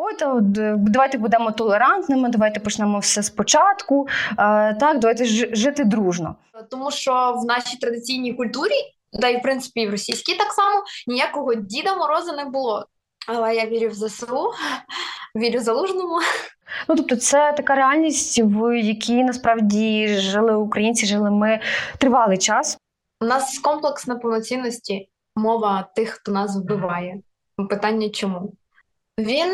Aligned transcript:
ой, 0.00 0.14
то 0.14 0.40
д- 0.40 0.74
давайте 0.78 1.18
будемо 1.18 1.50
толерантними, 1.52 2.28
давайте 2.28 2.60
почнемо 2.60 2.98
все 2.98 3.22
спочатку. 3.22 4.08
Е, 4.30 4.34
так, 4.74 4.98
давайте 4.98 5.24
жити 5.54 5.84
дружно. 5.84 6.36
Тому 6.70 6.90
що 6.90 7.34
в 7.42 7.44
нашій 7.44 7.76
традиційній 7.76 8.34
культурі, 8.34 8.74
да 9.12 9.28
і 9.28 9.36
в 9.38 9.42
принципі 9.42 9.80
і 9.80 9.86
в 9.86 9.90
російській 9.90 10.34
так 10.34 10.52
само, 10.52 10.82
ніякого 11.06 11.54
Діда 11.54 11.96
Мороза 11.96 12.32
не 12.32 12.44
було. 12.44 12.86
Але 13.28 13.54
я 13.54 13.66
вірю 13.66 13.88
в 13.88 13.94
ЗСУ, 13.94 14.50
вірю 15.36 15.58
в 15.58 15.62
залужному. 15.62 16.18
Ну 16.88 16.96
тобто, 16.96 17.16
це 17.16 17.52
така 17.56 17.74
реальність, 17.74 18.40
в 18.44 18.78
якій 18.80 19.24
насправді 19.24 20.08
жили 20.08 20.56
українці, 20.56 21.06
жили 21.06 21.30
ми 21.30 21.60
тривалий 21.98 22.38
час. 22.38 22.78
У 23.20 23.24
нас 23.24 23.58
комплекс 23.58 24.06
неповноцінності, 24.06 25.08
мова 25.36 25.88
тих, 25.96 26.10
хто 26.10 26.32
нас 26.32 26.56
вбиває. 26.56 27.20
Питання 27.70 28.08
чому? 28.10 28.52
Він 29.18 29.50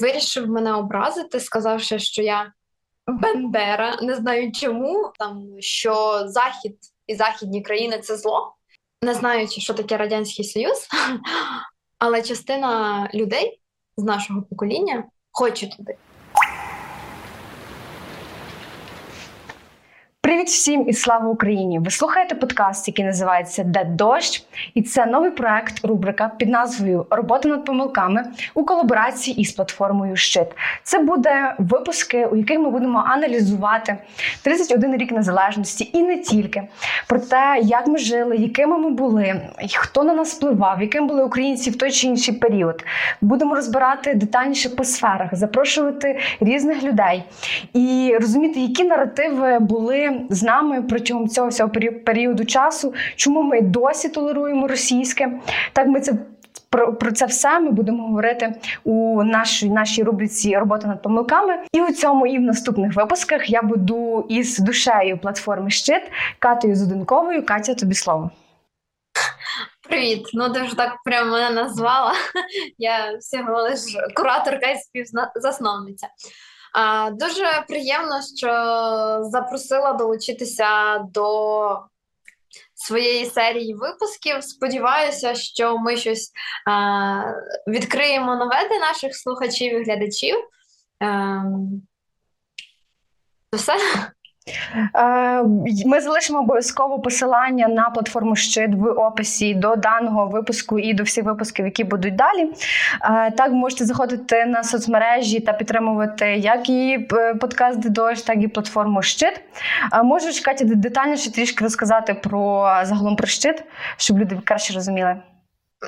вирішив 0.00 0.48
мене 0.48 0.74
образити, 0.74 1.40
сказавши, 1.40 1.98
що 1.98 2.22
я 2.22 2.52
Бендера, 3.06 3.98
не 4.02 4.14
знаю 4.14 4.52
чому, 4.52 5.12
там 5.18 5.46
що 5.58 6.22
Захід 6.26 6.76
і 7.06 7.14
західні 7.14 7.62
країни 7.62 7.98
це 7.98 8.16
зло, 8.16 8.54
не 9.02 9.14
знаючи, 9.14 9.60
що 9.60 9.74
таке 9.74 9.96
Радянський 9.96 10.44
Союз, 10.44 10.88
але 11.98 12.22
частина 12.22 13.10
людей 13.14 13.60
з 13.96 14.02
нашого 14.02 14.42
покоління 14.42 15.04
хоче 15.30 15.76
туди. 15.76 15.96
Привіт 20.30 20.46
всім 20.46 20.88
і 20.88 20.92
слава 20.92 21.28
Україні! 21.28 21.78
Ви 21.78 21.90
слухаєте 21.90 22.34
подкаст, 22.34 22.88
який 22.88 23.04
називається 23.04 23.64
Де 23.64 23.84
дощ, 23.84 24.44
і 24.74 24.82
це 24.82 25.06
новий 25.06 25.30
проект, 25.30 25.84
рубрика 25.84 26.30
під 26.38 26.48
назвою 26.48 27.06
Робота 27.10 27.48
над 27.48 27.64
помилками 27.64 28.24
у 28.54 28.64
колаборації 28.64 29.40
із 29.40 29.52
платформою 29.52 30.16
Щит. 30.16 30.46
Це 30.82 30.98
буде 30.98 31.54
випуски, 31.58 32.26
у 32.26 32.36
яких 32.36 32.58
ми 32.58 32.70
будемо 32.70 33.04
аналізувати 33.06 33.96
31 34.42 34.96
рік 34.96 35.12
незалежності 35.12 35.90
і 35.92 36.02
не 36.02 36.16
тільки 36.16 36.62
про 37.08 37.18
те, 37.18 37.60
як 37.62 37.86
ми 37.86 37.98
жили, 37.98 38.36
якими 38.36 38.78
ми 38.78 38.90
були, 38.90 39.40
хто 39.74 40.04
на 40.04 40.14
нас 40.14 40.34
впливав, 40.34 40.82
яким 40.82 41.06
були 41.06 41.24
українці 41.24 41.70
в 41.70 41.78
той 41.78 41.90
чи 41.90 42.06
інший 42.06 42.34
період. 42.34 42.84
Будемо 43.20 43.54
розбирати 43.54 44.14
детальніше 44.14 44.68
по 44.68 44.84
сферах, 44.84 45.34
запрошувати 45.34 46.18
різних 46.40 46.82
людей 46.82 47.22
і 47.72 48.16
розуміти, 48.20 48.60
які 48.60 48.84
наративи 48.84 49.58
були 49.58 50.19
з 50.30 50.42
нами 50.42 50.82
протягом 50.82 51.28
цього 51.28 51.48
всього 51.48 51.70
періо- 51.70 52.04
періоду 52.04 52.44
часу, 52.44 52.94
чому 53.16 53.42
ми 53.42 53.60
досі 53.60 54.08
толеруємо 54.08 54.68
російське. 54.68 55.40
Так, 55.72 55.86
ми 55.86 56.00
це. 56.00 56.12
Про, 56.72 56.94
про 56.94 57.12
це 57.12 57.26
все 57.26 57.60
ми 57.60 57.70
будемо 57.70 58.02
говорити 58.06 58.54
у 58.84 59.22
нашій, 59.22 59.70
нашій 59.70 60.02
рубриці 60.02 60.58
Робота 60.58 60.88
над 60.88 61.02
помилками. 61.02 61.58
І 61.72 61.80
у 61.82 61.92
цьому, 61.92 62.26
і 62.26 62.38
в 62.38 62.40
наступних 62.40 62.96
випусках 62.96 63.50
я 63.50 63.62
буду 63.62 64.26
із 64.28 64.58
душею 64.58 65.18
платформи 65.18 65.70
Щит 65.70 66.02
Катою 66.38 66.76
Зуденковою. 66.76 67.46
Катя, 67.46 67.74
тобі 67.74 67.94
слово. 67.94 68.30
Привіт! 69.88 70.22
Ну 70.34 70.52
ти 70.52 70.62
вже 70.62 70.76
так 70.76 70.96
прямо 71.04 71.30
мене 71.30 71.50
назвала. 71.50 72.12
Я 72.78 73.16
всього 73.20 73.62
лиш 73.62 73.80
кураторка 74.14 74.66
і 74.66 74.76
співзасновниця. 74.78 76.06
А, 76.72 77.10
Дуже 77.10 77.64
приємно, 77.68 78.20
що 78.36 78.48
запросила 79.22 79.92
долучитися 79.92 80.98
до 80.98 81.80
своєї 82.74 83.26
серії 83.26 83.74
випусків. 83.74 84.44
Сподіваюся, 84.44 85.34
що 85.34 85.78
ми 85.78 85.96
щось 85.96 86.32
а, 86.66 87.22
відкриємо 87.66 88.36
нове 88.36 88.68
для 88.70 88.78
наших 88.78 89.16
слухачів 89.16 89.80
і 89.80 89.84
глядачів. 89.84 90.36
Ем, 91.00 91.82
Це 93.50 93.56
все. 93.56 93.76
Е, 94.94 95.42
Ми 95.86 96.00
залишимо 96.00 96.38
обов'язково 96.38 97.00
посилання 97.00 97.68
на 97.68 97.90
платформу 97.90 98.36
Щит 98.36 98.74
в 98.74 98.86
описі 98.86 99.54
до 99.54 99.76
даного 99.76 100.26
випуску 100.26 100.78
і 100.78 100.94
до 100.94 101.02
всіх 101.02 101.24
випусків, 101.24 101.64
які 101.64 101.84
будуть 101.84 102.16
далі. 102.16 102.52
Е, 103.02 103.30
Так, 103.30 103.52
можете 103.52 103.84
заходити 103.84 104.46
на 104.46 104.64
соцмережі 104.64 105.40
та 105.40 105.52
підтримувати 105.52 106.26
як 106.26 106.68
і 106.68 107.08
е, 107.12 107.34
подкаст 107.34 107.78
«Дедощ», 107.78 108.22
так 108.22 108.42
і 108.42 108.48
платформу 108.48 109.02
Щит. 109.02 109.40
Можеш, 110.04 110.40
Катя, 110.40 110.64
детальніше 110.64 111.32
трішки 111.32 111.64
розказати 111.64 112.14
про 112.14 112.72
загалом 112.82 113.16
про 113.16 113.26
щит, 113.26 113.64
щоб 113.96 114.18
люди 114.18 114.38
краще 114.44 114.74
розуміли. 114.74 115.16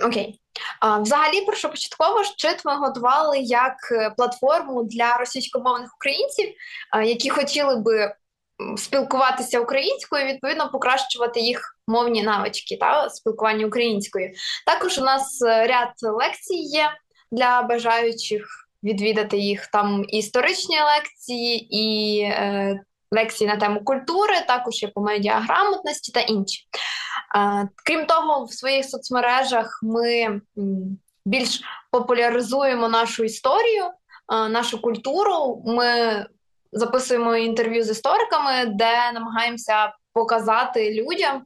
Окей. 0.06 0.38
А, 0.80 0.98
Взагалі, 0.98 1.40
першопочатково 1.46 2.24
щит 2.24 2.64
ми 2.64 2.76
готували 2.76 3.38
як 3.38 3.74
платформу 4.16 4.82
для 4.82 5.16
російськомовних 5.16 5.94
українців, 5.96 6.48
які 7.04 7.30
хотіли 7.30 7.76
би 7.76 8.14
спілкуватися 8.76 9.60
українською, 9.60 10.26
відповідно 10.26 10.70
покращувати 10.70 11.40
їх 11.40 11.78
мовні 11.88 12.22
навички 12.22 12.76
та 12.76 13.10
спілкування 13.10 13.66
українською. 13.66 14.30
Також 14.66 14.98
у 14.98 15.04
нас 15.04 15.42
е, 15.42 15.66
ряд 15.66 15.92
лекцій 16.02 16.54
є 16.54 16.90
для 17.32 17.62
бажаючих 17.62 18.62
відвідати 18.82 19.38
їх. 19.38 19.66
Там 19.66 20.04
і 20.08 20.18
історичні 20.18 20.76
лекції, 20.80 21.68
і 21.70 22.18
е, 22.20 22.80
лекції 23.10 23.50
на 23.50 23.56
тему 23.56 23.84
культури, 23.84 24.34
також 24.46 24.82
є 24.82 24.88
по 24.88 25.00
медіаграмотності 25.00 26.12
та 26.12 26.20
інші. 26.20 26.66
Е, 27.36 27.68
Крім 27.84 28.06
того, 28.06 28.44
в 28.44 28.52
своїх 28.52 28.84
соцмережах 28.84 29.80
ми 29.82 30.40
більш 31.26 31.60
популяризуємо 31.90 32.88
нашу 32.88 33.24
історію, 33.24 33.84
е, 33.84 34.48
нашу 34.48 34.82
культуру. 34.82 35.62
Ми 35.66 35.86
записуємо 36.72 37.36
інтерв'ю 37.36 37.84
з 37.84 37.90
істориками, 37.90 38.66
де 38.66 39.12
намагаємося 39.12 39.92
показати 40.12 40.94
людям, 40.94 41.42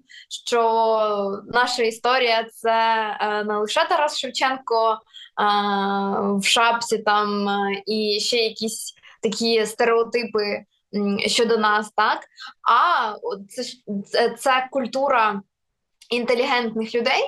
що 0.47 1.43
наша 1.47 1.83
історія 1.83 2.45
це 2.45 3.07
е, 3.21 3.45
не 3.45 3.57
лише 3.57 3.85
Тарас 3.89 4.19
Шевченко 4.19 4.93
е, 4.93 4.99
в 6.39 6.45
шапці 6.45 6.99
там 6.99 7.49
е, 7.49 7.83
і 7.87 8.21
ще 8.21 8.37
якісь 8.37 8.95
такі 9.23 9.67
стереотипи 9.67 10.65
щодо 11.27 11.57
нас, 11.57 11.91
так? 11.97 12.21
А 12.71 13.15
це, 13.49 14.31
це 14.31 14.69
культура 14.71 15.43
інтелігентних 16.11 16.95
людей, 16.95 17.23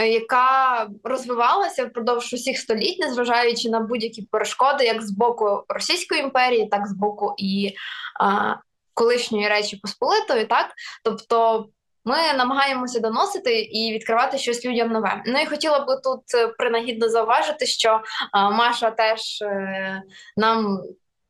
е, 0.00 0.08
яка 0.08 0.88
розвивалася 1.04 1.86
впродовж 1.86 2.32
усіх 2.32 2.58
століть, 2.58 2.98
незважаючи 2.98 3.70
на 3.70 3.80
будь-які 3.80 4.22
перешкоди, 4.22 4.84
як 4.84 5.02
з 5.02 5.10
боку 5.10 5.62
Російської 5.68 6.20
імперії, 6.20 6.68
так 6.70 6.86
з 6.86 6.92
боку 6.92 7.34
і 7.38 7.74
а, 8.20 8.54
колишньої 8.94 9.48
Речі 9.48 9.76
Посполитої, 9.76 10.44
так 10.44 10.66
тобто. 11.04 11.66
Ми 12.04 12.16
намагаємося 12.36 13.00
доносити 13.00 13.60
і 13.60 13.92
відкривати 13.92 14.38
щось 14.38 14.64
людям 14.64 14.88
нове. 14.88 15.22
Ну 15.26 15.40
і 15.40 15.46
хотіла 15.46 15.80
би 15.80 15.96
тут 16.04 16.20
е, 16.34 16.48
принагідно 16.48 17.08
зауважити, 17.08 17.66
що 17.66 18.00
Маша 18.34 18.90
теж 18.90 19.42
е, 19.42 20.02
нам 20.36 20.80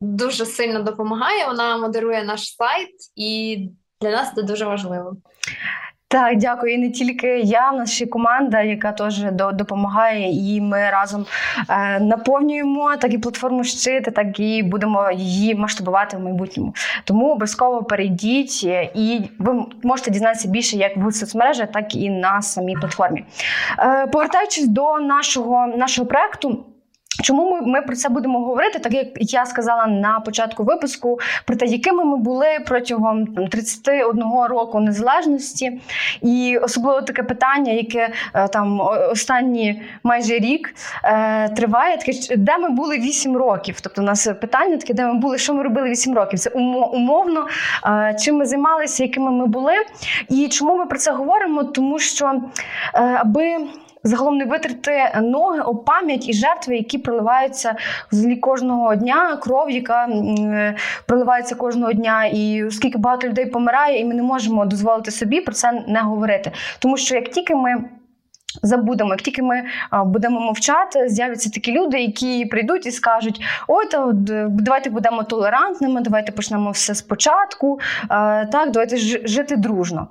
дуже 0.01 0.47
сильно 0.47 0.83
допомагає. 0.83 1.47
Вона 1.47 1.77
модерує 1.77 2.25
наш 2.25 2.55
сайт, 2.55 2.95
і 3.17 3.59
для 4.01 4.11
нас 4.11 4.35
це 4.35 4.43
дуже 4.43 4.65
важливо. 4.65 5.17
Так, 6.11 6.39
дякую. 6.39 6.75
І 6.75 6.79
не 6.79 6.91
тільки 6.91 7.39
я, 7.39 7.71
в 7.71 7.77
нас 7.77 7.93
ще 7.93 8.07
команда, 8.07 8.63
яка 8.63 8.93
теж 8.93 9.23
до- 9.23 9.53
допомагає, 9.53 10.55
і 10.55 10.61
ми 10.61 10.91
разом 10.91 11.27
е, 11.71 12.01
наповнюємо 12.01 12.97
так 12.97 13.15
і 13.15 13.19
платформу 13.19 13.65
щити, 13.65 14.11
так 14.11 14.41
і 14.41 14.63
будемо 14.63 15.11
її 15.11 15.55
масштабувати 15.55 16.17
в 16.17 16.21
майбутньому. 16.21 16.75
Тому 17.05 17.31
обов'язково 17.31 17.83
перейдіть, 17.83 18.61
е, 18.65 18.91
і 18.95 19.21
ви 19.39 19.65
можете 19.83 20.11
дізнатися 20.11 20.49
більше 20.49 20.77
як 20.77 20.97
в 20.97 21.13
соцмережах, 21.13 21.71
так 21.73 21.95
і 21.95 22.11
на 22.11 22.43
самій 22.43 22.75
платформі. 22.77 23.25
Е, 23.79 24.07
повертаючись 24.07 24.69
до 24.69 25.01
нашого, 25.01 25.67
нашого 25.67 26.09
проекту. 26.09 26.65
Чому 27.23 27.51
ми, 27.51 27.61
ми 27.61 27.83
про 27.83 27.97
це 27.97 28.09
будемо 28.09 28.41
говорити? 28.41 28.79
Так 28.79 28.93
як 28.93 29.06
я 29.17 29.47
сказала 29.47 29.87
на 29.87 30.20
початку 30.20 30.65
випуску, 30.65 31.19
про 31.44 31.56
те, 31.56 31.67
якими 31.67 32.05
ми 32.05 32.17
були 32.17 32.47
протягом 32.67 33.26
там, 33.26 33.49
31 33.49 34.23
року 34.49 34.81
незалежності, 34.81 35.81
і 36.23 36.59
особливо 36.62 37.03
таке 37.03 37.23
питання, 37.23 37.73
яке 37.73 38.11
е, 38.35 38.49
там 38.49 38.81
останні 39.11 39.82
майже 40.03 40.38
рік 40.38 40.75
е, 41.05 41.49
триває, 41.49 41.97
таке 41.97 42.37
де 42.37 42.59
ми 42.59 42.69
були 42.69 42.99
8 42.99 43.37
років. 43.37 43.81
Тобто, 43.81 44.03
у 44.03 44.05
нас 44.05 44.29
питання 44.41 44.76
таке, 44.76 44.94
де 44.94 45.06
ми 45.06 45.15
були, 45.15 45.38
що 45.38 45.55
ми 45.55 45.62
робили 45.62 45.91
8 45.91 46.15
років. 46.15 46.38
Це 46.38 46.50
умовно, 46.50 47.47
е, 47.87 48.17
чим 48.20 48.37
ми 48.37 48.47
займалися, 48.47 49.03
якими 49.03 49.31
ми 49.31 49.47
були. 49.47 49.75
І 50.29 50.49
чому 50.49 50.76
ми 50.76 50.87
про 50.87 50.99
це 50.99 51.12
говоримо? 51.12 51.65
Тому 51.65 51.99
що 51.99 52.43
е, 52.94 53.19
аби 53.20 53.56
загалом 54.05 54.37
не 54.37 54.45
витрати 54.45 55.21
ноги 55.23 55.61
об 55.61 55.85
пам'ять 55.85 56.29
і 56.29 56.33
жертви, 56.33 56.77
які 56.77 56.99
проливаються 56.99 57.75
злі 58.11 58.37
кожного 58.37 58.95
дня, 58.95 59.37
кров, 59.37 59.71
яка 59.71 60.06
е, 60.06 60.77
проливається 61.06 61.55
кожного 61.55 61.93
дня, 61.93 62.25
і 62.27 62.65
оскільки 62.65 62.99
багато 62.99 63.29
людей 63.29 63.47
помирає, 63.47 64.00
і 64.00 64.05
ми 64.05 64.15
не 64.15 64.23
можемо 64.23 64.67
дозволити 64.67 65.11
собі 65.11 65.41
про 65.41 65.55
це 65.55 65.85
не 65.89 66.00
говорити. 66.00 66.53
Тому 66.79 66.97
що 66.97 67.15
як 67.15 67.29
тільки 67.29 67.55
ми 67.55 67.85
Забудемо, 68.62 69.11
як 69.11 69.23
тільки 69.23 69.43
ми 69.43 69.62
будемо 70.05 70.41
мовчати, 70.41 71.09
з'являться 71.09 71.50
такі 71.50 71.73
люди, 71.73 72.00
які 72.00 72.45
прийдуть 72.45 72.87
і 72.87 72.91
скажуть: 72.91 73.41
ой, 73.69 73.87
то 73.87 74.11
давайте 74.49 74.91
будемо 74.91 75.23
толерантними, 75.23 76.00
давайте 76.00 76.33
почнемо 76.33 76.71
все 76.71 76.95
спочатку. 76.95 77.81
Так, 78.53 78.71
давайте 78.71 78.97
жити 79.29 79.56
дружно. 79.56 80.09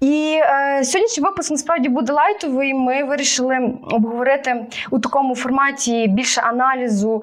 І 0.00 0.40
сьогоднішній 0.82 1.24
випуск 1.24 1.50
насправді 1.50 1.88
буде 1.88 2.12
лайтовий. 2.12 2.74
Ми 2.74 3.04
вирішили 3.04 3.74
обговорити 3.90 4.66
у 4.90 4.98
такому 4.98 5.34
форматі 5.34 6.06
більше 6.08 6.40
аналізу 6.40 7.22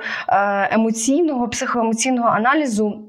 емоційного, 0.72 1.48
психоемоційного 1.48 2.30
аналізу. 2.30 3.00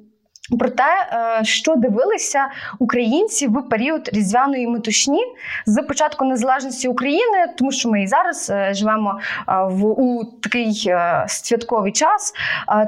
Про 0.58 0.68
те, 0.68 0.84
е, 1.12 1.44
що 1.44 1.74
дивилися 1.74 2.48
українці 2.78 3.46
в 3.46 3.68
період 3.68 4.08
різдвяної 4.12 4.66
метушні 4.66 5.20
з 5.66 5.82
початку 5.82 6.24
незалежності 6.24 6.88
України, 6.88 7.46
тому 7.58 7.72
що 7.72 7.90
ми 7.90 8.02
і 8.02 8.06
зараз 8.06 8.50
е, 8.50 8.74
живемо 8.74 9.20
е, 9.48 9.52
в 9.68 9.84
у 9.84 10.24
такий 10.24 10.94
святковий 11.26 11.92
час. 11.92 12.32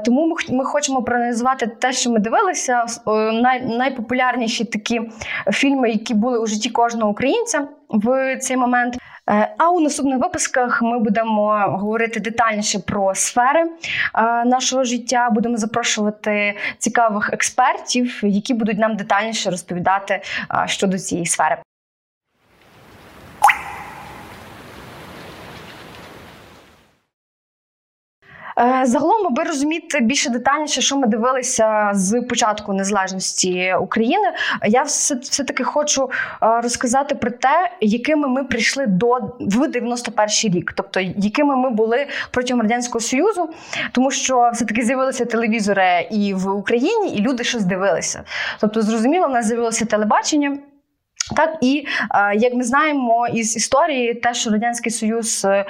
Тому 0.05 0.35
ми 0.49 0.65
хочемо 0.65 1.03
проаналізувати 1.03 1.67
те, 1.67 1.93
що 1.93 2.11
ми 2.11 2.19
дивилися. 2.19 2.85
Най, 3.33 3.61
найпопулярніші 3.61 4.65
такі 4.65 5.01
фільми, 5.51 5.89
які 5.91 6.13
були 6.13 6.39
у 6.39 6.47
житті 6.47 6.69
кожного 6.69 7.11
українця 7.11 7.67
в 7.89 8.37
цей 8.37 8.57
момент. 8.57 8.97
Е, 9.29 9.55
а 9.57 9.69
у 9.69 9.79
наступних 9.79 10.19
випусках 10.19 10.81
ми 10.81 10.99
будемо 10.99 11.65
говорити 11.67 12.19
детальніше 12.19 12.79
про 12.79 13.15
сфери 13.15 13.61
е, 13.61 13.69
нашого 14.45 14.83
життя. 14.83 15.29
Будемо 15.31 15.57
запрошувати 15.57 16.57
цікавих 16.77 17.29
експертів, 17.33 18.19
які 18.23 18.53
будуть 18.53 18.77
нам 18.77 18.95
детальніше 18.95 19.49
розповідати 19.49 20.13
е, 20.13 20.67
щодо 20.67 20.99
цієї 20.99 21.25
сфери. 21.25 21.57
Загалом, 28.83 29.27
аби 29.27 29.43
розуміти 29.43 29.99
більше 29.99 30.29
детальніше, 30.29 30.81
що 30.81 30.97
ми 30.97 31.07
дивилися 31.07 31.91
з 31.93 32.21
початку 32.21 32.73
незалежності 32.73 33.73
України, 33.81 34.33
я 34.67 34.83
все, 34.83 35.15
все 35.15 35.43
таки 35.43 35.63
хочу 35.63 36.09
е, 36.43 36.61
розказати 36.61 37.15
про 37.15 37.31
те, 37.31 37.71
якими 37.81 38.27
ми 38.27 38.43
прийшли 38.43 38.85
до 38.87 39.19
в 39.39 39.67
91 39.67 40.53
рік, 40.53 40.73
тобто 40.75 40.99
якими 40.99 41.55
ми 41.55 41.69
були 41.69 42.07
протягом 42.31 42.61
радянського 42.61 42.99
союзу, 42.99 43.49
тому 43.91 44.11
що 44.11 44.51
все 44.53 44.65
таки 44.65 44.81
з'явилися 44.81 45.25
телевізори 45.25 46.07
і 46.11 46.33
в 46.33 46.49
Україні, 46.49 47.15
і 47.15 47.21
люди 47.21 47.43
щось 47.43 47.65
дивилися. 47.65 48.23
Тобто, 48.59 48.81
зрозуміло, 48.81 49.27
в 49.27 49.31
нас 49.31 49.45
з'явилося 49.45 49.85
телебачення. 49.85 50.57
Так 51.35 51.57
і 51.61 51.85
е, 52.15 52.35
як 52.35 52.53
ми 52.53 52.63
знаємо 52.63 53.27
із 53.27 53.55
історії, 53.55 54.13
те, 54.13 54.33
що 54.33 54.49
радянський 54.49 54.91
союз 54.91 55.45
е, 55.45 55.65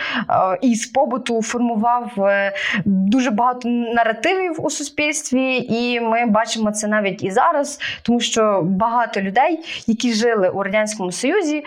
із 0.61 0.85
побуту 0.85 1.41
формував 1.41 2.11
е, 2.17 2.53
дуже 2.85 3.31
багато 3.31 3.69
наративів 3.69 4.65
у 4.65 4.69
суспільстві, 4.69 5.57
і 5.69 5.99
ми 5.99 6.25
бачимо 6.25 6.71
це 6.71 6.87
навіть 6.87 7.23
і 7.23 7.31
зараз, 7.31 7.79
тому 8.03 8.19
що 8.19 8.61
багато 8.63 9.21
людей, 9.21 9.59
які 9.87 10.13
жили 10.13 10.49
у 10.49 10.63
радянському 10.63 11.11
союзі. 11.11 11.63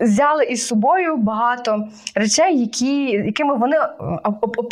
Взяли 0.00 0.44
із 0.44 0.66
собою 0.66 1.16
багато 1.16 1.88
речей, 2.14 2.60
які, 2.60 3.04
якими 3.10 3.56
вони 3.56 3.76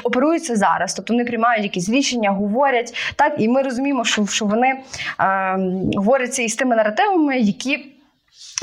оперуються 0.04 0.56
зараз. 0.56 0.94
Тобто 0.94 1.12
вони 1.12 1.24
приймають 1.24 1.62
якісь 1.62 1.88
рішення, 1.88 2.30
говорять 2.30 2.94
так, 3.16 3.34
і 3.38 3.48
ми 3.48 3.62
розуміємо, 3.62 4.04
що 4.04 4.26
що 4.26 4.44
вони 4.44 4.68
е, 5.20 5.58
говоряться 5.96 6.42
із 6.42 6.54
тими 6.54 6.76
наративами, 6.76 7.38
які 7.38 7.93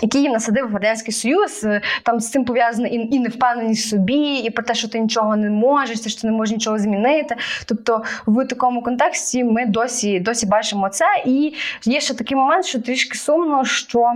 який 0.01 0.29
насадив 0.29 0.73
радянський 0.73 1.13
союз, 1.13 1.63
е, 1.63 1.81
там 2.03 2.19
з 2.19 2.31
цим 2.31 2.45
пов'язана 2.45 2.88
і, 2.88 2.95
і 2.95 3.19
невпевненість 3.19 3.89
собі, 3.89 4.35
і 4.35 4.49
про 4.49 4.63
те, 4.63 4.73
що 4.73 4.88
ти 4.88 4.99
нічого 4.99 5.35
не 5.35 5.49
можеш, 5.49 5.99
що 5.99 6.21
ти 6.21 6.27
не 6.27 6.33
можеш 6.33 6.53
нічого 6.53 6.79
змінити. 6.79 7.35
Тобто, 7.65 8.03
в 8.27 8.45
такому 8.45 8.81
контексті 8.81 9.43
ми 9.43 9.65
досі 9.65 10.19
досі 10.19 10.45
бачимо 10.45 10.89
це. 10.89 11.05
І 11.25 11.53
є 11.85 12.01
ще 12.01 12.13
такий 12.13 12.38
момент, 12.38 12.65
що 12.65 12.81
трішки 12.81 13.17
сумно, 13.17 13.65
що. 13.65 14.13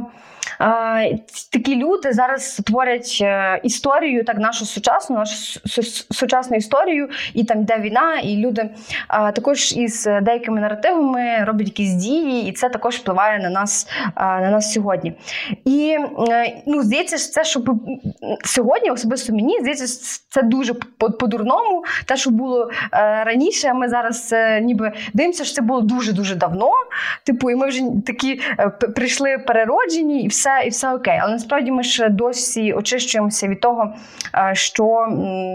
Такі 1.51 1.75
люди 1.75 2.13
зараз 2.13 2.61
творять 2.65 3.17
е, 3.21 3.59
історію, 3.63 4.23
так 4.23 4.37
нашу 4.37 4.65
сучасну, 4.65 5.15
нашу 5.15 5.59
сучасну 6.11 6.57
історію, 6.57 7.09
і 7.33 7.43
там 7.43 7.61
йде 7.61 7.79
війна, 7.79 8.19
і 8.19 8.37
люди 8.37 8.69
також 9.09 9.73
із 9.73 10.07
деякими 10.21 10.61
наративами 10.61 11.43
роблять 11.43 11.67
якісь 11.67 11.93
дії, 11.93 12.49
і 12.49 12.51
це 12.51 12.69
також 12.69 12.95
впливає 12.95 13.39
на 13.39 13.49
нас 13.49 13.87
на 14.17 14.49
нас 14.49 14.73
сьогодні. 14.73 15.13
І 15.65 15.97
е, 16.29 16.61
ну, 16.65 16.83
здається, 16.83 17.17
це 17.17 17.43
що 17.43 17.61
сьогодні, 18.45 18.91
особисто 18.91 19.33
мені 19.33 19.59
здається, 19.59 19.87
це 20.29 20.41
дуже 20.41 20.73
по-дурному. 21.19 21.83
Те, 22.05 22.17
що 22.17 22.29
було 22.29 22.69
е, 22.93 23.23
раніше, 23.23 23.73
ми 23.73 23.89
зараз 23.89 24.35
ніби 24.61 24.91
дивимося, 25.13 25.43
що 25.43 25.55
це 25.55 25.61
було 25.61 25.81
дуже 25.81 26.13
дуже 26.13 26.35
давно. 26.35 26.71
Типу, 27.23 27.51
і 27.51 27.55
ми 27.55 27.67
вже 27.67 27.81
такі 28.05 28.41
прийшли 28.95 29.37
перероджені. 29.37 30.23
і 30.23 30.27
все 30.35 30.63
і 30.65 30.69
все 30.69 30.93
окей. 30.93 31.19
Але 31.21 31.31
насправді 31.31 31.71
ми 31.71 31.83
ж 31.83 32.09
досі 32.09 32.73
очищуємося 32.73 33.47
від 33.47 33.59
того, 33.59 33.93
е, 34.35 34.51
що 34.55 35.07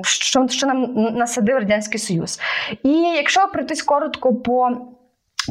що, 0.02 0.48
що 0.48 0.66
нам 0.66 0.92
насадив 0.94 1.54
радянський 1.54 2.00
союз. 2.00 2.40
І 2.82 2.92
якщо 2.92 3.48
пройтись 3.52 3.82
коротко 3.82 4.34
по 4.34 4.70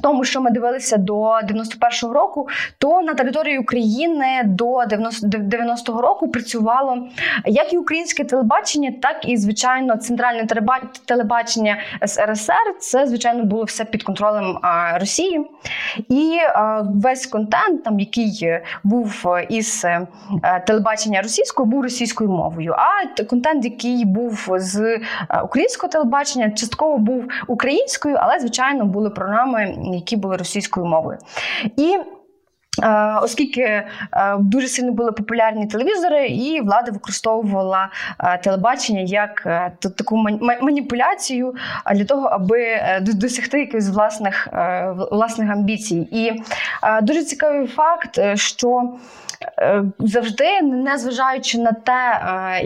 тому, 0.03 0.24
що 0.24 0.41
ми 0.41 0.51
дивилися 0.51 0.97
до 0.97 1.24
91-го 1.24 2.13
року, 2.13 2.47
то 2.77 3.01
на 3.01 3.13
території 3.13 3.59
України 3.59 4.41
до 4.45 4.77
90-го 4.77 6.01
року 6.01 6.27
працювало 6.27 7.07
як 7.45 7.74
і 7.74 7.77
українське 7.77 8.24
телебачення, 8.24 8.94
так 9.01 9.15
і 9.24 9.38
звичайно 9.38 9.97
центральне 9.97 10.47
телебачення 11.06 11.77
СРСР. 12.06 12.75
Це 12.80 13.07
звичайно 13.07 13.44
було 13.44 13.63
все 13.63 13.86
під 13.86 14.03
контролем 14.03 14.57
Росії, 15.00 15.45
і 16.09 16.38
весь 16.81 17.25
контент, 17.25 17.83
там 17.83 18.00
який 18.00 18.59
був 18.83 19.25
із 19.50 19.85
е, 19.85 20.07
телебачення 20.68 21.21
російського, 21.21 21.65
був 21.65 21.83
російською 21.83 22.30
мовою. 22.30 22.75
А 22.77 23.24
контент, 23.24 23.65
який 23.65 24.06
був 24.06 24.47
з 24.57 24.80
е, 24.80 25.01
українського 25.44 25.92
телебачення, 25.92 26.51
частково 26.51 26.97
був 26.97 27.24
українською, 27.47 28.15
але 28.19 28.39
звичайно 28.39 28.85
були 28.85 29.09
програми 29.09 29.75
які 29.94 30.16
були 30.16 30.38
російською 30.38 30.86
мовою. 30.86 31.18
І 31.78 31.98
е, 32.84 33.20
Оскільки 33.22 33.62
е, 33.62 33.86
дуже 34.40 34.68
сильно 34.68 34.92
були 34.92 35.12
популярні 35.12 35.68
телевізори, 35.68 36.28
і 36.28 36.62
влада 36.62 36.92
використовувала 36.92 37.90
е, 38.20 38.38
телебачення 38.38 39.02
як 39.02 39.42
таку 39.80 40.18
маніпуляцію 40.62 41.56
для 41.96 42.06
того, 42.06 42.28
аби 42.28 42.81
досягти 43.02 43.60
якихось 43.60 43.90
власних 43.90 44.48
власних 45.12 45.50
амбіцій. 45.50 46.07
І 46.12 46.31
дуже 47.02 47.24
цікавий 47.24 47.68
факт, 47.68 48.19
що 48.36 48.94
завжди, 50.00 50.62
не 50.62 50.98
зважаючи 50.98 51.58
на 51.58 51.72
те, 51.72 51.92
е, 51.94 52.62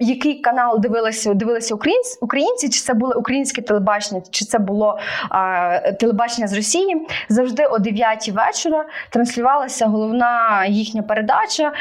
який 0.00 0.40
канал 0.40 0.80
дивилися 0.80 1.34
дивилися 1.34 1.74
українці, 1.74 2.18
українці, 2.20 2.68
чи 2.68 2.80
це 2.80 2.94
було 2.94 3.14
українське 3.16 3.62
телебачення, 3.62 4.22
чи 4.30 4.44
це 4.44 4.58
було 4.58 4.98
е, 5.32 5.92
телебачення 5.92 6.48
з 6.48 6.52
Росії, 6.52 7.06
завжди 7.28 7.66
о 7.66 7.78
9 7.78 8.28
вечора 8.28 8.84
транслювалася 9.10 9.86
головна 9.86 10.64
їхня 10.66 11.02
передача 11.02 11.72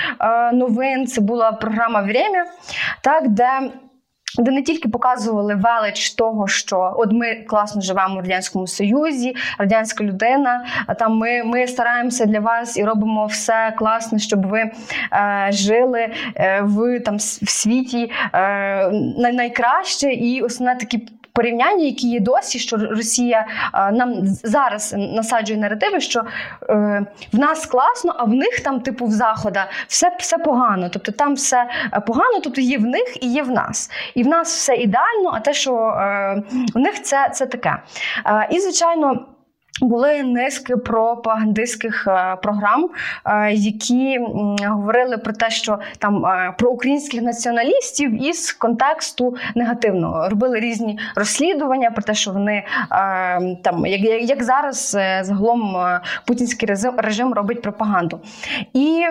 новин. 0.53 1.07
Це 1.07 1.21
була 1.21 1.51
програма 1.51 2.01
«Время», 2.01 2.45
так 3.01 3.27
де 3.27 3.71
де 4.37 4.51
не 4.51 4.61
тільки 4.61 4.89
показували 4.89 5.55
велич 5.55 6.11
того, 6.11 6.47
що 6.47 6.93
от 6.97 7.11
ми 7.11 7.35
класно 7.35 7.81
живемо 7.81 8.15
в 8.15 8.19
радянському 8.19 8.67
союзі, 8.67 9.35
радянська 9.57 10.03
людина. 10.03 10.65
А 10.87 10.93
там 10.93 11.17
ми 11.17 11.43
ми 11.43 11.67
стараємося 11.67 12.25
для 12.25 12.39
вас 12.39 12.77
і 12.77 12.83
робимо 12.83 13.25
все 13.25 13.73
класно, 13.77 14.19
щоб 14.19 14.45
ви 14.47 14.59
е, 14.59 15.47
жили 15.51 16.07
е, 16.35 16.61
в 16.61 16.99
там 16.99 17.17
в 17.17 17.49
світі 17.49 18.11
е, 18.33 18.91
найкраще 19.17 20.13
і 20.13 20.41
основне 20.41 20.75
такі 20.75 21.07
порівняння, 21.33 21.85
які 21.85 22.09
є 22.09 22.19
досі, 22.19 22.59
що 22.59 22.77
Росія 22.77 23.47
нам 23.73 24.13
зараз 24.25 24.95
насаджує 24.97 25.59
наративи, 25.59 25.99
що 25.99 26.23
е, 26.69 27.05
в 27.33 27.39
нас 27.39 27.65
класно, 27.65 28.15
а 28.17 28.23
в 28.23 28.33
них 28.33 28.59
там, 28.59 28.79
типу, 28.81 29.05
в 29.05 29.11
захода 29.11 29.69
все 29.87 30.11
все 30.19 30.37
погано. 30.37 30.89
Тобто 30.89 31.11
там 31.11 31.33
все 31.33 31.69
е, 31.93 31.99
погано, 31.99 32.39
тобто 32.43 32.61
є 32.61 32.77
в 32.77 32.85
них 32.85 33.23
і 33.23 33.27
є 33.27 33.43
в 33.43 33.51
нас. 33.51 33.91
І 34.15 34.23
в 34.23 34.27
нас 34.27 34.55
все 34.55 34.75
ідеально, 34.75 35.31
а 35.33 35.39
те, 35.39 35.53
що 35.53 35.73
е, 35.73 36.43
в 36.73 36.79
них 36.79 37.01
це, 37.01 37.29
це 37.33 37.45
таке. 37.45 37.77
І 38.49 38.59
звичайно. 38.59 39.25
Були 39.81 40.23
низки 40.23 40.77
пропагандистських 40.77 42.07
е, 42.07 42.37
програм, 42.43 42.89
е, 43.25 43.53
які 43.53 44.19
говорили 44.67 45.17
про 45.17 45.33
те, 45.33 45.49
що 45.49 45.79
там 45.97 46.25
е, 46.25 46.53
про 46.57 46.71
українських 46.71 47.21
націоналістів 47.21 48.23
із 48.23 48.51
контексту 48.51 49.35
негативного 49.55 50.29
робили 50.29 50.59
різні 50.59 50.99
розслідування 51.15 51.91
про 51.91 52.03
те, 52.03 52.13
що 52.13 52.31
вони 52.31 52.63
там, 53.63 53.85
як 53.85 54.29
як 54.29 54.43
зараз 54.43 54.91
загалом 55.21 55.77
путінський 56.27 56.69
режим, 56.69 56.93
режим 56.97 57.33
робить 57.33 57.61
пропаганду. 57.61 58.19
І 58.73 59.03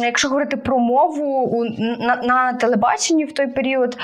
якщо 0.00 0.28
говорити 0.28 0.56
про 0.56 0.78
мову 0.78 1.64
на, 1.98 2.16
на 2.16 2.52
телебаченні 2.52 3.24
в 3.24 3.32
той 3.32 3.46
період, 3.46 3.98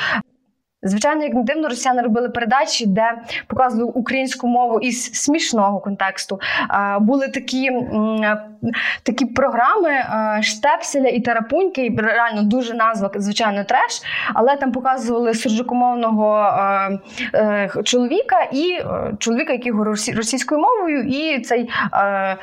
Звичайно, 0.83 1.25
як 1.25 1.35
не 1.35 1.43
дивно, 1.43 1.69
росіяни 1.69 2.03
робили 2.03 2.29
передачі, 2.29 2.87
де 2.87 3.23
показували 3.47 3.93
українську 3.95 4.47
мову 4.47 4.81
із 4.81 5.13
смішного 5.13 5.81
контексту. 5.81 6.41
Були 7.01 7.29
такі 7.29 7.71
такі 9.03 9.27
програми 9.27 9.91
Штепселя 10.43 11.09
і 11.09 11.21
Тарапуньки, 11.21 11.87
і 11.87 11.97
реально 11.97 12.43
дуже 12.43 12.75
назва, 12.75 13.11
звичайно, 13.15 13.65
треш, 13.65 14.03
але 14.35 14.57
там 14.57 14.73
показували 14.73 15.35
суржикомовного 15.35 16.47
е, 17.35 17.71
чоловіка 17.85 18.43
і 18.53 18.73
е, 18.73 19.15
чоловіка, 19.19 19.53
який 19.53 19.73
говорив 19.73 19.95
російською 20.17 20.61
мовою, 20.61 21.03
і 21.03 21.41
цей 21.41 21.71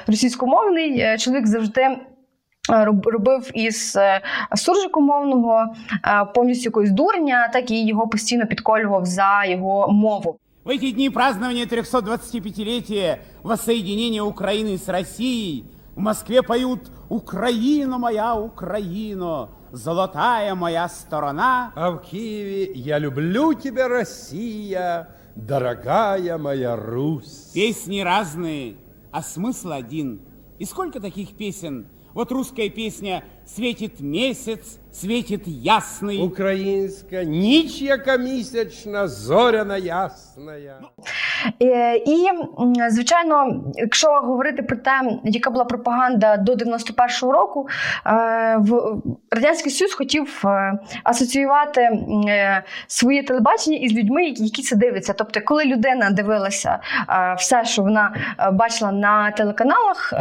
російськомовний 0.07 0.99
е, 0.99 1.17
чоловік 1.17 1.47
завжди 1.47 1.97
Е, 2.70 2.84
робив 2.84 3.50
із 3.54 3.96
е, 3.96 4.20
суржику 4.56 5.00
мовного 5.00 5.66
е, 6.04 6.24
повністю 6.34 6.64
якогось 6.64 6.90
дурня, 6.90 7.48
так 7.52 7.70
і 7.70 7.86
його 7.86 8.08
постійно 8.08 8.46
підколював 8.46 9.06
за 9.06 9.44
його 9.44 9.88
мову. 9.92 10.38
В 10.64 10.68
эти 10.68 10.92
дни 10.92 11.10
празднования 11.10 11.66
325-летия 11.66 13.18
воссоединения 13.42 14.22
Украины 14.22 14.78
с 14.78 14.88
Россией 14.88 15.64
в 15.96 16.00
Москве 16.00 16.42
поют 16.42 16.80
«Украина 17.08 17.98
моя, 17.98 18.36
Украина, 18.36 19.48
золотая 19.72 20.54
моя 20.54 20.88
сторона». 20.88 21.72
А 21.74 21.90
в 21.90 22.02
Киеве 22.02 22.72
«Я 22.74 23.00
люблю 23.00 23.54
тебя, 23.54 23.88
Россия, 23.88 25.08
дорогая 25.34 26.38
моя 26.38 26.76
Русь». 26.76 27.50
Песни 27.52 28.02
разные, 28.02 28.76
а 29.10 29.20
смысл 29.20 29.72
один. 29.72 30.20
И 30.60 30.64
сколько 30.64 31.00
таких 31.00 31.36
песен – 31.36 31.95
вот 32.17 32.31
русская 32.31 32.67
песня 32.69 33.23
«Светит 33.47 34.01
месяц, 34.01 34.79
светит 34.91 35.47
ясний». 35.47 36.21
Українська 36.21 37.23
ніч, 37.23 37.81
яка 37.81 38.17
місячна, 38.17 39.07
зоряна 39.07 39.77
ясна. 39.77 40.53
Е, 41.61 41.95
і, 41.95 42.27
звичайно, 42.89 43.63
якщо 43.75 44.07
говорити 44.07 44.63
про 44.63 44.77
те, 44.77 45.01
яка 45.23 45.49
була 45.49 45.65
пропаганда 45.65 46.37
до 46.37 46.53
91-го 46.53 47.31
року, 47.31 47.67
е, 48.05 48.57
в 48.59 49.01
радянський 49.31 49.71
Союз 49.71 49.93
хотів 49.93 50.41
е, 50.45 50.79
асоціювати 51.03 51.89
своє 52.87 53.23
телебачення 53.23 53.77
із 53.77 53.93
людьми, 53.93 54.23
які 54.25 54.61
це 54.61 54.75
дивляться. 54.75 55.13
Тобто, 55.13 55.41
коли 55.45 55.65
людина 55.65 56.09
дивилася 56.09 56.79
все, 57.37 57.65
що 57.65 57.81
вона 57.81 58.15
бачила 58.53 58.91
на 58.91 59.31
телеканалах, 59.31 60.13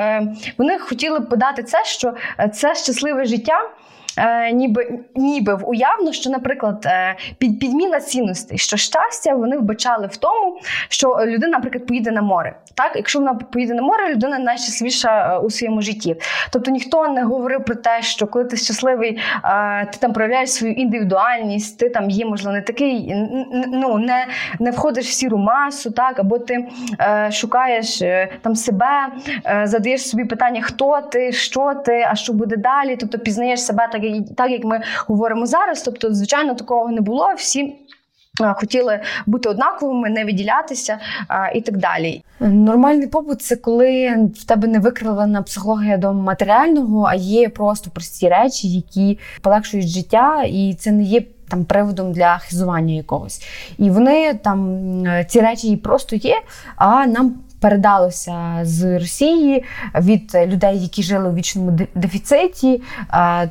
вони 0.58 0.78
хотіли 0.78 1.20
подати 1.20 1.62
це, 1.62 1.84
що 1.84 2.14
це 2.52 2.74
щасливе 2.74 3.15
життя 3.24 3.70
е, 4.18 4.52
ніби 4.52 4.98
ніби 5.14 5.54
в 5.54 5.68
уявно, 5.68 6.12
що, 6.12 6.30
наприклад, 6.30 6.86
е, 6.86 7.16
під, 7.38 7.60
підміна 7.60 8.00
цінностей, 8.00 8.58
що 8.58 8.76
щастя 8.76 9.34
вони 9.34 9.58
вбачали 9.58 10.06
в 10.06 10.16
тому, 10.16 10.58
що 10.88 11.18
людина, 11.26 11.48
наприклад, 11.48 11.86
поїде 11.86 12.10
на 12.10 12.22
море. 12.22 12.56
Так, 12.74 12.92
якщо 12.96 13.18
вона 13.18 13.34
поїде 13.34 13.74
на 13.74 13.82
море, 13.82 14.14
людина 14.14 14.38
найщасливіша 14.38 15.34
е, 15.34 15.38
у 15.38 15.50
своєму 15.50 15.82
житті. 15.82 16.16
Тобто 16.52 16.70
ніхто 16.70 17.08
не 17.08 17.22
говорив 17.22 17.64
про 17.64 17.74
те, 17.74 18.02
що 18.02 18.26
коли 18.26 18.44
ти 18.44 18.56
щасливий, 18.56 19.18
е, 19.44 19.86
ти 19.92 19.98
там 19.98 20.12
проявляєш 20.12 20.52
свою 20.52 20.74
індивідуальність, 20.74 21.78
ти 21.78 21.88
там 21.88 22.10
є, 22.10 22.26
можливо, 22.26 22.56
не 22.56 22.62
такий, 22.62 23.14
ну 23.72 23.98
не 23.98 24.26
не 24.58 24.70
входиш 24.70 25.06
в 25.06 25.12
сіру 25.12 25.38
масу, 25.38 25.90
так 25.90 26.18
або 26.18 26.38
ти 26.38 26.68
е, 27.00 27.30
шукаєш 27.32 28.02
е, 28.02 28.28
там 28.42 28.56
себе, 28.56 29.08
е, 29.46 29.62
задаєш 29.66 30.08
собі 30.08 30.24
питання, 30.24 30.62
хто 30.62 31.00
ти, 31.00 31.32
що 31.32 31.74
ти, 31.74 32.06
а 32.08 32.14
що 32.14 32.32
буде 32.32 32.56
далі. 32.56 32.96
Тобто 32.96 33.18
пізнаєш 33.18 33.62
себе 33.62 33.88
так 33.92 34.04
так 34.36 34.50
як 34.50 34.64
ми 34.64 34.80
говоримо 35.06 35.46
зараз. 35.46 35.82
Тобто, 35.82 36.14
звичайно, 36.14 36.54
такого 36.54 36.88
не 36.88 37.00
було. 37.00 37.34
Всі. 37.36 37.74
Хотіли 38.54 39.00
бути 39.26 39.48
однаковими, 39.48 40.10
не 40.10 40.24
виділятися 40.24 40.98
і 41.54 41.60
так 41.60 41.76
далі. 41.76 42.22
Нормальний 42.40 43.06
побут 43.06 43.42
це 43.42 43.56
коли 43.56 44.14
в 44.36 44.44
тебе 44.44 44.68
не 44.68 44.78
викривлена 44.78 45.42
психологія 45.42 45.96
до 45.96 46.12
матеріального, 46.12 47.04
а 47.04 47.14
є 47.14 47.48
просто 47.48 47.90
прості 47.90 48.28
речі, 48.28 48.68
які 48.68 49.18
полегшують 49.42 49.88
життя, 49.88 50.42
і 50.48 50.74
це 50.78 50.92
не 50.92 51.02
є 51.02 51.22
там 51.48 51.64
приводом 51.64 52.12
для 52.12 52.38
хизування 52.38 52.94
якогось. 52.94 53.42
І 53.78 53.90
вони 53.90 54.34
там 54.34 54.80
ці 55.28 55.40
речі 55.40 55.76
просто 55.76 56.16
є, 56.16 56.34
а 56.76 57.06
нам 57.06 57.34
передалося 57.60 58.58
з 58.62 58.98
Росії 58.98 59.64
від 59.94 60.34
людей, 60.46 60.82
які 60.82 61.02
жили 61.02 61.28
у 61.28 61.34
вічному 61.34 61.78
дефіциті. 61.94 62.82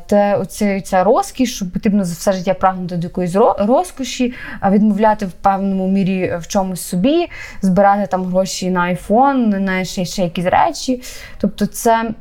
Те 0.08 0.38
оце, 0.38 0.82
ця 0.82 1.04
розкіш, 1.04 1.56
що 1.56 1.72
потрібно 1.72 2.06
за 2.06 2.14
все 2.14 2.34
життя 2.34 2.54
прагнути 2.54 2.96
до 2.96 3.08
якоїсь 3.08 3.36
розкоші, 3.58 4.34
відмовляти 4.72 5.26
в 5.26 5.32
певному 5.32 5.88
мірі 5.88 6.38
в 6.40 6.48
чомусь 6.48 6.82
собі, 6.82 7.28
збирати 7.62 8.08
там 8.08 8.26
гроші 8.26 8.72
на 8.72 8.80
айфон, 8.80 9.50
на 9.50 9.86
ще, 9.86 10.06
ще 10.06 10.24
якісь 10.24 10.46
речі. 10.46 11.02
Тобто, 11.38 11.66
це. 11.66 12.12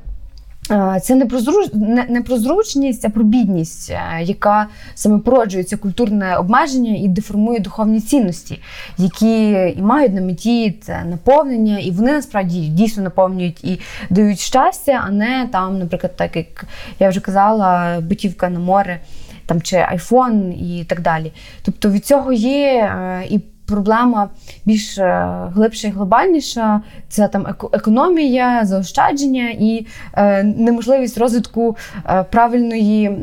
Це 1.02 1.14
не 1.14 1.26
про 1.26 1.38
зруч... 1.38 1.68
не, 2.09 2.23
про 2.23 2.38
зручність, 2.38 3.04
а 3.04 3.09
про 3.09 3.25
бідність, 3.25 3.90
е, 3.90 4.23
яка 4.23 4.66
саме 4.94 5.18
породжує 5.18 5.64
це 5.64 5.76
культурне 5.76 6.37
обмеження 6.37 6.97
і 6.97 7.09
деформує 7.09 7.61
духовні 7.61 8.00
цінності, 8.00 8.61
які 8.99 9.50
і 9.76 9.83
мають 9.83 10.14
на 10.14 10.21
меті 10.21 10.78
це 10.83 11.04
наповнення, 11.04 11.78
і 11.78 11.90
вони 11.90 12.12
насправді 12.12 12.68
дійсно 12.68 13.02
наповнюють 13.02 13.64
і 13.64 13.80
дають 14.11 14.40
щастя, 14.40 15.04
а 15.06 15.11
не 15.11 15.49
там, 15.52 15.78
наприклад, 15.78 16.16
так 16.16 16.37
як 16.37 16.64
я 17.00 17.09
вже 17.09 17.21
казала, 17.21 18.00
битівка 18.00 18.49
на 18.49 18.59
море 18.59 19.00
там 19.47 19.62
чи 19.62 19.76
айфон 19.76 20.52
і 20.52 20.85
так 20.88 21.00
далі. 21.00 21.33
Тобто 21.62 21.90
від 21.90 22.06
цього 22.06 22.33
є 22.33 22.75
е, 22.75 23.23
і 23.30 23.40
проблема 23.66 24.30
більш 24.64 24.99
е, 24.99 25.28
глибша 25.54 25.88
і 25.88 25.90
глобальніша 25.90 26.80
це 27.09 27.28
там 27.28 27.47
економія, 27.73 28.64
заощадження 28.64 29.50
і 29.50 29.87
е, 30.12 30.42
неможливість 30.42 31.18
розвитку 31.18 31.76
е, 32.06 32.25
правильної, 32.30 33.18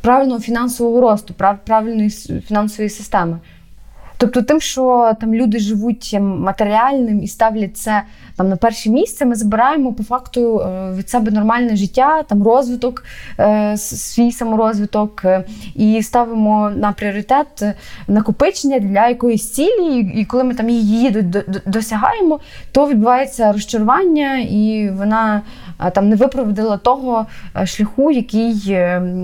правильного 0.00 0.40
фінансового 0.40 1.00
росту, 1.00 1.34
правильної 1.64 2.10
фінансової 2.46 2.90
системи. 2.90 3.38
Тобто, 4.18 4.42
тим, 4.42 4.60
що 4.60 5.12
там 5.20 5.34
люди 5.34 5.58
живуть 5.58 6.16
матеріальним 6.20 7.22
і 7.22 7.28
ставлять 7.28 7.76
це 7.76 8.02
там 8.36 8.48
на 8.48 8.56
перше 8.56 8.90
місце, 8.90 9.24
ми 9.24 9.34
збираємо 9.34 9.92
по 9.92 10.02
факту 10.02 10.60
е, 10.60 10.92
від 10.98 11.10
себе 11.10 11.30
нормальне 11.30 11.76
життя, 11.76 12.22
там 12.22 12.42
розвиток, 12.42 13.04
е, 13.38 13.76
свій 13.76 14.32
саморозвиток, 14.32 15.22
е, 15.24 15.44
і 15.74 16.02
ставимо 16.02 16.70
на 16.70 16.92
пріоритет 16.92 17.62
накопичення 18.08 18.78
для 18.78 19.08
якоїсь 19.08 19.52
цілі. 19.52 19.98
І 19.98 20.24
коли 20.24 20.44
ми 20.44 20.54
там 20.54 20.68
її 20.68 21.24
досягаємо, 21.66 22.40
то 22.72 22.88
відбувається 22.88 23.52
розчарування, 23.52 24.38
і 24.38 24.90
вона 24.90 25.42
там 25.92 26.08
не 26.08 26.16
виправдала 26.16 26.76
того 26.76 27.26
шляху, 27.64 28.10
який 28.10 28.54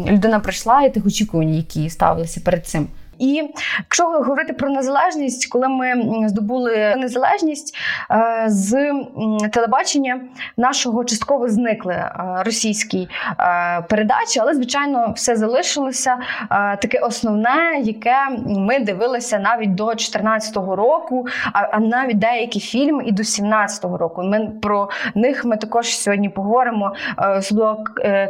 людина 0.09 0.41
пройшла, 0.41 0.83
і 0.83 0.95
тих 0.95 1.07
очікувань, 1.07 1.55
які 1.55 1.91
ставилися 1.91 2.41
перед 2.45 2.67
цим. 2.67 2.87
І 3.21 3.51
якщо 3.79 4.05
говорити 4.05 4.53
про 4.53 4.71
незалежність, 4.71 5.47
коли 5.47 5.69
ми 5.69 5.95
здобули 6.29 6.95
незалежність 6.97 7.77
е, 8.11 8.45
з 8.47 8.93
телебачення 9.53 10.21
нашого 10.57 11.05
частково 11.05 11.49
зникли 11.49 11.95
е, 11.95 12.13
російські 12.45 13.09
е, 13.41 13.83
передачі, 13.89 14.41
але 14.41 14.55
звичайно 14.55 15.13
все 15.17 15.37
залишилося 15.37 16.17
таке 16.83 16.99
основне, 16.99 17.81
яке 17.83 18.17
ми 18.47 18.79
дивилися 18.79 19.39
навіть 19.39 19.75
до 19.75 19.85
2014 19.85 20.57
року, 20.57 21.27
а 21.53 21.81
навіть 21.81 22.19
деякі 22.19 22.61
фільми 22.61 23.03
і 23.03 23.11
до 23.11 23.17
2017 23.17 23.85
року. 23.85 24.23
Ми 24.23 24.53
про 24.63 24.91
них 25.15 25.45
ми 25.45 25.57
також 25.57 25.97
сьогодні 25.97 26.29
поговоримо. 26.29 26.95
Особливо 27.39 27.85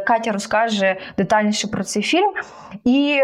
Катя 0.07 0.31
розкаже 0.31 0.95
детальніше 1.17 1.67
про 1.67 1.83
цей 1.83 2.03
фільм 2.03 2.31
і. 2.85 3.21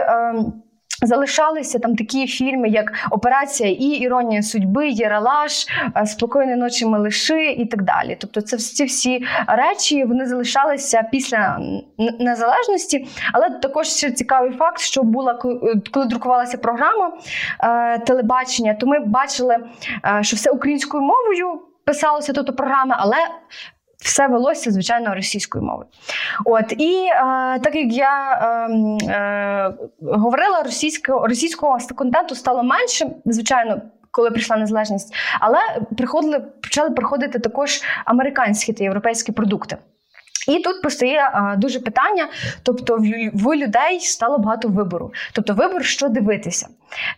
Залишалися 1.02 1.80
там 1.80 1.96
такі 1.96 2.28
фільми, 2.28 2.70
як 2.70 2.94
Операція 3.12 3.70
і 3.70 3.86
Іронія 3.86 4.42
судьби, 4.42 4.90
Єралаш, 4.90 5.68
е, 5.98 6.06
Спокійної 6.06 6.56
ночі 6.56 6.86
малиши 6.86 7.46
і 7.46 7.66
так 7.66 7.82
далі. 7.82 8.18
Тобто, 8.20 8.42
це 8.42 8.58
ці 8.58 8.86
всі 8.86 9.26
речі 9.48 10.04
вони 10.04 10.26
залишалися 10.26 11.04
після 11.12 11.60
незалежності. 12.20 13.08
Але 13.34 13.50
також 13.50 13.88
ще 13.88 14.12
цікавий 14.12 14.52
факт, 14.52 14.80
що 14.80 15.04
була 15.04 15.34
коли 15.92 16.06
друкувалася 16.06 16.58
програма 16.58 17.12
е, 17.64 18.00
телебачення, 18.00 18.74
то 18.74 18.88
ми 18.88 19.00
бачили, 19.00 19.58
е, 20.06 20.24
що 20.24 20.36
все 20.36 20.52
українською 20.52 21.04
мовою 21.04 21.62
писалося 21.86 22.34
тут 22.34 22.58
програми, 22.58 22.96
але 22.98 23.18
все 23.98 24.28
велося, 24.28 24.72
звичайно, 24.72 25.16
російською 25.16 25.64
мовою. 25.64 25.88
От 26.46 26.74
і 26.78 27.06
е, 27.06 27.16
так 27.60 27.76
як 27.76 27.94
я 27.94 28.32
е, 28.32 28.74
е, 29.12 29.74
говорила, 30.02 30.64
російського 30.64 31.28
російського 31.28 31.78
контенту 31.96 32.36
стало 32.36 32.64
менше, 32.64 33.10
звичайно. 33.26 33.82
Коли 34.12 34.32
прийшла 34.32 34.58
незалежність, 34.58 35.16
але 35.40 35.58
приходили, 35.98 36.40
почали 36.40 36.90
приходити 36.90 37.40
також 37.40 37.82
американські 38.06 38.74
та 38.74 38.84
європейські 38.84 39.32
продукти. 39.32 39.78
І 40.48 40.60
тут 40.60 40.82
постає 40.82 41.32
а, 41.34 41.56
дуже 41.56 41.80
питання: 41.80 42.28
тобто, 42.64 42.98
в, 42.98 43.32
в 43.34 43.56
людей 43.56 44.00
стало 44.00 44.38
багато 44.38 44.68
вибору, 44.68 45.12
тобто 45.34 45.54
вибор, 45.54 45.86
що 45.86 46.10
дивитися. 46.10 46.68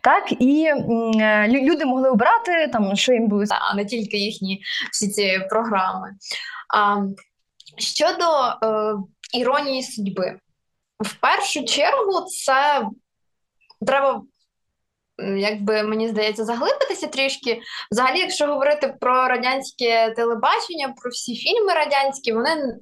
Так, 0.02 0.32
і 0.32 0.66
м, 0.66 1.12
е, 1.20 1.48
люди 1.48 1.86
могли 1.86 2.10
обрати 2.10 2.70
там, 2.74 2.96
що 2.96 3.14
їм 3.14 3.28
було 3.28 3.44
а 3.72 3.76
не 3.76 3.86
тільки 3.86 4.18
їхні 4.18 4.62
всі 4.92 5.10
ці 5.10 5.40
програми. 5.50 6.10
А, 6.74 6.98
Щодо 7.78 8.26
е, 8.64 8.96
іронії 9.34 9.84
судьби, 9.84 10.40
в 11.00 11.14
першу 11.14 11.66
чергу, 11.66 12.22
це 12.22 12.86
треба. 13.88 14.22
Якби 15.38 15.84
мені 15.84 16.08
здається, 16.08 16.46
заглибитися 16.46 17.08
трішки. 17.08 17.62
Взагалі, 17.92 18.20
якщо 18.20 18.48
говорити 18.48 18.96
про 19.00 19.28
радянське 19.28 20.14
телебачення, 20.16 20.94
про 21.02 21.12
всі 21.12 21.36
фільми 21.36 21.74
радянські, 21.74 22.34
вони 22.34 22.78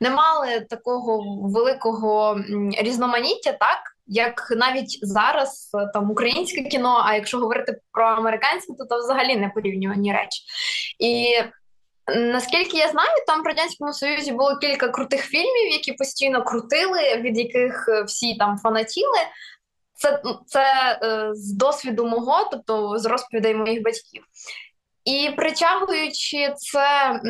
не 0.00 0.10
мали 0.10 0.60
такого 0.60 1.40
великого 1.42 2.40
різноманіття, 2.78 3.52
так 3.52 3.78
як 4.06 4.52
навіть 4.56 4.98
зараз 5.02 5.70
там 5.94 6.10
українське 6.10 6.62
кіно. 6.62 7.02
А 7.04 7.14
якщо 7.14 7.38
говорити 7.38 7.80
про 7.92 8.06
американське, 8.06 8.72
то, 8.78 8.84
то 8.84 8.98
взагалі 8.98 9.36
не 9.36 9.48
порівнювані 9.48 10.12
речі. 10.12 10.42
І 10.98 11.34
наскільки 12.16 12.76
я 12.76 12.88
знаю, 12.88 13.10
там 13.26 13.42
в 13.42 13.46
радянському 13.46 13.92
союзі 13.92 14.32
було 14.32 14.56
кілька 14.56 14.88
крутих 14.88 15.24
фільмів, 15.24 15.72
які 15.72 15.92
постійно 15.92 16.44
крутили, 16.44 17.16
від 17.16 17.38
яких 17.38 17.88
всі 18.06 18.34
там 18.34 18.58
фанатіли. 18.58 19.18
Це 19.94 20.22
це 20.46 20.98
е, 21.02 21.30
з 21.34 21.52
досвіду 21.52 22.06
мого, 22.06 22.48
тобто 22.50 22.98
з 22.98 23.06
розповідей 23.06 23.54
моїх 23.54 23.82
батьків. 23.82 24.24
І 25.04 25.30
притягуючи 25.36 26.54
це 26.56 27.20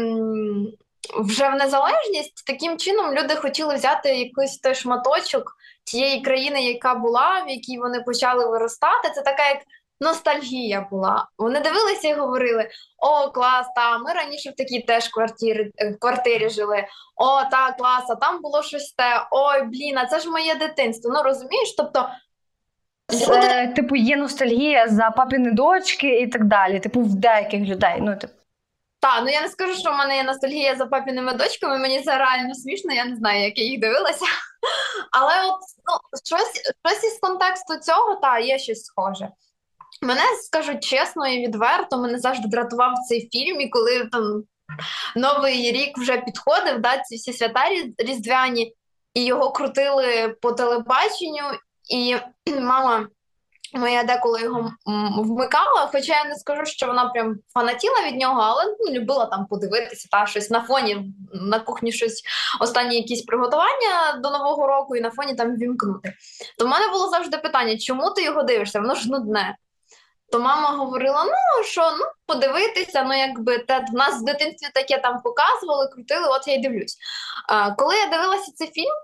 вже 1.15 1.49
в 1.49 1.55
незалежність, 1.55 2.47
таким 2.47 2.79
чином 2.79 3.15
люди 3.15 3.37
хотіли 3.37 3.75
взяти 3.75 4.09
якийсь 4.09 4.59
той 4.59 4.75
шматочок 4.75 5.57
тієї 5.85 6.21
країни, 6.21 6.63
яка 6.63 6.95
була, 6.95 7.45
в 7.47 7.51
якій 7.51 7.79
вони 7.79 8.01
почали 8.01 8.47
виростати. 8.47 9.11
Це 9.15 9.23
така 9.23 9.49
як 9.49 9.59
ностальгія 10.01 10.89
була. 10.91 11.29
Вони 11.39 11.61
дивилися 11.61 12.09
і 12.09 12.15
говорили: 12.15 12.69
О, 12.99 13.31
клас, 13.31 13.67
та 13.77 13.99
ми 13.99 14.13
раніше 14.13 14.51
в 14.51 14.57
такій 14.57 14.81
теж 14.81 15.09
квартирі, 15.09 15.73
е, 15.77 15.95
квартирі 15.95 16.51
жили. 16.51 16.85
О, 17.17 17.45
та 17.51 17.73
клас, 17.73 18.11
а 18.11 18.15
там 18.15 18.43
було 18.43 18.63
щось 18.63 18.93
те. 18.93 19.27
Ой, 19.31 19.63
блін, 19.63 19.99
а 19.99 20.07
це 20.07 20.21
ж 20.21 20.31
моє 20.31 20.55
дитинство. 20.55 21.11
Ну 21.15 21.23
розумієш? 21.23 21.75
Тобто. 21.77 22.11
Це, 23.09 23.73
типу, 23.77 23.97
є 23.97 24.17
ностальгія 24.17 24.89
за 24.89 25.11
папіни 25.11 25.53
дочки 25.53 26.21
і 26.21 26.27
так 26.27 26.45
далі. 26.45 26.81
Типу, 26.81 27.01
в 27.01 27.15
деяких 27.15 27.61
людей. 27.61 27.99
Ну, 28.01 28.17
типу. 28.17 28.33
Так, 29.01 29.23
ну 29.25 29.31
я 29.31 29.41
не 29.41 29.49
скажу, 29.49 29.75
що 29.75 29.91
в 29.91 29.97
мене 29.97 30.17
є 30.17 30.23
ностальгія 30.23 30.77
за 30.77 30.87
папіними 30.87 31.33
дочками, 31.33 31.79
мені 31.79 32.01
це 32.01 32.19
реально 32.19 32.55
смішно, 32.55 32.93
я 32.93 33.05
не 33.05 33.17
знаю, 33.17 33.45
як 33.45 33.59
я 33.59 33.65
їх 33.65 33.81
дивилася. 33.81 34.25
Але 35.13 35.45
от 35.47 35.61
ну, 35.61 36.19
щось 36.25 36.63
щось 36.87 37.05
із 37.05 37.19
контексту 37.19 37.77
цього, 37.77 38.15
та 38.15 38.39
є 38.39 38.59
щось 38.59 38.85
схоже. 38.85 39.29
Мене 40.03 40.23
скажу 40.43 40.79
чесно 40.81 41.29
і 41.29 41.47
відверто, 41.47 41.99
мене 41.99 42.19
завжди 42.19 42.49
дратував 42.49 42.93
цей 43.09 43.29
фільм, 43.33 43.61
і 43.61 43.69
коли 43.69 44.09
там 44.13 44.43
Новий 45.17 45.73
рік 45.73 45.99
вже 45.99 46.17
підходив, 46.17 46.81
да, 46.81 46.99
ці 46.99 47.17
всі 47.17 47.33
свята 47.33 47.61
різдвяні, 47.99 48.75
і 49.15 49.25
його 49.25 49.53
крутили 49.53 50.37
по 50.43 50.53
телебаченню, 50.53 51.45
і 51.91 52.17
мама. 52.61 53.07
Моя 53.75 54.05
деколи 54.05 54.41
його 54.41 54.73
вмикала, 55.17 55.89
хоча 55.93 56.13
я 56.13 56.25
не 56.25 56.35
скажу, 56.35 56.65
що 56.65 56.87
вона 56.87 57.05
прям 57.05 57.37
фанатіла 57.55 58.07
від 58.07 58.17
нього, 58.17 58.41
але 58.41 58.77
ну, 58.81 58.93
любила 58.93 59.27
там 59.27 59.47
подивитися 59.47 60.09
та 60.11 60.27
щось 60.27 60.51
на 60.51 60.63
фоні 60.63 61.13
на 61.33 61.61
кухні 61.61 61.93
щось 61.93 62.23
останні 62.61 62.97
якісь 62.97 63.23
приготування 63.23 64.21
до 64.23 64.31
нового 64.31 64.67
року, 64.67 64.97
і 64.97 65.01
на 65.01 65.11
фоні 65.11 65.35
там 65.35 65.57
вімкнути. 65.57 66.15
То 66.59 66.65
в 66.67 66.69
мене 66.69 66.89
було 66.89 67.09
завжди 67.09 67.39
питання, 67.39 67.79
чому 67.79 68.11
ти 68.11 68.23
його 68.23 68.43
дивишся? 68.43 68.81
Воно 68.81 68.95
ж 68.95 69.11
нудне. 69.11 69.57
То 70.33 70.39
мама 70.39 70.69
говорила: 70.69 71.25
ну 71.25 71.65
що, 71.65 71.91
ну 71.99 72.05
подивитися, 72.27 73.03
ну 73.03 73.15
якби 73.19 73.59
те 73.59 73.87
в 73.93 73.95
нас 73.95 74.23
в 74.23 74.25
дитинстві 74.25 74.71
таке 74.75 74.99
там 74.99 75.21
показували, 75.23 75.89
крутили, 75.89 76.29
от 76.29 76.49
я 76.49 76.55
й 76.55 76.59
дивлюсь. 76.59 76.99
А, 77.49 77.71
Коли 77.75 77.97
я 77.97 78.07
дивилася 78.07 78.53
цей 78.53 78.67
фільм, 78.67 78.95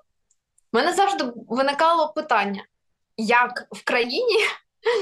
в 0.72 0.76
мене 0.76 0.92
завжди 0.92 1.24
виникало 1.48 2.08
питання 2.08 2.64
як 3.16 3.66
в 3.70 3.84
країні 3.84 4.38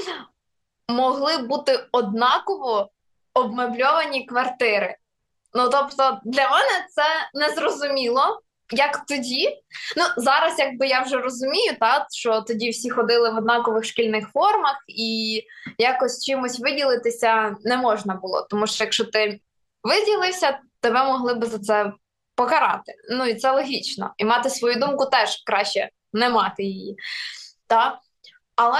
могли 0.89 1.37
бути 1.37 1.87
однаково 1.91 2.89
обмебльовані 3.33 4.25
квартири. 4.25 4.97
Ну, 5.53 5.69
тобто, 5.69 6.19
для 6.25 6.49
мене 6.49 6.87
це 6.89 7.03
незрозуміло, 7.33 8.41
як 8.71 9.05
тоді. 9.05 9.49
Ну, 9.97 10.03
зараз, 10.17 10.59
якби 10.59 10.87
я 10.87 11.01
вже 11.01 11.17
розумію, 11.17 11.75
та, 11.79 12.07
що 12.11 12.41
тоді 12.41 12.69
всі 12.69 12.89
ходили 12.89 13.29
в 13.29 13.37
однакових 13.37 13.85
шкільних 13.85 14.29
формах, 14.29 14.77
і 14.87 15.41
якось 15.77 16.25
чимось 16.25 16.59
виділитися 16.59 17.55
не 17.63 17.77
можна 17.77 18.15
було. 18.15 18.47
Тому 18.49 18.67
що 18.67 18.83
якщо 18.83 19.05
ти 19.05 19.39
виділився, 19.83 20.59
тебе 20.79 21.03
могли 21.03 21.33
би 21.33 21.47
за 21.47 21.59
це 21.59 21.91
покарати. 22.35 22.93
Ну 23.09 23.25
і 23.25 23.35
це 23.35 23.51
логічно. 23.51 24.13
І 24.17 24.25
мати 24.25 24.49
свою 24.49 24.75
думку 24.75 25.05
теж 25.05 25.43
краще 25.45 25.89
не 26.13 26.29
мати 26.29 26.63
її. 26.63 26.97
Та? 27.67 27.99
Але 28.55 28.79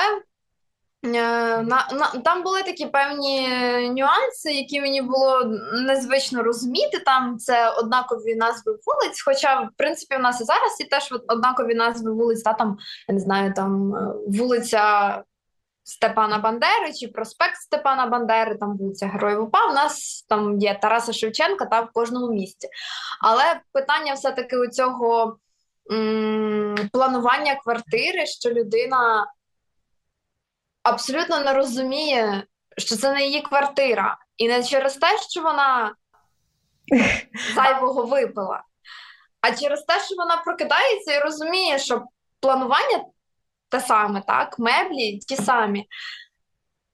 на, 1.06 1.88
на, 1.92 2.22
там 2.26 2.44
були 2.44 2.64
такі 2.64 2.86
певні 2.86 3.48
нюанси, 3.90 4.52
які 4.52 4.82
мені 4.82 5.02
було 5.02 5.44
незвично 5.74 6.44
розуміти. 6.44 7.00
Там 7.06 7.38
це 7.38 7.70
однакові 7.70 8.36
назви 8.36 8.72
вулиць. 8.72 9.22
Хоча, 9.26 9.62
в 9.62 9.70
принципі, 9.78 10.16
в 10.16 10.20
нас 10.20 10.42
і 10.42 10.44
зараз 10.44 10.80
є 10.80 10.88
теж 10.88 11.14
однакові 11.28 11.76
назви 11.76 12.12
вулиць, 12.12 12.42
та 12.44 12.54
там, 12.54 12.78
я 13.08 13.14
не 13.14 13.20
знаю, 13.20 13.54
там 13.54 13.96
е, 13.96 14.14
вулиця 14.28 15.24
Степана 15.84 16.38
Бандери 16.38 16.94
чи 17.00 17.08
проспект 17.08 17.56
Степана 17.56 18.06
Бандери, 18.06 18.56
там 18.56 18.78
вулиця 18.78 19.08
Героїв 19.08 19.44
УПА. 19.44 19.68
У 19.70 19.74
нас 19.74 20.26
там 20.30 20.60
є 20.60 20.80
Тараса 20.82 21.14
Шевченка 21.14 21.66
та 21.66 21.82
в 21.82 21.90
кожному 21.94 22.28
місті. 22.34 22.68
Але 23.22 23.44
питання 23.74 24.14
все-таки 24.14 24.58
у 24.58 24.68
цього 24.68 25.38
м- 25.92 26.76
планування 26.94 27.56
квартири, 27.64 28.26
що 28.26 28.50
людина 28.50 29.26
абсолютно 30.86 31.40
не 31.40 31.54
розуміє, 31.54 32.44
що 32.78 32.96
це 32.96 33.14
не 33.14 33.26
її 33.26 33.42
квартира, 33.42 34.18
і 34.38 34.48
не 34.48 34.64
через 34.64 34.96
те, 34.96 35.08
що 35.30 35.42
вона 35.42 35.96
зайвого 37.56 38.06
випила, 38.06 38.64
а 39.42 39.52
через 39.52 39.84
те, 39.84 40.00
що 40.00 40.16
вона 40.18 40.38
прокидається 40.38 41.14
і 41.14 41.20
розуміє, 41.20 41.80
що 41.80 42.04
планування 42.40 43.06
те 43.70 43.80
саме, 43.80 44.24
так, 44.28 44.60
меблі 44.60 45.20
ті 45.20 45.36
самі. 45.36 45.88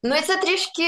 Ну 0.04 0.16
і 0.16 0.22
це 0.22 0.38
трішки 0.38 0.84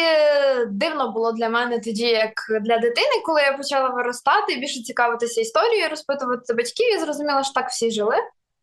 дивно 0.68 1.12
було 1.12 1.32
для 1.32 1.50
мене 1.50 1.80
тоді, 1.80 2.08
як 2.08 2.34
для 2.62 2.78
дитини, 2.78 3.22
коли 3.26 3.42
я 3.42 3.58
почала 3.58 3.90
виростати 3.90 4.56
більше 4.56 4.82
цікавитися 4.82 5.42
історією, 5.42 5.90
розпитувати 5.90 6.54
батьків 6.54 6.96
і 6.96 7.00
зрозуміла, 7.00 7.44
що 7.44 7.54
так 7.54 7.70
всі 7.70 7.92
жили. 7.92 8.16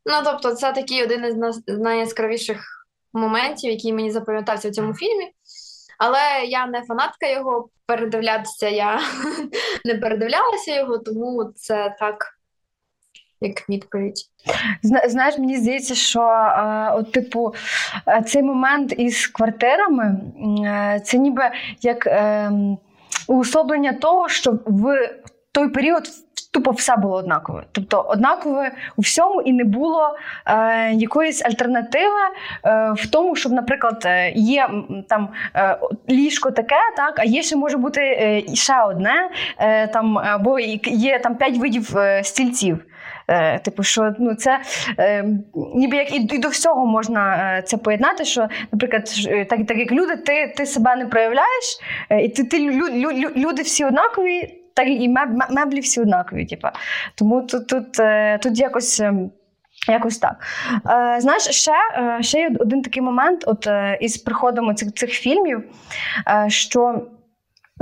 Ну 0.07 0.15
тобто, 0.25 0.55
це 0.55 0.73
такий 0.73 1.03
один 1.03 1.25
із 1.25 1.63
найяскравіших 1.79 2.80
моментів, 3.13 3.71
який 3.71 3.93
мені 3.93 4.11
запам'ятався 4.11 4.69
в 4.69 4.73
цьому 4.73 4.95
фільмі. 4.95 5.33
Але 5.99 6.45
я 6.47 6.67
не 6.67 6.83
фанатка 6.83 7.27
його 7.27 7.69
передивлятися, 7.87 8.69
я 8.69 9.01
не 9.85 9.95
передивлялася 9.95 10.75
його, 10.75 10.99
тому 10.99 11.53
це 11.57 11.97
так. 11.99 12.37
Як 13.43 13.69
відповідь. 13.69 14.19
Знаєш, 14.83 15.39
мені 15.39 15.57
здається, 15.57 15.95
що 15.95 16.21
е, 16.21 16.91
от, 16.95 17.13
типу, 17.13 17.55
е, 18.09 18.23
цей 18.23 18.43
момент 18.43 18.95
із 18.99 19.27
квартирами 19.27 20.21
е, 20.67 21.01
це 21.05 21.19
ніби 21.19 21.43
як 21.81 22.07
е, 22.07 22.53
уособлення 23.29 23.93
того, 23.93 24.29
що 24.29 24.59
в 24.67 25.11
той 25.53 25.69
період 25.69 26.11
тупо 26.51 26.71
все 26.71 26.97
було 26.97 27.17
однакове. 27.17 27.63
Тобто 27.73 28.01
однакове 28.09 28.73
у 28.97 29.03
всьому 29.03 29.43
і 29.43 29.53
не 29.53 29.65
було 29.65 30.17
е, 30.47 30.93
якоїсь 30.93 31.45
альтернативи 31.45 32.21
е, 32.65 32.93
в 32.97 33.07
тому, 33.11 33.37
щоб, 33.37 33.53
наприклад, 33.53 34.03
е, 34.07 34.33
є 34.35 34.71
там 35.09 35.29
е, 35.57 35.79
ліжко 36.09 36.51
таке, 36.51 36.81
так, 36.97 37.19
а 37.19 37.25
є 37.25 37.43
ще 37.43 37.57
може 37.57 37.77
бути 37.77 38.01
е, 38.01 38.43
ще 38.55 38.83
одне, 38.83 39.31
е, 39.59 39.87
там, 39.87 40.19
або 40.19 40.59
є 40.85 41.19
там 41.19 41.37
п'ять 41.37 41.57
видів 41.57 41.99
е, 41.99 42.25
стільців. 42.25 42.85
Е, 43.29 43.59
Типу, 43.59 43.83
що 43.83 44.15
ну 44.19 44.35
це 44.35 44.61
е, 44.99 45.25
ніби 45.75 45.97
як 45.97 46.13
і, 46.15 46.17
і 46.17 46.39
до 46.39 46.49
всього 46.49 46.87
можна 46.87 47.37
е, 47.59 47.63
це 47.63 47.77
поєднати. 47.77 48.25
Що, 48.25 48.49
наприклад, 48.73 49.05
так, 49.49 49.67
так 49.67 49.79
як 49.79 49.93
люди, 49.93 50.17
ти, 50.17 50.55
ти 50.57 50.67
себе 50.67 50.97
не 50.97 51.07
проявляєш, 51.07 51.79
і 52.23 52.29
ти, 52.29 52.45
ти 52.45 52.61
лю, 52.61 53.13
лю, 53.13 53.31
люди 53.37 53.63
всі 53.63 53.85
однакові. 53.85 54.60
Так 54.81 54.89
і 54.89 55.09
меблі 55.51 55.81
всі 55.81 56.01
однакові, 56.01 56.47
Типу. 56.47 56.69
Тому 57.15 57.43
тут, 57.43 57.69
тут, 57.69 58.01
е, 58.01 58.39
тут 58.43 58.59
якось. 58.59 59.01
ем, 59.01 59.31
Якось 59.89 60.19
так. 60.19 60.37
Е, 60.75 61.21
знаєш, 61.21 61.43
ще, 61.43 61.73
е, 61.73 62.23
ще 62.23 62.39
є 62.39 62.51
один 62.61 62.83
такий 62.83 63.03
момент, 63.03 63.45
от 63.47 63.67
е, 63.67 63.99
із 64.01 64.17
приходом 64.17 64.75
цих, 64.75 64.93
цих 64.93 65.11
фільмів, 65.11 65.65
е, 66.29 66.51
що 66.51 67.07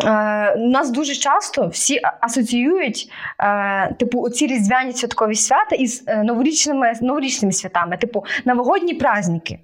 е, 0.04 0.56
нас 0.56 0.90
дуже 0.90 1.14
часто 1.14 1.68
всі 1.68 2.00
асоціюють, 2.20 3.10
е, 3.40 3.94
типу, 3.94 4.20
оці 4.22 4.46
різдвяні 4.46 4.92
святкові 4.92 5.34
свята 5.34 5.76
із 5.76 6.04
е, 6.06 6.22
новорічними, 6.22 6.92
новорічними 7.00 7.52
святами, 7.52 7.96
типу, 7.96 8.24
новогодні 8.44 8.94
праздники. 8.94 9.58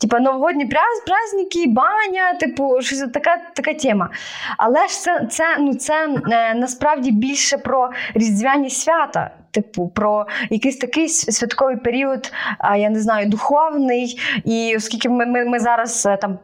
Типу, 0.00 0.18
новогодні 0.18 0.64
праз- 0.66 1.06
праздники, 1.06 1.64
баня, 1.68 2.34
типу, 2.40 2.76
щось 2.80 3.04
така, 3.14 3.36
така 3.54 3.74
тема. 3.74 4.10
Але 4.56 4.88
ж 4.88 5.00
це, 5.00 5.26
це, 5.30 5.56
ну, 5.58 5.74
це 5.74 6.08
е, 6.30 6.54
насправді 6.54 7.10
більше 7.10 7.58
про 7.58 7.90
різдвяні 8.14 8.70
свята. 8.70 9.30
Типу, 9.50 9.88
про 9.88 10.26
якийсь 10.50 10.76
такий 10.76 11.08
святковий 11.08 11.76
період, 11.76 12.32
я 12.76 12.90
не 12.90 13.00
знаю, 13.00 13.28
духовний. 13.28 14.20
І 14.44 14.74
оскільки 14.76 15.08
ми, 15.08 15.26
ми, 15.26 15.44
ми 15.44 15.58
зараз 15.58 16.06
е, 16.06 16.16
там 16.16 16.38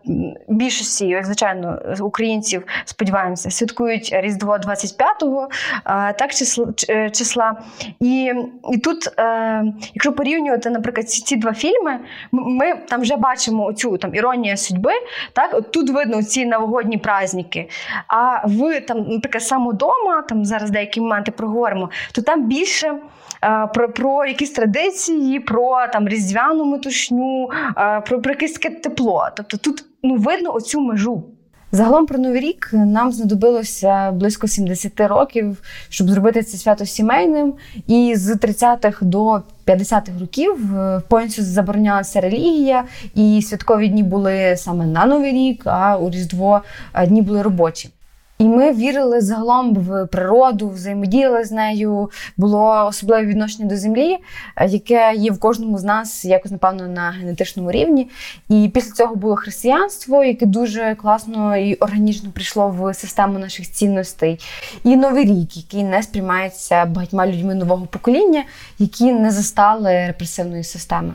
більшості, 0.48 1.06
як 1.06 1.26
звичайно, 1.26 1.78
українців 2.00 2.64
сподіваємося, 2.84 3.50
святкують 3.50 4.10
Різдво 4.12 4.56
25-го, 4.56 5.48
е, 5.86 6.12
так 6.12 6.34
числа, 6.34 6.66
е, 6.88 7.10
числа. 7.10 7.62
І, 8.00 8.32
і 8.72 8.78
тут, 8.78 9.08
е, 9.18 9.64
якщо 9.94 10.12
порівнювати, 10.12 10.70
наприклад, 10.70 11.10
ці, 11.10 11.22
ці 11.22 11.36
два 11.36 11.52
фільми, 11.52 11.98
ми 12.32 12.74
там 12.74 13.00
вже 13.00 13.16
бачимо 13.16 13.64
оцю 13.64 13.98
там 13.98 14.14
іронія 14.14 14.56
судьби. 14.56 14.92
Так, 15.32 15.54
от 15.54 15.70
тут 15.70 15.90
видно 15.90 16.22
ці 16.22 16.46
новогодні 16.46 16.98
праздники. 16.98 17.68
А 18.08 18.46
в 18.46 18.80
там, 18.80 18.98
наприклад, 18.98 19.42
самодома, 19.42 20.22
там 20.28 20.44
зараз 20.44 20.70
деякі 20.70 21.00
моменти 21.00 21.30
проговоримо, 21.30 21.90
то 22.12 22.22
там 22.22 22.48
більше. 22.48 22.95
Е, 23.44 23.68
Про, 23.74 23.92
про 23.92 24.26
якісь 24.26 24.50
традиції, 24.50 25.40
про 25.40 25.86
там 25.92 26.08
різдвяну 26.08 26.64
метушню, 26.64 27.50
е, 27.78 28.00
про, 28.00 28.22
про 28.22 28.32
якесь 28.32 28.52
таке 28.52 28.70
тепло. 28.70 29.28
Тобто 29.36 29.56
тут 29.56 29.84
ну 30.02 30.16
видно 30.16 30.54
оцю 30.54 30.80
межу. 30.80 31.24
Загалом 31.72 32.06
про 32.06 32.18
новий 32.18 32.40
рік 32.40 32.70
нам 32.72 33.12
знадобилося 33.12 34.10
близько 34.12 34.48
70 34.48 35.00
років, 35.00 35.62
щоб 35.88 36.08
зробити 36.08 36.42
це 36.42 36.56
свято 36.56 36.86
сімейним. 36.86 37.54
І 37.86 38.14
з 38.16 38.34
30-х 38.34 39.04
до 39.04 39.42
50-х 39.66 40.20
років 40.20 40.76
е, 40.76 41.02
повністю 41.08 41.42
заборонялася 41.42 42.20
релігія, 42.20 42.84
і 43.14 43.42
святкові 43.42 43.88
дні 43.88 44.02
були 44.02 44.56
саме 44.56 44.86
на 44.86 45.06
Новий 45.06 45.32
рік, 45.32 45.62
а 45.64 45.98
у 45.98 46.10
Різдво 46.10 46.62
дні 47.06 47.22
були 47.22 47.42
робочі. 47.42 47.90
І 48.38 48.44
ми 48.44 48.72
вірили 48.72 49.20
загалом 49.20 49.74
в 49.74 50.06
природу, 50.06 50.68
взаємодіяли 50.68 51.44
з 51.44 51.52
нею. 51.52 52.10
Було 52.36 52.86
особливе 52.86 53.26
відношення 53.26 53.68
до 53.68 53.76
землі, 53.76 54.18
е, 54.56 54.66
яке 54.66 55.12
є 55.16 55.30
в 55.30 55.40
кожному 55.40 55.78
з 55.78 55.84
нас 55.84 56.24
якось, 56.24 56.52
напевно, 56.52 56.88
на 56.88 57.10
генетичному 57.10 57.70
рівні. 57.70 58.10
І 58.48 58.70
після 58.74 58.92
цього 58.92 59.14
було 59.14 59.36
християнство, 59.36 60.24
яке 60.24 60.46
дуже 60.46 60.94
класно 60.94 61.56
і 61.56 61.74
органічно 61.74 62.30
прийшло 62.30 62.68
в 62.68 62.94
систему 62.94 63.38
наших 63.38 63.72
цінностей. 63.72 64.40
І 64.84 64.96
новий 64.96 65.24
рік, 65.24 65.56
який 65.56 65.84
не 65.84 66.02
сприймається 66.02 66.84
багатьма 66.84 67.26
людьми 67.26 67.54
нового 67.54 67.86
покоління, 67.86 68.44
які 68.78 69.12
не 69.12 69.30
застали 69.30 70.06
репресивної 70.06 70.64
системи. 70.64 71.14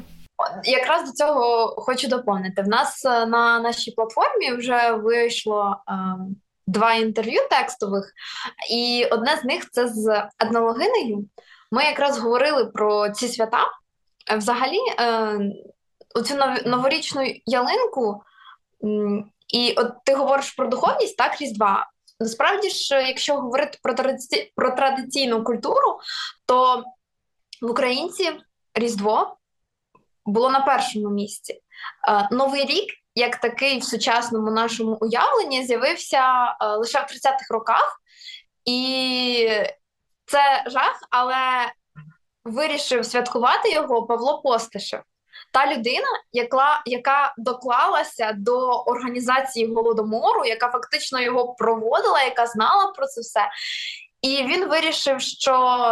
Якраз 0.64 1.06
до 1.06 1.12
цього 1.12 1.68
хочу 1.78 2.08
доповнити. 2.08 2.62
В 2.62 2.68
нас 2.68 3.06
е, 3.06 3.26
на 3.26 3.60
нашій 3.60 3.92
платформі 3.92 4.54
вже 4.58 4.92
вийшло 4.92 5.76
ем, 5.88 6.36
два 6.72 6.94
інтерв'ю 6.94 7.42
текстових, 7.50 8.14
і 8.72 9.08
одне 9.12 9.38
з 9.42 9.44
них 9.44 9.70
це 9.72 9.88
з 9.88 10.28
етнологинею. 10.40 11.26
Ми 11.72 11.84
якраз 11.84 12.20
говорили 12.20 12.66
про 12.66 13.10
ці 13.10 13.28
свята. 13.28 13.66
Е, 14.32 14.38
Взагалі, 14.38 14.80
е, 15.00 15.40
оцю 16.16 16.36
нов- 16.36 16.68
новорічну 16.68 17.22
ялинку, 17.46 18.24
і 19.54 19.74
от 19.78 19.94
ти 20.06 20.16
говориш 20.16 20.52
про 20.52 20.68
духовність, 20.68 21.18
так, 21.18 21.42
Різдва. 21.42 21.88
Насправді 22.20 22.70
ж, 22.70 23.02
якщо 23.08 23.36
говорити 23.36 23.80
про, 23.84 23.94
традиці... 23.94 24.52
про 24.56 24.72
традиційну 24.72 25.44
культуру, 25.44 26.00
то 26.46 26.84
в 27.62 27.72
українців 27.72 28.34
Різдво 28.74 29.38
було 30.26 30.50
на 30.50 30.60
першому 30.60 31.10
місці. 31.10 31.54
Е, 32.10 32.28
Новий 32.32 32.66
рік, 32.66 32.90
як 33.16 33.36
такий 33.36 33.80
в 33.80 33.84
сучасному 33.84 34.52
нашому 34.52 34.98
уявленні, 35.02 35.66
з'явився 35.66 36.56
е, 36.62 36.66
лише 36.66 37.00
в 37.00 37.04
30-х 37.04 37.46
роках, 37.50 38.02
і 38.66 39.50
це 40.26 40.64
жах, 40.68 41.00
але 41.10 41.72
вирішив 42.46 43.06
святкувати 43.06 43.72
його 43.72 44.06
Павло 44.06 44.42
Постишев. 44.42 45.02
Та 45.54 45.74
людина, 45.74 46.08
яка, 46.32 46.82
яка 46.86 47.34
доклалася 47.38 48.34
до 48.38 48.70
організації 48.70 49.74
голодомору, 49.74 50.46
яка 50.46 50.70
фактично 50.70 51.22
його 51.22 51.54
проводила, 51.54 52.24
яка 52.24 52.48
знала 52.48 52.88
про 52.92 53.08
це 53.08 53.22
все. 53.22 53.50
І 54.22 54.44
він 54.44 54.68
вирішив, 54.70 55.22
що 55.22 55.84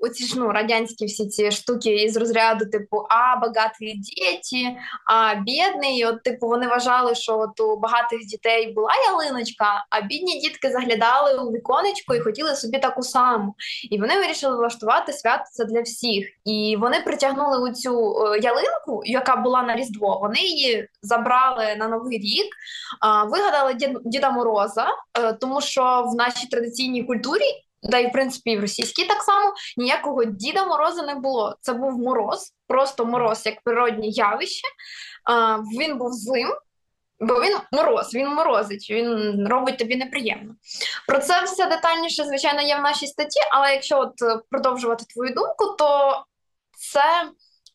оці 0.00 0.24
ж 0.24 0.38
ну, 0.38 0.48
радянські 0.52 1.06
всі 1.06 1.26
ці 1.28 1.50
штуки 1.50 1.94
із 1.94 2.16
розряду, 2.16 2.66
типу, 2.66 2.96
а 2.96 3.36
багаті 3.36 3.92
діти, 3.96 4.76
а 5.06 5.34
бідний. 5.34 6.04
От, 6.06 6.22
типу, 6.22 6.46
вони 6.48 6.66
вважали, 6.68 7.14
що 7.14 7.38
от 7.38 7.60
у 7.60 7.76
багатих 7.76 8.26
дітей 8.26 8.72
була 8.72 8.90
ялиночка, 9.10 9.84
а 9.90 10.00
бідні 10.00 10.40
дітки 10.40 10.70
заглядали 10.70 11.44
у 11.44 11.52
віконечко 11.52 12.14
і 12.14 12.20
хотіли 12.20 12.56
собі 12.56 12.78
таку 12.78 13.02
саму. 13.02 13.54
І 13.90 14.00
вони 14.00 14.16
вирішили 14.18 14.56
влаштувати 14.56 15.12
свято 15.12 15.44
це 15.52 15.64
для 15.64 15.80
всіх. 15.80 16.26
І 16.44 16.76
вони 16.80 17.00
притягнули 17.00 17.70
у 17.70 17.74
цю 17.74 18.14
е, 18.26 18.38
ялинку, 18.38 19.02
яка 19.04 19.36
була 19.36 19.62
на 19.62 19.76
Різдво. 19.76 20.18
Вони 20.22 20.38
її 20.40 20.88
забрали 21.02 21.76
на 21.76 21.88
Новий 21.88 22.18
рік, 22.18 22.54
вигадали 23.26 23.74
Дід- 23.74 24.00
Діда 24.04 24.30
Мороза, 24.30 24.86
е, 25.18 25.32
тому 25.32 25.60
що 25.60 26.04
в 26.12 26.14
нашій 26.14 26.46
традиційній 26.46 27.04
культурі. 27.04 27.44
Да 27.82 27.98
і 27.98 28.08
в 28.08 28.12
принципі 28.12 28.50
і 28.50 28.56
в 28.56 28.60
російській 28.60 29.04
так 29.04 29.22
само 29.22 29.52
ніякого 29.76 30.24
Діда 30.24 30.66
Мороза 30.66 31.02
не 31.02 31.14
було. 31.14 31.56
Це 31.60 31.72
був 31.72 31.98
мороз, 31.98 32.52
просто 32.66 33.04
мороз 33.04 33.46
як 33.46 33.62
природнє 33.64 34.06
явище. 34.06 34.68
А, 35.24 35.58
він 35.58 35.98
був 35.98 36.12
злим, 36.12 36.48
бо 37.20 37.40
він 37.40 37.56
мороз, 37.72 38.14
він 38.14 38.28
морозить, 38.28 38.90
він 38.90 39.48
робить 39.48 39.78
тобі 39.78 39.96
неприємно. 39.96 40.54
Про 41.06 41.18
це 41.18 41.44
все 41.44 41.66
детальніше, 41.66 42.24
звичайно, 42.24 42.62
є 42.62 42.76
в 42.76 42.82
нашій 42.82 43.06
статті, 43.06 43.40
але 43.52 43.72
якщо 43.72 43.98
от 43.98 44.22
е, 44.22 44.40
продовжувати 44.50 45.04
твою 45.04 45.34
думку, 45.34 45.76
то 45.78 46.22
це 46.76 47.30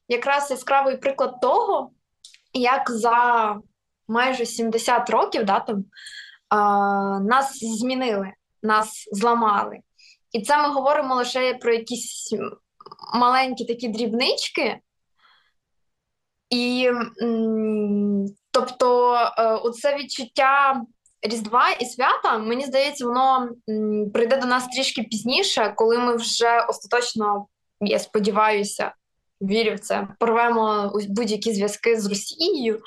якраз 0.07 0.51
яскравий 0.51 0.97
приклад 0.97 1.41
того, 1.41 1.91
як 2.53 2.91
за 2.91 3.55
майже 4.07 4.45
70 4.45 5.09
років 5.09 5.45
да, 5.45 5.59
там, 5.59 5.85
а, 6.49 6.57
нас 7.19 7.59
змінили, 7.59 8.31
нас 8.63 9.09
зламали. 9.11 9.79
І 10.31 10.41
це 10.41 10.57
ми 10.57 10.69
говоримо 10.69 11.15
лише 11.15 11.53
про 11.53 11.73
якісь 11.73 12.35
маленькі 13.13 13.65
такі 13.65 13.87
дрібнички. 13.87 14.79
І 16.49 16.89
тобто, 18.51 19.15
е, 19.37 19.43
оце 19.45 19.97
відчуття 19.97 20.81
Різдва 21.21 21.69
і 21.69 21.85
свята, 21.85 22.37
мені 22.37 22.65
здається, 22.65 23.05
воно 23.05 23.49
прийде 24.13 24.37
до 24.37 24.47
нас 24.47 24.67
трішки 24.67 25.03
пізніше, 25.03 25.73
коли 25.75 25.97
ми 25.97 26.15
вже 26.15 26.61
остаточно, 26.69 27.47
я 27.81 27.99
сподіваюся, 27.99 28.93
вірю 29.41 29.75
в 29.75 29.79
це, 29.79 30.07
порвемо 30.19 30.91
будь-які 31.09 31.53
зв'язки 31.53 31.99
з 31.99 32.05
Росією, 32.05 32.79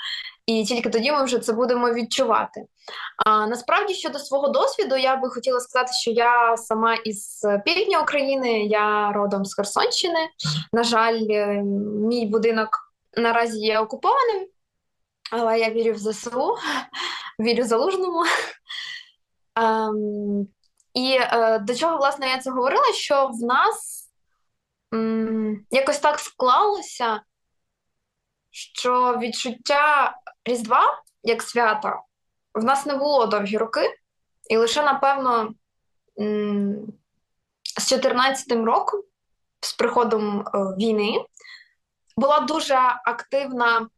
і 0.50 0.64
тільки 0.64 0.90
тоді 0.90 1.12
ми 1.12 1.24
вже 1.24 1.38
це 1.38 1.52
будемо 1.52 1.92
відчувати. 1.92 2.64
А 3.26 3.46
насправді 3.46 3.94
щодо 3.94 4.18
свого 4.18 4.48
досвіду, 4.48 4.96
я 4.96 5.16
би 5.16 5.30
хотіла 5.30 5.60
сказати, 5.60 5.92
що 6.00 6.10
я 6.10 6.56
сама 6.56 6.94
із 6.94 7.46
півдня 7.64 8.02
України, 8.02 8.60
я 8.64 9.12
родом 9.12 9.44
з 9.44 9.54
Херсонщини. 9.54 10.28
На 10.72 10.82
жаль, 10.82 11.26
е, 11.30 11.62
мій 12.08 12.26
будинок 12.26 12.68
наразі 13.16 13.60
є 13.60 13.80
окупованим, 13.80 14.48
але 15.32 15.58
я 15.58 15.70
вірю 15.70 15.92
в 15.92 15.98
ЗСУ, 15.98 16.56
вірю 17.40 17.62
в 17.62 17.66
залужному. 17.66 18.24
Ем, 19.56 20.48
і 20.94 21.18
е, 21.20 21.58
до 21.58 21.74
чого, 21.74 21.96
власне, 21.96 22.28
я 22.28 22.38
це 22.38 22.50
говорила, 22.50 22.92
що 22.94 23.26
в 23.26 23.42
нас 23.42 24.08
м, 24.94 25.66
якось 25.70 25.98
так 25.98 26.18
склалося, 26.18 27.20
що 28.50 29.18
відчуття 29.18 30.14
Різдва 30.44 31.02
як 31.22 31.42
свята 31.42 32.02
в 32.54 32.64
нас 32.64 32.86
не 32.86 32.94
було 32.94 33.26
довгі 33.26 33.58
роки, 33.58 33.96
і 34.50 34.56
лише, 34.56 34.82
напевно, 34.82 35.54
з 37.78 37.92
14-м 37.92 38.64
роком 38.64 39.02
з 39.60 39.72
приходом 39.72 40.40
е, 40.40 40.58
війни 40.58 41.24
була 42.16 42.40
дуже 42.40 42.74
активна 43.04 43.88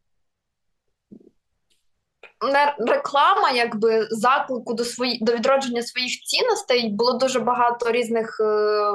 реклама, 2.79 3.51
якби 3.51 4.07
заклику 4.11 4.75
до 4.75 4.85
свої 4.85 5.19
до 5.25 5.33
відродження 5.33 5.83
своїх 5.83 6.21
цінностей. 6.21 6.91
Було 6.91 7.13
дуже 7.13 7.41
багато 7.41 7.93
різних 7.93 8.41
е, 8.41 8.93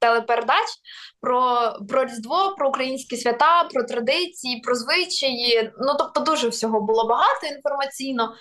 телепередач 0.00 0.66
про, 1.20 1.72
про 1.88 2.04
Різдво, 2.04 2.54
про 2.58 2.68
українські 2.68 3.16
свята, 3.16 3.64
про 3.64 3.82
традиції, 3.82 4.60
про 4.60 4.74
звичаї. 4.74 5.72
Ну 5.80 5.94
тобто, 5.98 6.20
дуже 6.20 6.48
всього 6.48 6.80
було 6.80 7.08
багато 7.08 7.46
інформаційно. 7.46 8.34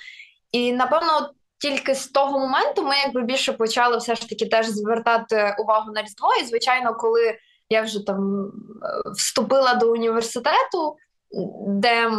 І 0.52 0.74
напевно, 0.74 1.30
тільки 1.62 1.96
з 1.96 2.08
того 2.08 2.40
моменту 2.40 2.84
ми 2.84 2.96
якби 2.98 3.22
більше 3.22 3.54
почали 3.54 3.98
все 3.98 4.16
ж 4.16 4.30
таки 4.30 4.46
теж 4.46 4.68
звертати 4.68 5.56
увагу 5.60 5.92
на 5.92 6.02
Різдво. 6.02 6.30
І, 6.42 6.46
звичайно, 6.46 6.96
коли 6.96 7.38
я 7.70 7.82
вже 7.82 8.06
там 8.06 8.46
е, 8.46 9.12
вступила 9.16 9.74
до 9.74 9.92
університету, 9.92 10.96
де 11.68 12.12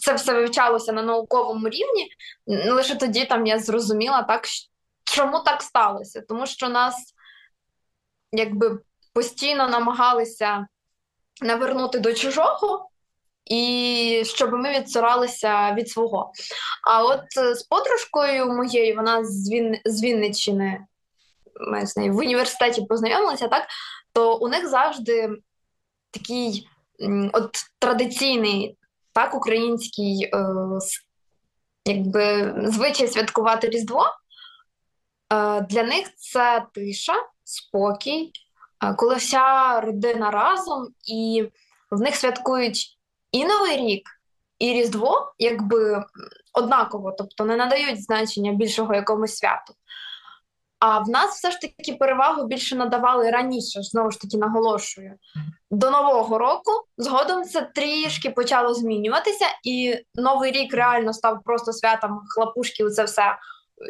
це 0.00 0.14
все 0.14 0.34
вивчалося 0.34 0.92
на 0.92 1.02
науковому 1.02 1.68
рівні, 1.68 2.08
лише 2.46 2.94
тоді 2.94 3.24
там 3.24 3.46
я 3.46 3.58
зрозуміла 3.58 4.22
так, 4.22 4.44
чому 5.04 5.40
так 5.40 5.62
сталося. 5.62 6.22
Тому 6.28 6.46
що 6.46 6.68
нас 6.68 7.13
якби 8.38 8.78
постійно 9.12 9.68
намагалися 9.68 10.66
навернути 11.42 11.98
до 11.98 12.12
чужого. 12.12 12.88
І 13.44 14.22
щоб 14.24 14.52
ми 14.52 14.70
відсоралися 14.70 15.74
від 15.74 15.88
свого. 15.88 16.32
А 16.86 17.02
от 17.02 17.24
з 17.56 17.62
подружкою 17.62 18.46
моєю, 18.46 18.96
вона 18.96 19.24
з 19.24 19.50
Він... 19.50 19.78
з 19.84 20.02
Вінниччини, 20.02 20.86
ми 21.60 21.86
з 21.86 21.96
нею 21.96 22.12
в 22.12 22.18
університеті 22.18 22.82
познайомилися, 22.82 23.48
так 23.48 23.66
то 24.12 24.36
у 24.36 24.48
них 24.48 24.68
завжди 24.68 25.30
такий 26.10 26.68
от 27.32 27.50
традиційний 27.78 28.76
так, 29.12 29.34
український 29.34 30.30
е, 30.34 30.46
якби, 31.84 32.54
звичай 32.64 33.08
святкувати 33.08 33.68
Різдво. 33.68 34.04
Е, 35.32 35.60
Для 35.60 35.82
них 35.82 36.14
це 36.16 36.66
тиша, 36.74 37.14
спокій, 37.44 38.32
е, 38.84 38.94
коли 38.94 39.14
вся 39.14 39.80
родина 39.80 40.30
разом, 40.30 40.88
і 41.08 41.48
в 41.90 42.00
них 42.00 42.16
святкують 42.16 42.98
і 43.32 43.44
Новий 43.44 43.76
рік, 43.76 44.10
і 44.58 44.72
Різдво, 44.72 45.34
якби 45.38 46.04
однаково, 46.52 47.14
тобто 47.18 47.44
не 47.44 47.56
надають 47.56 48.02
значення 48.02 48.52
більшого 48.52 48.94
якомусь 48.94 49.36
святу. 49.36 49.74
А 50.78 50.98
в 50.98 51.08
нас 51.08 51.30
все 51.30 51.50
ж 51.50 51.60
таки 51.60 51.92
перевагу 51.92 52.46
більше 52.46 52.76
надавали 52.76 53.30
раніше, 53.30 53.82
знову 53.82 54.10
ж 54.10 54.20
таки 54.20 54.36
наголошую, 54.36 55.14
до 55.70 55.90
Нового 55.90 56.38
року. 56.38 56.70
Згодом 56.98 57.44
це 57.44 57.70
трішки 57.74 58.30
почало 58.30 58.74
змінюватися, 58.74 59.46
і 59.62 59.98
Новий 60.14 60.52
рік 60.52 60.74
реально 60.74 61.12
став 61.12 61.42
просто 61.44 61.72
святом 61.72 62.20
хлопушки. 62.28 62.90
Це 62.90 63.04
все 63.04 63.36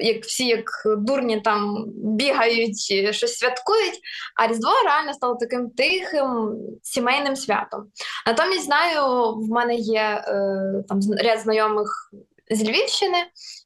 як 0.01 0.25
всі, 0.25 0.47
як 0.47 0.65
дурні 0.99 1.41
там 1.41 1.85
бігають, 1.97 2.79
щось 3.11 3.39
святкують. 3.39 4.01
А 4.37 4.47
Різдво 4.47 4.73
реально 4.85 5.15
стало 5.15 5.35
таким 5.35 5.71
тихим 5.71 6.57
сімейним 6.83 7.37
святом. 7.37 7.87
Натомість 8.27 8.65
знаю, 8.65 9.33
в 9.35 9.49
мене 9.49 9.75
є 9.75 10.25
е, 10.27 10.85
там 10.89 11.01
ряд 11.25 11.41
знайомих 11.41 12.11
з 12.51 12.63
Львівщини, 12.63 13.19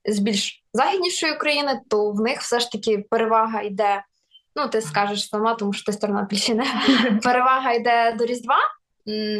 з 0.05 0.19
більш 0.19 0.65
західнішої 0.73 1.33
України, 1.33 1.81
то 1.91 2.11
в 2.11 2.21
них 2.21 2.41
все 2.41 2.61
ж 2.61 2.71
таки 2.73 2.99
перевага 3.11 3.63
йде. 3.63 4.03
Ну, 4.57 4.69
ти 4.69 4.81
скажеш 4.81 5.29
сама, 5.29 5.55
тому 5.55 5.73
що 5.73 5.85
ти 5.85 5.93
з 5.93 5.97
Тернопільщини. 5.97 6.65
Перевага 7.23 7.73
йде 7.73 8.13
до 8.19 8.27
Різдва, 8.27 8.59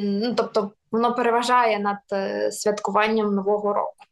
ну 0.03 0.35
тобто 0.35 0.73
воно 0.93 1.15
переважає 1.15 1.79
над 1.79 1.99
е, 2.13 2.53
святкуванням 2.53 3.35
Нового 3.35 3.73
року. 3.73 4.05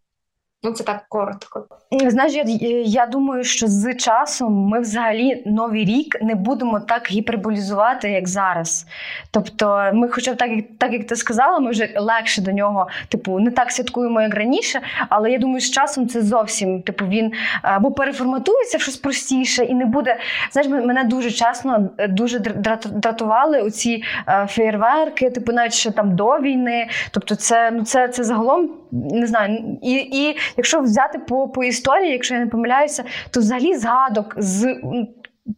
Ну, 0.63 0.73
це 0.73 0.85
так 0.85 1.05
коротко. 1.09 1.67
Знаєш, 2.07 2.35
я, 2.35 2.45
я 2.85 3.07
думаю, 3.07 3.45
що 3.45 3.67
з 3.67 3.95
часом 3.95 4.53
ми 4.55 4.81
взагалі 4.81 5.43
новий 5.47 5.85
рік 5.85 6.23
не 6.23 6.35
будемо 6.35 6.81
так 6.81 7.09
гіперболізувати, 7.11 8.11
як 8.11 8.29
зараз. 8.29 8.87
Тобто, 9.31 9.91
ми, 9.95 10.09
хоча 10.09 10.33
б 10.35 10.37
так, 10.37 10.51
так 10.79 10.93
як 10.93 11.07
ти 11.07 11.17
сказала, 11.17 11.59
ми 11.59 11.71
вже 11.71 11.95
легше 11.97 12.43
до 12.43 12.53
нього, 12.53 12.89
типу, 13.09 13.39
не 13.39 13.51
так 13.51 13.71
святкуємо, 13.71 14.23
як 14.23 14.35
раніше. 14.35 14.81
Але 15.09 15.31
я 15.31 15.39
думаю, 15.39 15.61
з 15.61 15.71
часом 15.71 16.09
це 16.09 16.23
зовсім 16.23 16.83
типу 16.83 17.07
він 17.07 17.33
або 17.63 17.93
переформатується 17.93 18.79
в 18.79 18.81
щось 18.81 18.97
простіше, 18.97 19.65
і 19.65 19.75
не 19.75 19.87
буде. 19.87 20.17
Знаєш, 20.53 20.71
мене 20.71 21.05
дуже 21.05 21.31
чесно, 21.31 21.91
дуже 22.09 22.39
дратували 22.39 23.61
оці 23.61 24.03
е, 24.29 24.47
феєрверки, 24.51 25.31
типу, 25.31 25.53
навіть 25.53 25.75
ще 25.75 25.91
там 25.91 26.17
до 26.17 26.39
війни. 26.39 26.89
Тобто, 27.11 27.35
це 27.35 27.71
ну 27.71 27.85
це, 27.85 28.09
це 28.09 28.25
загалом 28.25 28.71
не 28.93 29.27
знаю, 29.27 29.79
і. 29.83 29.93
і 29.95 30.37
якщо 30.57 30.81
взяти 30.81 31.19
по 31.19 31.49
по 31.49 31.65
історії, 31.65 32.13
якщо 32.13 32.35
я 32.35 32.41
не 32.41 32.47
помиляюся, 32.47 33.05
то 33.31 33.41
взагалі 33.41 33.77
згадок 33.77 34.35
з. 34.37 34.81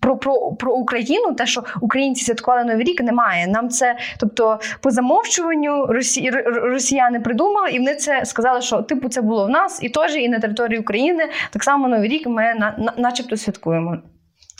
Про 0.00 0.16
про 0.16 0.52
про 0.52 0.74
Україну, 0.74 1.34
те, 1.34 1.46
що 1.46 1.64
українці 1.80 2.24
святкували 2.24 2.64
Новий 2.64 2.84
рік, 2.84 3.02
немає. 3.02 3.46
Нам 3.46 3.68
це, 3.68 3.96
тобто, 4.20 4.60
по 4.80 4.90
замовчуванню 4.90 5.86
росі, 5.86 6.30
росіяни 6.46 7.20
придумали, 7.20 7.70
і 7.70 7.78
вони 7.78 7.94
це 7.94 8.24
сказали, 8.24 8.60
що 8.60 8.82
типу 8.82 9.08
це 9.08 9.22
було 9.22 9.46
в 9.46 9.50
нас, 9.50 9.82
і 9.82 9.88
теж 9.88 10.16
і 10.16 10.28
на 10.28 10.38
території 10.38 10.80
України 10.80 11.24
так 11.50 11.64
само 11.64 11.88
Новий 11.88 12.08
рік 12.08 12.26
ми 12.26 12.42
на, 12.42 12.74
на 12.78 12.92
начебто 12.96 13.36
святкуємо. 13.36 13.98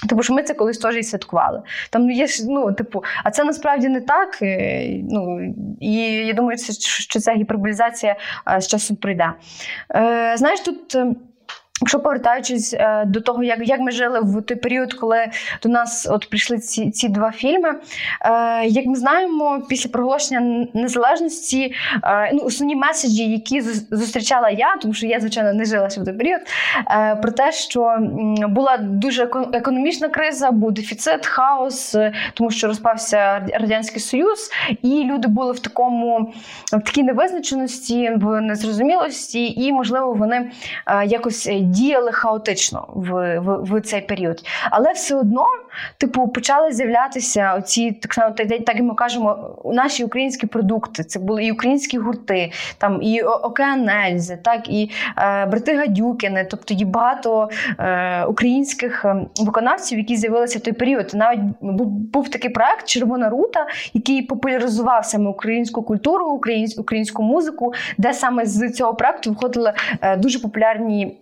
Тому 0.09 0.23
що 0.23 0.35
ми 0.35 0.43
це 0.43 0.55
колись 0.55 0.79
теж 0.79 0.97
і 0.97 1.03
святкували. 1.03 1.63
Там 1.91 2.11
є 2.11 2.27
ну, 2.49 2.73
типу, 2.73 3.05
а 3.25 3.31
це 3.31 3.45
насправді 3.45 3.89
не 3.89 4.01
так. 4.01 4.39
Е, 4.43 4.89
ну, 5.11 5.55
І 5.81 5.95
я 6.03 6.33
думаю, 6.33 6.59
що 7.09 7.21
ця 7.21 7.35
гіперболізація 7.35 8.17
з 8.59 8.67
часом 8.67 8.97
прийде. 8.97 9.33
Е, 9.95 10.35
Знаєш, 10.37 10.61
тут. 10.61 10.97
Якщо 11.81 12.01
повертаючись 12.01 12.75
е, 12.75 13.05
до 13.07 13.21
того, 13.21 13.43
як 13.43 13.59
як 13.69 13.81
ми 13.81 13.91
жили 13.91 14.21
в 14.21 14.43
той 14.43 14.57
період, 14.57 14.95
коли 14.95 15.27
до 15.63 15.69
нас 15.69 16.09
от 16.11 16.29
прийшли 16.29 16.59
ці 16.59 16.91
ці 16.91 17.09
два 17.09 17.31
фільми, 17.31 17.69
е, 17.69 18.65
як 18.67 18.87
ми 18.87 18.97
знаємо, 18.97 19.63
після 19.69 19.91
проголошення 19.91 20.67
незалежності 20.75 21.75
е, 22.05 22.31
ну, 22.35 22.41
основні 22.43 22.77
меседжі, 22.77 23.31
які 23.31 23.61
зустрічала 23.91 24.51
я, 24.51 24.77
тому 24.77 24.95
що 24.95 25.07
я, 25.07 25.21
звичайно, 25.21 25.53
не 25.53 25.65
жила 25.65 25.91
ще 25.91 26.01
в 26.01 26.05
той 26.05 26.15
період, 26.15 26.41
е, 26.91 27.17
про 27.17 27.33
те, 27.33 27.53
що 27.53 27.97
була 28.49 28.77
дуже 28.77 29.29
економічна 29.53 30.09
криза, 30.09 30.51
був 30.51 30.73
дефіцит, 30.73 31.27
хаос, 31.27 31.95
е, 31.95 32.13
тому 32.35 32.51
що 32.51 32.67
розпався 32.67 33.47
радянський 33.55 34.01
союз, 34.01 34.51
і 34.83 35.05
люди 35.05 35.29
були 35.29 35.53
в 35.53 35.61
такому 35.61 36.33
в 36.73 36.81
такій 36.81 37.03
невизначеності, 37.03 38.13
в 38.17 38.41
незрозумілості, 38.41 39.65
і 39.65 39.73
можливо 39.73 40.13
вони 40.13 40.51
е, 40.87 41.07
якось 41.07 41.49
діяли 41.69 42.13
хаотично 42.13 42.89
в, 42.95 43.39
в, 43.39 43.63
в 43.63 43.81
цей 43.81 44.01
період. 44.01 44.43
Але 44.71 44.93
все 44.93 45.15
одно, 45.15 45.45
типу, 45.99 46.29
почали 46.29 46.73
з'являтися 46.73 47.55
оці 47.55 47.93
так 47.93 48.15
само, 48.15 48.35
так, 48.35 48.51
як 48.51 48.81
ми 48.81 48.95
кажемо, 48.95 49.57
наші 49.65 50.05
українські 50.05 50.47
продукти. 50.47 51.05
Це 51.05 51.19
були 51.19 51.45
і 51.45 51.53
українські 51.53 51.99
гурти, 51.99 52.53
там 52.79 53.03
і 53.03 53.23
Океанельзи, 53.23 54.39
так 54.45 54.69
і 54.69 54.91
е, 55.19 55.47
брати 55.47 55.77
Гадюкини, 55.77 56.47
тобто 56.51 56.75
і 56.75 56.85
багато 56.85 57.49
е, 57.79 58.25
українських 58.25 59.05
ем, 59.05 59.29
виконавців, 59.41 59.99
які 59.99 60.17
з'явилися 60.17 60.59
в 60.59 60.63
той 60.63 60.73
період. 60.73 61.11
Навіть 61.15 61.41
був, 61.61 61.87
був 61.87 62.29
такий 62.29 62.51
проект 62.51 62.87
Червона 62.87 63.29
рута, 63.29 63.67
який 63.95 64.23
популяризував 64.23 65.05
саме 65.05 65.31
українську 65.31 65.83
культуру, 65.83 66.27
українську, 66.27 66.83
українську 66.83 67.23
музику, 67.23 67.73
де 67.99 68.13
саме 68.13 68.47
з 68.47 68.71
цього 68.71 68.95
проекту 68.95 69.31
виходили 69.31 69.73
е, 70.01 70.17
дуже 70.17 70.39
популярні. 70.39 71.19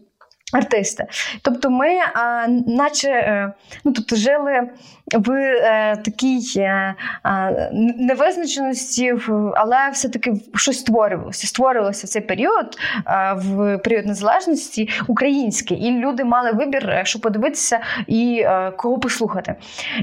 Артисти, 0.53 1.07
тобто 1.43 1.71
ми, 1.71 1.89
а, 2.15 2.47
наче 2.67 3.09
е, 3.09 3.53
ну 3.85 3.93
тобто, 3.93 4.17
жили 4.17 4.69
в 5.15 5.31
е, 5.31 5.97
такій 6.05 6.41
е, 6.57 6.95
е, 7.25 7.71
невизначеності, 7.99 9.15
але 9.55 9.91
все-таки 9.93 10.33
щось 10.55 10.79
створювалося. 10.79 11.47
Створювалося 11.47 12.07
в 12.07 12.11
цей 12.11 12.23
період, 12.23 12.79
е, 13.07 13.33
в 13.37 13.79
період 13.79 14.07
незалежності 14.07 14.89
український, 15.07 15.79
і 15.79 15.91
люди 15.91 16.25
мали 16.25 16.53
вибір, 16.53 16.91
е, 16.91 17.05
що 17.05 17.21
подивитися 17.21 17.81
і 18.07 18.41
е, 18.45 18.73
кого 18.77 18.99
послухати. 18.99 19.55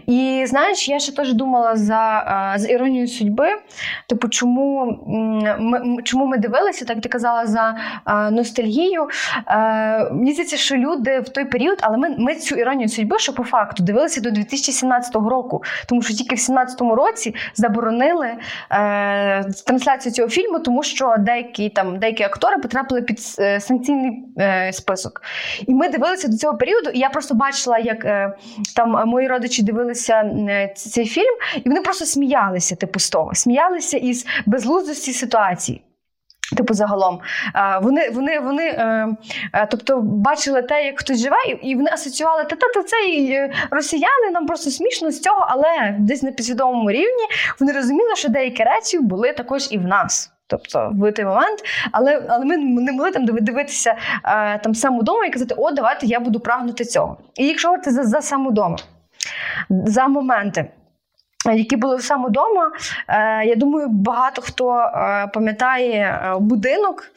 І 0.08 0.44
знаєш, 0.48 0.90
я 0.90 1.00
ще 1.00 1.16
теж 1.16 1.34
думала 1.34 1.76
за 1.76 2.24
за 2.58 2.68
іронією 2.68 3.08
судьби, 3.08 3.48
типу, 4.10 4.30
чому 4.30 4.86
ми 5.60 6.04
чому 6.04 6.26
ми 6.26 6.38
дивилися, 6.38 6.86
так 6.86 7.02
ти 7.02 7.10
казала 7.10 7.46
за 7.46 7.76
ностальгію. 8.32 9.08
Мені 10.12 10.33
мені 10.38 10.50
що 10.50 10.76
люди 10.76 11.20
в 11.20 11.30
той 11.30 11.46
період, 11.46 11.78
але 11.82 11.98
ми, 11.98 12.16
ми 12.18 12.36
цю 12.36 12.56
іронію 12.56 12.90
судьби, 12.90 13.20
що 13.20 13.34
по 13.34 13.44
факту 13.44 13.84
дивилися 13.84 14.22
до 14.22 14.32
2017 14.32 15.16
року, 15.16 15.64
тому 15.88 16.02
що 16.02 16.14
тільки 16.14 16.36
в 16.36 16.38
2017 16.38 16.82
році 16.82 17.36
заборонили 17.56 18.28
е, 18.72 19.44
трансляцію 19.66 20.14
цього 20.14 20.30
фільму, 20.30 20.60
тому 20.60 20.84
що 20.84 21.16
деякі 21.20 21.70
там 21.70 22.00
деякі 22.00 22.24
актори 22.24 22.58
потрапили 22.58 23.02
під 23.02 23.20
е, 23.40 23.60
санкційний 23.60 24.24
е, 24.40 24.74
список. 24.74 25.22
І 25.68 25.74
ми 25.74 25.90
дивилися 25.90 26.28
до 26.28 26.38
цього 26.38 26.58
періоду, 26.58 26.90
і 26.90 27.00
я 27.00 27.10
просто 27.10 27.36
бачила, 27.36 27.78
як 27.78 28.06
е, 28.06 28.34
там 28.76 29.10
мої 29.10 29.28
родичі 29.28 29.64
дивилися 29.64 30.22
е, 30.50 30.74
цей 30.76 31.06
фільм, 31.06 31.38
і 31.64 31.70
вони 31.70 31.82
просто 31.82 32.06
сміялися, 32.06 32.76
типу, 32.76 33.00
з 33.00 33.10
того, 33.10 33.36
сміялися 33.36 33.98
із 33.98 34.26
безглуздості 34.46 35.14
ситуації. 35.14 35.82
Типу, 36.58 36.74
загалом, 36.74 37.20
вони, 37.82 38.10
вони, 38.10 38.40
вони 38.40 38.64
е, 38.68 39.08
е, 39.54 39.68
тобто, 39.72 39.98
бачили 40.02 40.62
те, 40.62 40.86
як 40.86 41.00
хтось 41.00 41.20
живе, 41.24 41.38
і- 41.62 41.76
вони 41.76 41.90
асоціювали 41.94 42.44
та 42.44 42.56
та 42.56 42.84
це 42.84 43.06
і, 43.08 43.32
е, 43.32 43.54
росіяни, 43.72 44.32
нам 44.34 44.46
просто 44.46 44.70
смішно 44.72 45.12
з 45.12 45.20
цього, 45.22 45.46
але 45.50 45.96
десь 46.00 46.24
на 46.24 46.32
підсвідомому 46.32 46.92
рівні 46.92 47.24
вони 47.60 47.72
розуміли, 47.72 48.16
що 48.16 48.30
деякі 48.30 48.64
речі 48.64 49.00
були 49.00 49.34
також 49.34 49.68
і 49.72 49.78
в 49.78 49.84
нас. 49.88 50.30
Тобто 50.48 50.92
в 50.94 51.12
той 51.12 51.26
момент, 51.26 51.60
але, 51.92 52.24
але 52.30 52.46
ми 52.46 52.58
не 52.58 52.92
могли 52.92 53.12
там 53.12 53.26
диви- 53.26 53.42
дивитися 53.42 53.96
там 54.64 54.76
самодому 54.76 55.24
і 55.24 55.30
казати, 55.30 55.56
о, 55.58 55.72
давайте 55.72 56.06
я 56.06 56.20
буду 56.20 56.40
прагнути 56.40 56.86
цього. 56.86 57.18
І 57.38 57.48
якщо 57.48 57.68
говорити 57.68 57.92
за, 57.92 58.04
за 58.04 58.22
самодому, 58.22 58.78
за 59.70 60.08
моменти. 60.08 60.66
Які 61.46 61.76
були 61.76 62.00
саме 62.00 62.28
вдома, 62.28 62.72
Е, 63.08 63.46
я 63.46 63.56
думаю, 63.56 63.88
багато 63.90 64.42
хто 64.42 64.74
е, 64.74 65.28
пам'ятає 65.34 66.02
е, 66.02 66.38
будинок, 66.40 67.12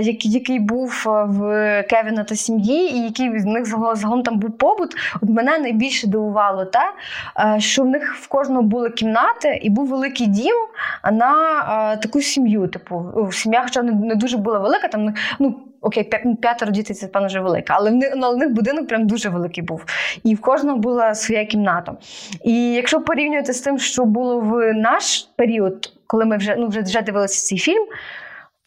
який, 0.00 0.58
був 0.58 1.02
в 1.06 1.38
Кевіна 1.90 2.24
та 2.24 2.36
сім'ї, 2.36 2.96
і 2.96 3.04
який 3.04 3.28
в 3.28 3.46
них 3.46 3.66
загалом, 3.66 4.22
там 4.22 4.38
був 4.38 4.58
побут. 4.58 4.96
От 5.22 5.28
мене 5.28 5.58
найбільше 5.58 6.06
дивувало 6.06 6.64
те, 6.64 6.92
що 7.58 7.82
в 7.82 7.86
них 7.86 8.16
в 8.20 8.28
кожного 8.28 8.62
були 8.62 8.90
кімнати, 8.90 9.60
і 9.62 9.70
був 9.70 9.88
великий 9.88 10.26
дім 10.26 10.56
на 11.12 11.96
таку 11.96 12.20
сім'ю. 12.20 12.68
Типу, 12.68 13.28
сім'я, 13.32 13.62
хоча 13.62 13.82
не 13.82 14.14
дуже 14.14 14.36
була 14.36 14.58
велика, 14.58 14.88
там 14.88 15.14
ну. 15.38 15.69
Окей, 15.82 16.10
п'ятеро 16.40 16.72
дітей 16.72 16.96
це 16.96 17.06
певно 17.06 17.28
вже 17.28 17.40
велика, 17.40 17.76
них, 17.90 18.12
але 18.22 18.34
в 18.34 18.38
них 18.38 18.50
будинок 18.50 18.88
прям 18.88 19.06
дуже 19.06 19.28
великий 19.28 19.64
був. 19.64 19.84
І 20.24 20.34
в 20.34 20.40
кожного 20.40 20.78
була 20.78 21.14
своя 21.14 21.44
кімната. 21.44 21.96
І 22.44 22.72
якщо 22.72 23.00
порівнювати 23.00 23.52
з 23.52 23.60
тим, 23.60 23.78
що 23.78 24.04
було 24.04 24.40
в 24.40 24.72
наш 24.72 25.28
період, 25.36 25.92
коли 26.06 26.24
ми 26.24 26.36
вже 26.36 26.56
ну 26.58 26.68
вже, 26.68 26.80
вже 26.80 27.02
дивилися 27.02 27.46
цей 27.46 27.58
фільм. 27.58 27.86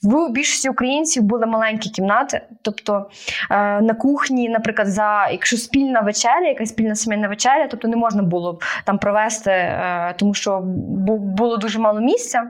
В 0.04 0.30
більшості 0.30 0.70
українців 0.70 1.24
були 1.24 1.46
маленькі 1.46 1.90
кімнати, 1.90 2.42
тобто 2.62 3.10
е, 3.52 3.82
на 3.82 3.94
кухні, 3.94 4.50
наприклад, 4.50 4.88
за 4.88 5.28
якщо 5.32 5.58
спільна 5.58 6.00
вечеря, 6.02 6.48
якась 6.48 6.70
спільна 6.70 6.96
сімейна 6.96 7.28
вечеря, 7.28 7.68
тобто 7.72 7.88
не 7.88 7.96
можна 7.98 8.24
було 8.24 8.60
там 8.86 8.98
провести, 8.98 9.52
е, 9.52 10.14
тому 10.18 10.34
що 10.34 10.62
було 11.20 11.58
дуже 11.58 11.80
мало 11.80 12.00
місця. 12.00 12.44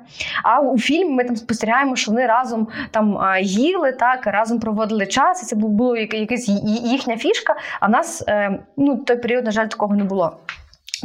А 0.43 0.59
у 0.59 0.77
фільмі 0.79 1.11
ми 1.11 1.23
там 1.23 1.35
спостерігаємо, 1.35 1.95
що 1.95 2.11
вони 2.11 2.25
разом 2.25 2.67
там 2.91 3.17
е, 3.17 3.41
їли, 3.41 3.91
так 3.91 4.27
разом 4.27 4.59
проводили 4.59 5.05
час, 5.07 5.43
і 5.43 5.45
це 5.45 5.55
було 5.55 5.97
яка- 5.97 6.17
якась 6.17 6.49
їхня 6.83 7.17
фішка. 7.17 7.55
А 7.79 7.87
в 7.87 7.89
нас 7.89 8.23
е, 8.27 8.59
ну 8.77 8.97
той 8.97 9.17
період, 9.17 9.45
на 9.45 9.51
жаль, 9.51 9.67
такого 9.67 9.95
не 9.95 10.03
було. 10.03 10.37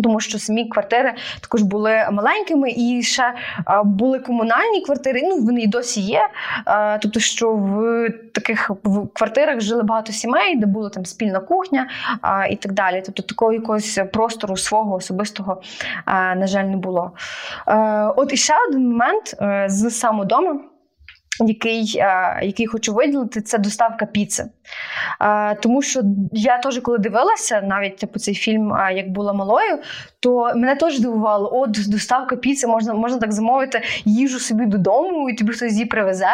Тому 0.03 0.21
що 0.21 0.39
самі 0.39 0.69
квартири 0.69 1.15
також 1.41 1.63
були 1.63 2.09
маленькими, 2.13 2.71
і 2.77 3.03
ще 3.03 3.35
були 3.85 4.19
комунальні 4.19 4.81
квартири. 4.81 5.21
Ну 5.25 5.37
вони 5.37 5.61
і 5.61 5.67
досі 5.67 6.01
є. 6.01 6.29
Тобто, 7.01 7.21
що 7.21 7.53
в 7.53 8.09
таких 8.35 8.71
в 8.85 9.09
квартирах 9.09 9.61
жили 9.61 9.83
багато 9.83 10.13
сімей, 10.13 10.57
де 10.57 10.67
була 10.67 10.91
там 10.91 11.07
спільна 11.07 11.41
кухня 11.41 11.89
і 12.51 12.57
так 12.57 12.73
далі. 12.73 13.03
Тобто 13.07 13.23
такого 13.23 13.53
якогось 13.53 13.99
простору 14.13 14.57
свого 14.57 14.95
особистого, 14.95 15.63
на 16.07 16.47
жаль, 16.47 16.65
не 16.65 16.77
було. 16.77 17.13
От 18.17 18.33
і 18.33 18.37
ще 18.37 18.55
один 18.69 18.89
момент 18.89 19.37
е, 19.41 19.67
з 19.69 19.91
самодому. 19.91 20.61
Який, 21.41 22.03
який 22.43 22.67
хочу 22.67 22.95
виділити, 22.95 23.41
це 23.41 23.59
доставка 23.59 24.07
піци. 24.07 24.51
Е, 25.21 25.55
тому 25.55 25.83
що 25.83 26.03
я 26.33 26.59
теж, 26.59 26.81
коли 26.81 26.99
дивилася, 26.99 27.61
навіть 27.61 27.97
типу, 27.97 28.19
цей 28.19 28.35
фільм, 28.35 28.73
е, 28.75 28.95
як 28.95 29.11
була 29.11 29.33
малою, 29.33 29.79
то 30.21 30.53
мене 30.55 30.75
теж 30.75 31.01
дивувало, 31.01 31.51
от 31.53 31.71
доставка 31.91 32.37
піци, 32.37 32.67
можна, 32.67 32.95
можна 32.95 33.19
так 33.19 33.33
замовити 33.33 33.83
їжу 34.05 34.39
собі 34.39 34.67
додому, 34.67 35.31
і 35.31 35.35
тобі 35.35 35.53
хтось 35.53 35.73
її 35.73 35.85
привезе. 35.85 36.27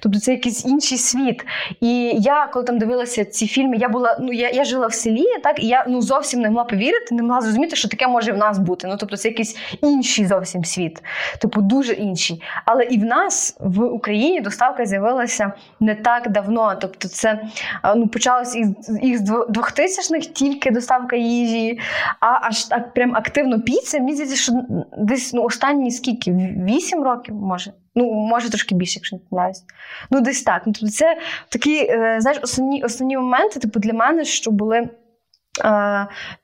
Тобто 0.00 0.20
це 0.20 0.32
якийсь 0.32 0.64
інший 0.64 0.98
світ. 0.98 1.44
І 1.80 2.12
я, 2.18 2.46
коли 2.46 2.64
там 2.64 2.78
дивилася 2.78 3.24
ці 3.24 3.46
фільми, 3.46 3.76
я 3.76 3.88
була, 3.88 4.16
ну 4.20 4.32
я, 4.32 4.50
я 4.50 4.64
жила 4.64 4.86
в 4.86 4.94
селі, 4.94 5.26
так, 5.42 5.62
і 5.62 5.66
я 5.66 5.84
ну, 5.88 6.02
зовсім 6.02 6.40
не 6.40 6.48
могла 6.48 6.64
повірити, 6.64 7.14
не 7.14 7.22
могла 7.22 7.40
зрозуміти, 7.40 7.76
що 7.76 7.88
таке 7.88 8.08
може 8.08 8.32
в 8.32 8.36
нас 8.36 8.58
бути. 8.58 8.88
Ну, 8.88 8.96
тобто, 9.00 9.16
це 9.16 9.28
якийсь 9.28 9.56
інший 9.82 10.26
зовсім 10.26 10.64
світ, 10.64 11.02
типу, 11.40 11.60
дуже 11.60 11.92
інший. 11.92 12.42
Але 12.64 12.84
і 12.84 12.98
в 12.98 13.04
нас 13.04 13.56
в 13.60 13.84
Україні 13.84 14.40
доставка 14.40 14.86
з'явилася 14.86 15.52
не 15.80 15.94
так 15.94 16.30
давно. 16.30 16.76
Тобто, 16.80 17.08
це 17.08 17.42
а, 17.75 17.75
ну, 17.96 18.08
почалось 18.08 18.56
із, 18.56 18.68
із 19.02 19.30
2000-х 19.30 20.26
тільки 20.34 20.70
доставка 20.70 21.16
їжі, 21.16 21.78
а 22.20 22.46
аж 22.46 22.64
так 22.64 22.94
прям 22.94 23.16
активно 23.16 23.60
піца. 23.60 23.98
Мені 23.98 24.12
здається, 24.12 24.36
що 24.36 24.52
десь 24.98 25.32
ну, 25.32 25.42
останні 25.42 25.90
скільки? 25.90 26.32
Вісім 26.68 27.02
років, 27.02 27.34
може. 27.34 27.72
Ну, 27.94 28.12
може 28.12 28.50
трошки 28.50 28.74
більше, 28.74 28.98
якщо 28.98 29.16
не 29.16 29.22
помиляюсь. 29.30 29.64
Ну, 30.10 30.20
десь 30.20 30.42
так. 30.42 30.62
Ну, 30.66 30.72
тобто 30.72 30.94
це 30.94 31.16
такі, 31.48 31.78
е, 31.78 32.16
знаєш, 32.20 32.40
основні, 32.42 32.82
основні 32.84 33.16
моменти, 33.16 33.60
типу, 33.60 33.80
для 33.80 33.92
мене, 33.92 34.24
що 34.24 34.50
були 34.50 34.78
е, 34.78 34.88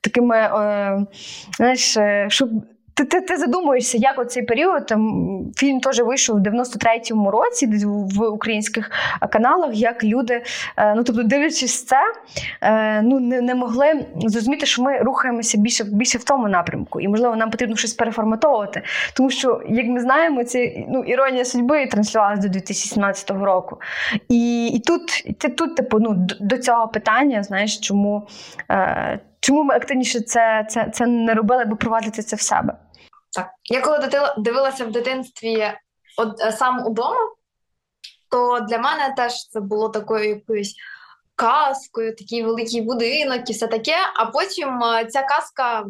такими, 0.01 0.37
е, 0.37 1.05
знаєш, 1.57 1.97
щоб. 2.27 2.49
Ти, 2.93 3.05
ти, 3.05 3.21
ти 3.21 3.37
задумуєшся, 3.37 3.97
як 3.97 4.19
оцей 4.19 4.43
період 4.43 4.85
там 4.85 5.51
фільм 5.55 5.79
теж 5.79 5.99
вийшов 5.99 6.37
в 6.37 6.39
93-му 6.39 7.31
році, 7.31 7.67
в 7.85 8.27
українських 8.27 8.91
каналах, 9.31 9.75
як 9.75 10.03
люди, 10.03 10.43
е, 10.77 10.95
ну 10.95 11.03
тобто, 11.03 11.23
дивлячись 11.23 11.85
це, 11.85 12.01
е, 12.61 13.01
ну 13.01 13.19
не, 13.19 13.41
не 13.41 13.55
могли 13.55 14.05
зрозуміти, 14.15 14.65
що 14.65 14.83
ми 14.83 14.97
рухаємося 14.97 15.57
більше 15.57 15.83
більше 15.83 16.17
в 16.17 16.23
тому 16.23 16.47
напрямку, 16.47 17.01
і 17.01 17.07
можливо 17.07 17.35
нам 17.35 17.49
потрібно 17.49 17.75
щось 17.75 17.93
переформатовувати. 17.93 18.81
Тому 19.13 19.29
що, 19.29 19.61
як 19.69 19.87
ми 19.87 19.99
знаємо, 19.99 20.43
це 20.43 20.85
ну 20.89 21.03
іронія 21.03 21.45
судьби 21.45 21.87
транслювалася 21.87 22.41
до 22.41 22.49
2017 22.49 23.31
року. 23.31 23.77
І, 24.29 24.67
і 24.67 24.79
тут, 24.79 25.25
і 25.25 25.33
тут, 25.33 25.75
типу, 25.75 25.99
ну 25.99 26.13
до, 26.13 26.35
до 26.39 26.57
цього 26.57 26.87
питання, 26.87 27.43
знаєш, 27.43 27.79
чому. 27.79 28.27
Е, 28.71 29.19
Чому 29.43 29.63
ми 29.63 29.75
активніше 29.75 30.21
це, 30.21 30.67
це, 30.69 30.91
це 30.93 31.05
не 31.05 31.33
робили, 31.33 31.63
аби 31.63 31.75
провадити 31.75 32.23
це 32.23 32.35
в 32.35 32.41
себе? 32.41 32.77
Так. 33.31 33.49
Я 33.63 33.81
коли 33.81 34.09
дивилася 34.37 34.85
в 34.85 34.91
дитинстві 34.91 35.71
от, 36.17 36.41
е, 36.41 36.51
сам 36.51 36.85
удома, 36.87 37.29
то 38.31 38.59
для 38.59 38.77
мене 38.77 39.13
теж 39.17 39.33
це 39.49 39.59
було 39.59 39.89
такою 39.89 40.29
якоюсь 40.29 40.75
казкою, 41.35 42.15
такий 42.15 42.43
великий 42.43 42.81
будинок 42.81 43.49
і 43.49 43.53
все 43.53 43.67
таке. 43.67 43.95
А 44.15 44.25
потім 44.25 44.83
е, 44.83 45.05
ця 45.05 45.23
казка 45.23 45.85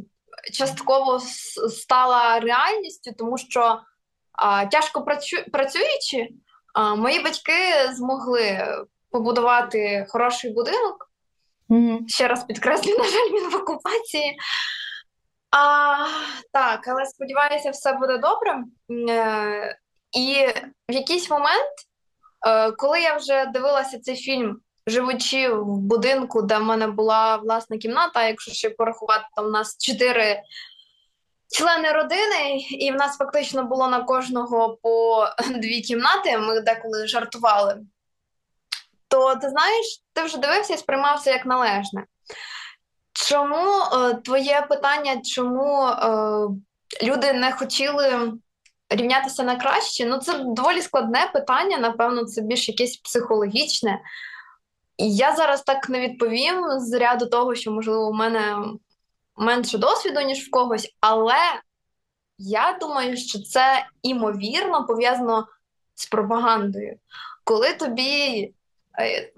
частково 0.54 1.20
стала 1.70 2.40
реальністю, 2.40 3.12
тому 3.18 3.38
що 3.38 3.80
а, 4.32 4.66
тяжко 4.66 5.00
працю- 5.00 5.50
працюючи, 5.52 6.30
а, 6.74 6.96
мої 6.96 7.24
батьки 7.24 7.54
змогли 7.92 8.68
побудувати 9.12 10.06
хороший 10.10 10.54
будинок. 10.54 11.10
Ще 12.08 12.28
раз 12.28 12.44
підкреслюю, 12.44 12.98
на 13.00 13.04
жаль, 13.04 13.30
він 13.34 13.50
в 13.50 13.56
окупації. 13.56 14.38
А, 15.52 15.96
так, 16.52 16.88
але 16.88 17.06
сподіваюся, 17.06 17.70
все 17.70 17.94
буде 17.94 18.18
добре. 18.18 18.64
Е, 19.10 19.78
і 20.12 20.48
в 20.90 20.94
якийсь 20.94 21.30
момент, 21.30 21.72
е, 22.48 22.72
коли 22.72 23.02
я 23.02 23.16
вже 23.16 23.46
дивилася 23.46 24.00
цей 24.00 24.16
фільм, 24.16 24.58
живучи 24.88 25.50
в 25.50 25.78
будинку, 25.78 26.42
де 26.42 26.58
в 26.58 26.64
мене 26.64 26.88
була 26.88 27.36
власна 27.36 27.78
кімната, 27.78 28.28
якщо 28.28 28.52
ще 28.52 28.70
порахувати, 28.70 29.24
там 29.36 29.46
у 29.46 29.50
нас 29.50 29.78
чотири 29.78 30.42
члени 31.58 31.92
родини, 31.92 32.58
і 32.70 32.92
в 32.92 32.96
нас 32.96 33.18
фактично 33.18 33.64
було 33.64 33.88
на 33.88 34.04
кожного 34.04 34.78
по 34.82 35.26
дві 35.56 35.82
кімнати, 35.82 36.38
ми 36.38 36.62
деколи 36.62 37.08
жартували. 37.08 37.82
То 39.14 39.36
ти 39.36 39.50
знаєш, 39.50 39.86
ти 40.14 40.24
вже 40.24 40.38
дивився 40.38 40.74
і 40.74 40.78
сприймав 40.78 41.20
це 41.20 41.32
як 41.32 41.46
належне. 41.46 42.06
Чому 43.14 43.82
е, 43.82 44.14
твоє 44.14 44.66
питання, 44.70 45.22
чому 45.22 45.88
е, 45.88 46.48
люди 47.04 47.34
не 47.34 47.52
хотіли 47.52 48.34
рівнятися 48.90 49.44
на 49.44 49.56
краще? 49.56 50.06
Ну, 50.06 50.18
це 50.18 50.40
доволі 50.44 50.82
складне 50.82 51.30
питання, 51.34 51.78
напевно, 51.78 52.26
це 52.26 52.42
більш 52.42 52.70
якесь 52.70 52.98
психологічне. 52.98 54.00
І 54.98 55.16
я 55.16 55.36
зараз 55.36 55.62
так 55.64 55.90
не 55.90 56.00
відповім 56.00 56.80
з 56.80 56.94
ряду 57.00 57.26
того, 57.26 57.56
що, 57.56 57.72
можливо, 57.72 58.08
у 58.08 58.14
мене 58.14 58.58
менше 59.36 59.78
досвіду, 59.78 60.22
ніж 60.22 60.48
в 60.48 60.52
когось, 60.52 60.96
але 61.00 61.40
я 62.38 62.78
думаю, 62.82 63.18
що 63.18 63.40
це 63.40 63.86
імовірно 64.04 64.86
пов'язано 64.86 65.48
з 65.96 66.06
пропагандою. 66.06 66.98
Коли 67.44 67.74
тобі 67.74 68.54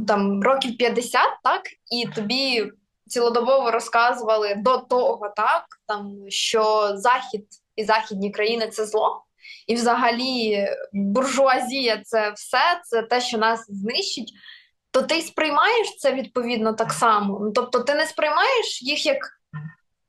там 0.08 0.44
років 0.44 0.78
50, 0.78 1.22
так, 1.44 1.62
і 1.92 2.08
тобі 2.16 2.72
цілодобово 3.08 3.72
розказували 3.72 4.56
до 4.58 4.78
того, 4.78 5.34
так, 5.36 5.66
там, 5.88 6.16
що 6.28 6.92
Захід 6.96 7.46
і 7.76 7.84
західні 7.84 8.32
країни 8.32 8.68
це 8.68 8.86
зло. 8.86 9.22
І 9.68 9.76
взагалі 9.76 10.68
буржуазія 10.94 12.02
це 12.04 12.32
все, 12.32 12.82
це 12.84 13.02
те, 13.02 13.22
що 13.22 13.38
нас 13.38 13.66
знищить, 13.70 14.34
то 14.92 15.02
ти 15.02 15.22
сприймаєш 15.22 15.98
це 15.98 16.14
відповідно 16.14 16.74
так 16.74 16.92
само. 16.92 17.40
Ну, 17.42 17.52
Тобто 17.52 17.80
ти 17.80 17.96
не 17.96 18.06
сприймаєш 18.06 18.82
їх 18.82 19.06
як 19.06 19.18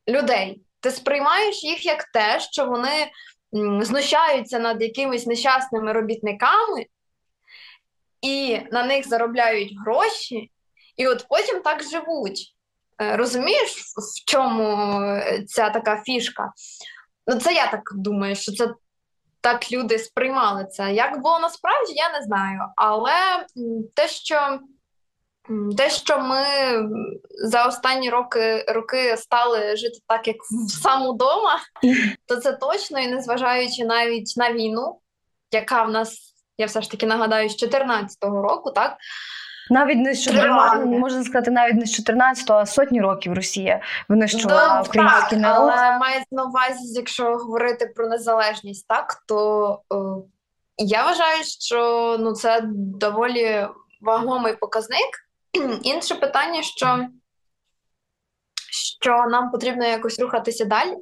людей, 0.08 0.62
ти 0.80 0.90
сприймаєш 0.90 1.64
їх 1.64 1.86
як 1.86 2.04
те, 2.04 2.40
що 2.40 2.66
вони 2.66 3.10
знущаються 3.84 4.58
над 4.58 4.82
якимись 4.82 5.26
нещасними 5.26 5.92
робітниками, 5.92 6.86
і 8.22 8.60
на 8.72 8.84
них 8.84 9.08
заробляють 9.08 9.74
гроші, 9.84 10.50
і 10.96 11.06
от 11.06 11.26
потім 11.28 11.62
так 11.62 11.82
живуть. 11.82 12.54
Е, 13.02 13.16
Розумієш, 13.16 13.70
в- 13.72 14.30
чому 14.30 15.00
е, 15.02 15.44
ця 15.48 15.70
така 15.70 16.02
фішка? 16.02 16.52
Ну, 17.26 17.40
це 17.40 17.52
я 17.54 17.70
так 17.70 17.82
думаю, 17.94 18.36
що 18.36 18.52
це 18.52 18.68
так 19.40 19.72
люди 19.72 19.98
сприймали 19.98 20.64
це. 20.64 20.92
Як 20.92 21.20
було 21.22 21.38
насправді, 21.38 21.92
я 21.94 22.12
не 22.18 22.22
знаю. 22.22 22.60
Але 22.76 23.46
те, 23.94 24.08
що 24.08 24.58
те, 25.76 25.90
що 25.90 26.18
ми 26.18 26.44
за 27.44 27.66
останні 27.66 28.10
роки, 28.10 28.64
роки 28.68 29.16
стали 29.16 29.76
жити 29.76 29.98
так, 30.06 30.26
як 30.28 30.36
в 30.36 30.70
сам 30.82 31.06
удома, 31.06 31.60
то 32.26 32.36
це 32.36 32.52
точно, 32.52 33.00
і 33.00 33.06
незважаючи 33.08 33.84
навіть 33.84 34.34
на 34.36 34.52
війну, 34.52 35.00
яка 35.52 35.82
в 35.82 35.90
нас, 35.90 36.34
я 36.58 36.66
все 36.66 36.82
ж 36.82 36.90
таки 36.90 37.06
нагадаю, 37.06 37.48
з 37.48 37.62
14-го 37.62 38.42
року, 38.42 38.70
так 38.70 38.96
Навіть 39.70 39.98
не 39.98 40.14
з 40.14 40.24
14, 40.24 40.86
можна 40.86 41.24
сказати, 41.24 41.50
навіть 41.50 41.74
не 41.74 41.86
з 41.86 42.00
14-го, 42.00 42.58
а 42.58 42.66
сотні 42.66 43.00
років 43.00 43.32
Росія 43.32 43.80
винищувала 44.08 44.68
Да, 44.68 44.82
український 44.88 45.38
так, 45.38 45.38
народ. 45.38 45.70
Але 45.72 45.98
мається 45.98 46.28
на 46.30 46.44
увазі, 46.44 46.92
якщо 46.94 47.36
говорити 47.36 47.92
про 47.96 48.08
незалежність, 48.08 48.88
так 48.88 49.22
то 49.28 49.80
е, 49.92 49.96
я 50.78 51.04
вважаю, 51.04 51.44
що 51.44 52.16
ну 52.20 52.32
це 52.32 52.60
доволі 53.00 53.66
вагомий 54.00 54.56
показник. 54.56 55.08
Інше 55.82 56.14
питання, 56.14 56.62
що, 56.62 57.06
що 58.70 59.10
нам 59.30 59.50
потрібно 59.50 59.84
якось 59.84 60.20
рухатися 60.20 60.64
далі 60.64 60.96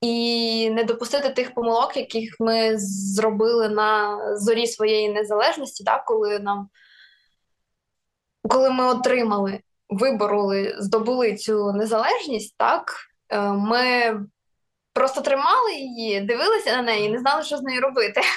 і 0.00 0.70
не 0.70 0.84
допустити 0.84 1.30
тих 1.30 1.54
помилок, 1.54 1.96
яких 1.96 2.36
ми 2.40 2.72
зробили 2.78 3.68
на 3.68 4.18
зорі 4.36 4.66
своєї 4.66 5.08
незалежності, 5.08 5.84
так, 5.84 6.04
коли 6.04 6.38
нам 6.38 6.68
коли 8.48 8.70
ми 8.70 8.84
отримали, 8.84 9.60
вибороли, 9.88 10.76
здобули 10.78 11.34
цю 11.36 11.72
незалежність, 11.72 12.54
так 12.58 12.94
е, 13.28 13.40
ми 13.40 14.14
просто 14.92 15.20
тримали 15.20 15.72
її, 15.74 16.20
дивилися 16.20 16.76
на 16.76 16.82
неї 16.82 17.08
не 17.08 17.18
знали, 17.18 17.42
що 17.42 17.56
з 17.56 17.62
нею 17.62 17.80
робити. 17.80 18.20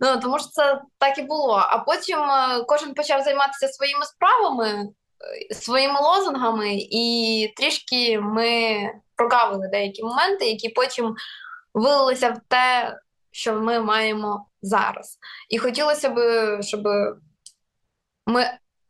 Ну, 0.00 0.20
тому 0.20 0.38
що 0.38 0.48
це 0.48 0.80
так 0.98 1.18
і 1.18 1.22
було. 1.22 1.54
А 1.54 1.78
потім 1.78 2.18
е, 2.18 2.64
кожен 2.66 2.94
почав 2.94 3.22
займатися 3.22 3.68
своїми 3.68 4.04
справами, 4.04 4.68
е, 4.68 5.54
своїми 5.54 6.00
лозунгами, 6.00 6.68
і 6.74 7.52
трішки 7.56 8.20
ми 8.20 8.78
прогавили 9.20 9.68
деякі 9.68 10.02
моменти, 10.02 10.50
які 10.50 10.68
потім 10.68 11.14
вилилися 11.74 12.30
в 12.30 12.38
те, 12.48 12.96
що 13.30 13.54
ми 13.54 13.80
маємо 13.80 14.46
зараз. 14.62 15.18
І 15.50 15.58
хотілося 15.58 16.08
б, 16.10 16.18
щоб 16.62 16.80
ми 18.26 18.44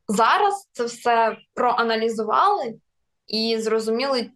зараз 0.09 0.69
це 0.73 0.85
все 0.85 1.37
проаналізували 1.55 2.75
і 3.27 3.57
зрозуміли, 3.59 4.31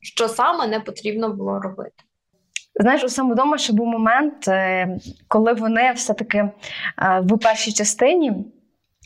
що 0.00 0.28
саме 0.28 0.66
не 0.66 0.80
потрібно 0.80 1.28
було 1.32 1.60
робити. 1.60 2.04
Знаєш, 2.80 3.04
у 3.04 3.08
самодома 3.08 3.58
ще 3.58 3.72
був 3.72 3.86
момент, 3.86 4.48
е, 4.48 4.88
коли 5.28 5.52
вони 5.52 5.92
все-таки 5.92 6.38
е, 6.38 6.52
в 7.24 7.38
першій 7.38 7.72
частині 7.72 8.32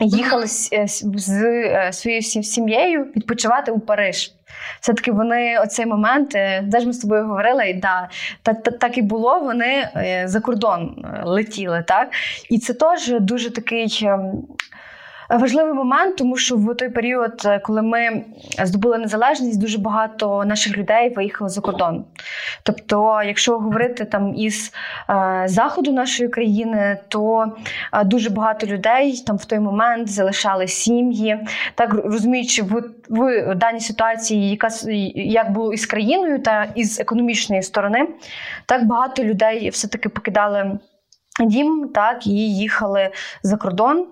їхали 0.01 0.47
з, 0.47 0.73
е, 0.73 0.87
з- 0.89 1.93
своєю 1.93 2.23
сім'єю 2.23 3.05
відпочивати 3.05 3.73
у 3.73 3.81
Париж. 3.81 4.34
Все-таки 4.81 5.13
вони 5.13 5.59
оцей 5.59 5.87
момент, 5.87 6.31
де 6.63 6.81
ж 6.81 6.87
ми 6.87 6.93
з 6.93 6.99
тобою 6.99 7.27
говорили, 7.27 7.71
і 7.71 7.75
да, 7.75 8.09
так, 8.43 8.63
так, 8.63 8.79
так 8.79 8.99
і 8.99 9.03
було. 9.03 9.41
Вони 9.41 9.91
е, 9.97 10.23
за 10.27 10.41
кордон 10.41 11.05
е, 11.05 11.23
летіли, 11.25 11.85
так? 11.89 12.09
І 12.51 12.59
це 12.59 12.75
теж 12.75 13.09
дуже 13.21 13.51
такий. 13.51 14.09
Ем, 15.31 15.41
Важливий 15.41 15.73
момент, 15.75 16.17
тому 16.17 16.37
що 16.37 16.57
в 16.57 16.75
той 16.75 16.89
період, 16.89 17.43
е, 17.45 17.59
коли 17.59 17.83
ми 17.83 18.25
здобули 18.63 18.99
незалежність, 18.99 19.61
дуже 19.61 19.79
багато 19.79 20.45
наших 20.45 20.79
людей 20.79 21.15
виїхало 21.15 21.49
за 21.49 21.61
кордон. 21.61 22.05
Тобто, 22.63 23.23
якщо 23.27 23.59
говорити 23.59 24.05
там 24.05 24.35
із 24.35 24.73
е, 25.11 25.43
заходу 25.47 25.93
нашої 25.93 26.29
країни, 26.29 26.99
то 27.09 27.53
е, 27.93 28.05
дуже 28.05 28.31
багато 28.31 28.67
людей 28.67 29.23
там 29.27 29.37
в 29.37 29.45
той 29.45 29.59
момент 29.59 30.11
залишали 30.11 30.69
сім'ї, 30.69 31.39
так 31.75 31.95
розуміючи 31.95 32.63
в, 32.63 32.83
в 33.11 33.55
даній 33.55 33.81
ситуації, 33.81 34.51
яка 34.51 34.69
як 35.15 35.53
було 35.53 35.73
із 35.73 35.87
країною 35.87 36.39
та 36.39 36.67
із 36.75 37.01
економічної 37.01 37.63
сторони, 37.63 38.09
так 38.67 38.87
багато 38.87 39.25
людей 39.25 39.69
все 39.69 39.89
таки 39.89 40.09
покидали. 40.09 40.79
Дім 41.41 41.91
так 41.95 42.27
і 42.27 42.31
їхали 42.57 43.11
за 43.43 43.57
кордон 43.57 44.07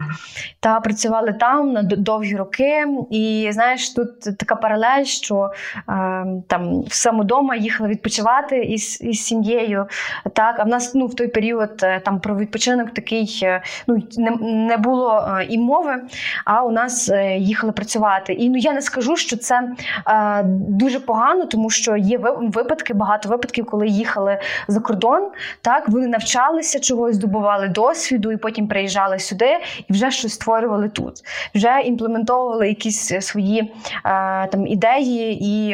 та 0.60 0.80
працювали 0.80 1.32
там 1.32 1.72
на 1.72 1.82
довгі 1.82 2.36
роки. 2.36 2.86
І 3.10 3.48
знаєш, 3.52 3.90
тут 3.90 4.20
така 4.20 4.56
паралель, 4.56 5.04
що 5.04 5.50
е, 5.88 6.26
там 6.48 6.84
самодома 6.88 7.56
їхали 7.56 7.90
відпочивати 7.90 8.58
із, 8.58 9.00
із 9.00 9.24
сім'єю. 9.24 9.86
Так, 10.32 10.56
а 10.58 10.62
в 10.62 10.68
нас 10.68 10.94
ну 10.94 11.06
в 11.06 11.14
той 11.14 11.28
період 11.28 11.70
е, 11.82 12.00
там 12.00 12.20
про 12.20 12.36
відпочинок 12.36 12.90
такий 12.90 13.40
е, 13.42 13.62
ну 13.86 14.02
не, 14.16 14.30
не 14.66 14.76
було 14.76 15.28
е, 15.40 15.46
і 15.48 15.58
мови. 15.58 16.02
А 16.44 16.62
у 16.62 16.70
нас 16.70 17.12
їхали 17.36 17.72
працювати. 17.72 18.32
І 18.32 18.50
ну 18.50 18.56
я 18.56 18.72
не 18.72 18.82
скажу, 18.82 19.16
що 19.16 19.36
це 19.36 19.62
е, 20.08 20.42
дуже 20.68 21.00
погано, 21.00 21.46
тому 21.46 21.70
що 21.70 21.96
є 21.96 22.18
ви- 22.18 22.36
випадки, 22.40 22.94
багато 22.94 23.28
випадків, 23.28 23.66
коли 23.66 23.88
їхали 23.88 24.38
за 24.68 24.80
кордон. 24.80 25.28
Так, 25.60 25.88
вони 25.88 26.06
навчалися 26.06 26.80
чогось, 26.80 27.11
здобували 27.12 27.68
досвіду, 27.68 28.32
і 28.32 28.36
потім 28.36 28.68
приїжджали 28.68 29.18
сюди 29.18 29.58
і 29.88 29.92
вже 29.92 30.10
щось 30.10 30.32
створювали 30.32 30.88
тут. 30.88 31.14
Вже 31.54 31.80
імплементовували 31.84 32.68
якісь 32.68 33.12
свої 33.20 33.60
е, 33.60 34.46
там 34.46 34.66
ідеї 34.66 35.44
і, 35.44 35.68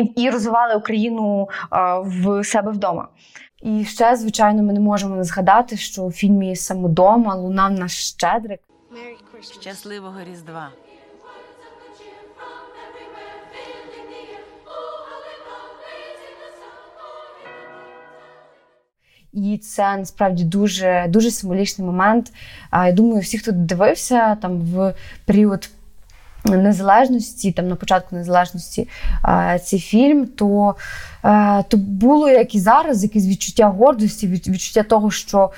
і, 0.00 0.02
і 0.16 0.30
розвивали 0.30 0.74
Україну 0.74 1.48
е, 1.72 1.76
в 2.04 2.44
себе 2.44 2.70
вдома. 2.70 3.08
І 3.62 3.84
ще, 3.84 4.16
звичайно, 4.16 4.62
ми 4.62 4.72
не 4.72 4.80
можемо 4.80 5.16
не 5.16 5.24
згадати, 5.24 5.76
що 5.76 6.02
у 6.02 6.12
фільмі 6.12 6.56
Самодома 6.56 7.34
лунав 7.34 7.72
наш 7.72 7.92
щедрик. 7.92 8.60
Щасливого 9.60 10.16
Різдва! 10.30 10.68
І 19.32 19.58
це 19.58 19.96
насправді 19.96 20.44
дуже, 20.44 21.06
дуже 21.08 21.30
символічний 21.30 21.86
момент. 21.86 22.32
Я 22.72 22.92
думаю, 22.92 23.20
всі, 23.20 23.38
хто 23.38 23.52
дивився 23.52 24.34
там 24.34 24.60
в 24.60 24.94
період 25.24 25.70
незалежності, 26.44 27.52
там 27.52 27.68
на 27.68 27.76
початку 27.76 28.16
незалежності 28.16 28.88
цей 29.64 29.78
фільм, 29.78 30.26
то, 30.26 30.74
то 31.68 31.76
було 31.76 32.28
як 32.28 32.54
і 32.54 32.60
зараз, 32.60 33.02
якесь 33.02 33.26
відчуття 33.26 33.66
гордості, 33.66 34.26
відчуття 34.26 34.82
того, 34.82 35.10
що 35.10 35.50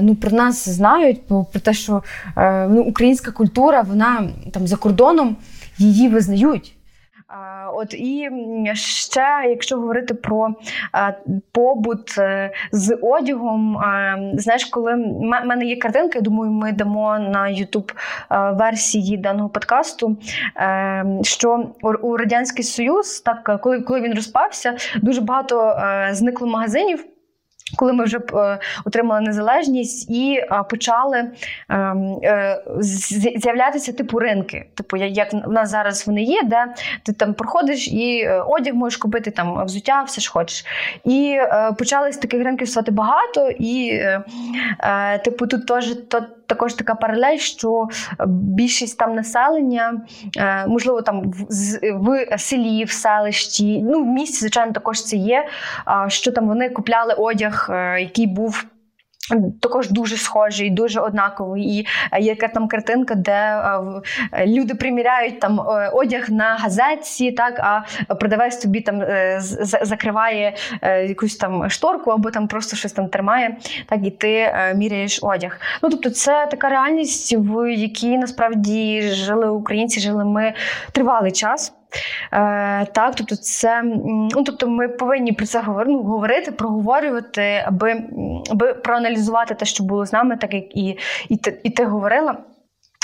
ну, 0.00 0.14
про 0.14 0.30
нас 0.30 0.68
знають, 0.68 1.26
про 1.26 1.60
те, 1.62 1.74
що 1.74 2.02
е, 2.36 2.68
ну, 2.68 2.82
українська 2.82 3.30
культура, 3.30 3.80
вона 3.80 4.28
там 4.52 4.66
за 4.66 4.76
кордоном 4.76 5.36
її 5.78 6.08
визнають. 6.08 6.75
От 7.74 7.94
і 7.94 8.30
ще, 8.74 9.46
якщо 9.48 9.76
говорити 9.76 10.14
про 10.14 10.54
побут 11.52 12.18
е, 12.18 12.50
з 12.72 12.98
одягом, 13.02 13.80
знаєш, 14.34 14.64
коли 14.64 14.94
в 14.94 15.22
мене 15.44 15.64
є 15.64 15.76
картинка, 15.76 16.18
я 16.18 16.22
думаю, 16.22 16.52
ми 16.52 16.72
дамо 16.72 17.18
на 17.18 17.42
YouTube 17.42 17.92
е, 18.30 18.50
версії 18.50 19.16
даного 19.16 19.48
подкасту, 19.48 20.16
е, 20.56 21.04
що 21.22 21.66
у, 22.02 22.16
радянський 22.16 22.64
союз, 22.64 23.20
так 23.20 23.60
коли, 23.62 23.80
коли 23.80 24.00
він 24.00 24.14
розпався, 24.14 24.76
дуже 25.02 25.20
багато 25.20 25.76
зникло 26.12 26.46
магазинів. 26.46 27.15
Коли 27.76 27.92
ми 27.92 28.04
вже 28.04 28.18
е, 28.34 28.58
отримали 28.84 29.20
незалежність 29.20 30.10
і 30.10 30.44
почали 30.70 31.18
е, 31.68 31.76
е, 32.22 32.62
з'являтися 33.36 33.92
типу 33.92 34.18
ринки, 34.18 34.66
типу 34.74 34.96
як 34.96 35.32
в 35.32 35.50
нас 35.50 35.70
зараз 35.70 36.06
вони 36.06 36.22
є, 36.22 36.42
де 36.42 36.66
ти 37.02 37.12
там 37.12 37.34
проходиш 37.34 37.88
і 37.88 38.18
е, 38.18 38.40
одяг 38.40 38.74
можеш 38.74 38.96
купити, 38.96 39.30
там 39.30 39.64
взуття, 39.64 40.02
все 40.02 40.20
ж 40.20 40.30
хочеш. 40.30 40.64
І 41.04 41.38
почали 41.78 42.12
з 42.12 42.16
таких 42.16 42.44
ринків 42.44 42.68
стати 42.68 42.90
багато, 42.90 43.50
і 43.58 44.02
типу 45.24 45.46
тут 45.46 45.66
теж 45.66 45.96
також 46.46 46.74
така 46.74 46.94
паралель, 46.94 47.36
що 47.36 47.88
більшість 48.26 48.98
там 48.98 49.14
населення, 49.14 50.00
е, 50.36 50.66
можливо, 50.66 51.02
там 51.02 51.22
в, 51.22 51.46
в 52.00 52.38
селі, 52.38 52.84
в 52.84 52.90
селищі, 52.90 53.82
ну 53.82 54.02
в 54.02 54.06
місті, 54.06 54.38
звичайно, 54.38 54.72
також 54.72 55.02
це 55.02 55.16
є. 55.16 55.48
Що 56.08 56.32
там 56.32 56.46
вони 56.46 56.70
купляли 56.70 57.14
одяг, 57.14 57.66
е, 57.70 58.00
який 58.00 58.26
був. 58.26 58.64
Також 59.60 59.90
дуже 59.90 60.16
схожий, 60.16 60.70
дуже 60.70 61.00
однаковий. 61.00 61.78
І 61.78 61.86
е, 62.12 62.20
є 62.20 62.34
там 62.34 62.68
картинка, 62.68 63.14
де 63.14 63.62
е, 64.32 64.46
люди 64.46 64.74
приміряють 64.74 65.40
там 65.40 65.60
е, 65.60 65.90
одяг 65.92 66.30
на 66.30 66.44
газетці, 66.44 67.32
так 67.32 67.58
а 67.58 67.82
продавець 68.14 68.56
тобі 68.56 68.80
там 68.80 69.02
закриває 69.82 70.54
якусь 70.82 71.36
там 71.36 71.70
шторку 71.70 72.10
або 72.10 72.30
там 72.30 72.48
просто 72.48 72.76
щось 72.76 72.92
там 72.92 73.08
тримає, 73.08 73.56
так 73.86 74.00
і 74.04 74.10
ти 74.10 74.54
міряєш 74.74 75.18
одяг. 75.22 75.60
Ну 75.82 75.90
тобто, 75.90 76.10
це 76.10 76.48
така 76.50 76.68
реальність, 76.68 77.34
в 77.38 77.72
якій 77.74 78.18
насправді 78.18 79.02
жили 79.02 79.50
українці, 79.50 80.00
жили 80.00 80.24
ми 80.24 80.54
тривалий 80.92 81.32
час. 81.32 81.75
Е, 82.32 82.86
Так, 82.86 83.14
тобто, 83.14 83.36
це 83.36 83.82
ну, 84.32 84.42
тобто, 84.46 84.68
ми 84.68 84.88
повинні 84.88 85.32
про 85.32 85.46
це 85.46 85.64
ну, 85.86 86.02
говорити, 86.02 86.52
проговорювати, 86.52 87.64
аби 87.66 88.02
аби 88.50 88.74
проаналізувати 88.74 89.54
те, 89.54 89.66
що 89.66 89.84
було 89.84 90.06
з 90.06 90.12
нами, 90.12 90.36
так 90.36 90.54
як 90.54 90.76
і, 90.76 90.98
і, 91.28 91.40
і 91.62 91.70
ти 91.70 91.84
говорила. 91.84 92.36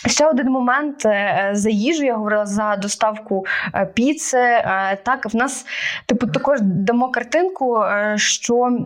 Ще 0.07 0.27
один 0.27 0.47
момент 0.47 1.07
е, 1.07 1.51
за 1.53 1.71
їжу 1.71 2.05
я 2.05 2.15
говорила 2.15 2.47
за 2.47 2.77
доставку 2.77 3.47
е, 3.75 3.87
піци. 3.95 4.39
Е, 4.39 4.99
так, 5.03 5.35
в 5.35 5.37
нас 5.37 5.67
типу 6.07 6.27
також 6.27 6.61
дамо 6.61 7.11
картинку, 7.11 7.85
що 8.17 8.79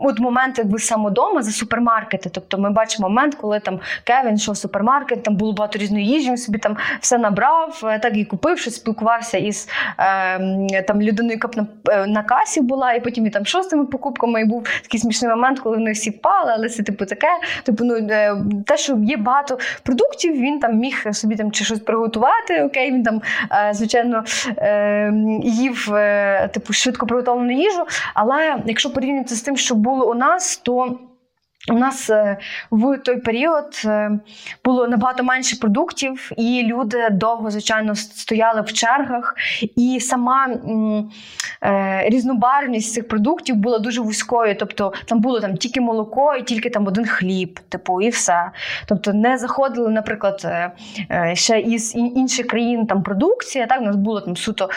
от 0.00 0.20
момент 0.20 0.58
якби 0.58 0.78
самодома 0.78 1.42
за 1.42 1.50
супермаркети. 1.50 2.30
Тобто 2.32 2.58
ми 2.58 2.70
бачимо 2.70 3.08
момент, 3.08 3.34
коли 3.34 3.60
там 3.60 3.80
Кевін 4.04 4.34
йшов 4.34 4.54
в 4.54 4.58
супермаркет, 4.58 5.22
там 5.22 5.36
було 5.36 5.52
багато 5.52 5.78
різної 5.78 6.06
їжі, 6.06 6.28
він 6.28 6.36
собі 6.36 6.58
там 6.58 6.76
все 7.00 7.18
набрав, 7.18 7.80
так 7.80 8.16
і 8.16 8.24
купив, 8.24 8.58
що 8.58 8.70
спілкувався 8.70 9.38
із 9.38 9.68
там 10.86 11.02
людиною, 11.02 11.38
яка 11.42 11.48
на, 11.56 12.06
на 12.06 12.22
касі 12.22 12.60
була, 12.60 12.92
і 12.92 13.00
потім 13.00 13.26
і 13.26 13.30
там 13.30 13.46
шостими 13.46 13.86
покупками 13.86 14.40
і 14.40 14.44
був 14.44 14.64
такий 14.82 15.00
смішний 15.00 15.30
момент, 15.30 15.60
коли 15.60 15.76
вони 15.76 15.92
всі 15.92 16.10
впали, 16.10 16.52
але 16.54 16.68
це 16.68 16.82
типу 16.82 17.06
таке. 17.06 17.28
Типу, 17.62 17.84
ну 17.84 18.08
те, 18.66 18.76
що 18.76 18.96
є 19.02 19.16
багато 19.16 19.58
продуктів 19.82 20.43
він 20.44 20.58
там 20.58 20.78
міг 20.78 21.06
собі 21.12 21.36
там 21.36 21.52
чи 21.52 21.64
щось 21.64 21.80
приготувати. 21.80 22.62
Окей, 22.62 22.92
він 22.92 23.02
там, 23.02 23.22
е, 23.52 23.74
звичайно, 23.74 24.24
е, 24.58 25.12
їв 25.42 25.94
е, 25.94 26.48
типу 26.48 26.72
швидко 26.72 27.06
приготовлену 27.06 27.52
їжу. 27.52 27.86
Але 28.14 28.56
якщо 28.66 28.92
порівняти 28.92 29.34
з 29.34 29.42
тим, 29.42 29.56
що 29.56 29.74
було 29.74 30.10
у 30.10 30.14
нас, 30.14 30.56
то 30.56 30.98
у 31.68 31.74
нас 31.74 32.10
е, 32.10 32.36
в 32.70 32.98
той 32.98 33.16
період 33.16 33.82
е, 33.84 34.10
було 34.64 34.88
набагато 34.88 35.24
менше 35.24 35.56
продуктів, 35.56 36.30
і 36.36 36.62
люди 36.66 37.08
довго, 37.10 37.50
звичайно, 37.50 37.94
стояли 37.94 38.60
в 38.60 38.72
чергах. 38.72 39.34
І 39.76 40.00
сама 40.00 40.48
е, 41.62 42.08
різнобарвність 42.08 42.94
цих 42.94 43.08
продуктів 43.08 43.56
була 43.56 43.78
дуже 43.78 44.00
вузькою. 44.00 44.56
Тобто 44.58 44.92
там 45.04 45.20
було 45.20 45.40
там 45.40 45.56
тільки 45.56 45.80
молоко 45.80 46.34
і 46.34 46.42
тільки 46.42 46.70
там 46.70 46.86
один 46.86 47.06
хліб, 47.06 47.60
типу, 47.68 48.00
і 48.00 48.08
все. 48.08 48.50
Тобто 48.86 49.12
не 49.12 49.38
заходили, 49.38 49.90
наприклад, 49.90 50.46
ще 51.32 51.60
із 51.60 51.94
інших 51.94 52.46
країн 52.46 52.86
там 52.86 53.02
продукція. 53.02 53.66
Так, 53.66 53.80
у 53.80 53.84
нас 53.84 53.96
було 53.96 54.20
там 54.20 54.36
суто 54.36 54.68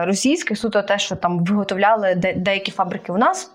російське, 0.00 0.56
суто 0.56 0.82
те, 0.82 0.98
що 0.98 1.16
там 1.16 1.44
виготовляли 1.44 2.14
деякі 2.36 2.72
фабрики 2.72 3.12
у 3.12 3.18
нас. 3.18 3.50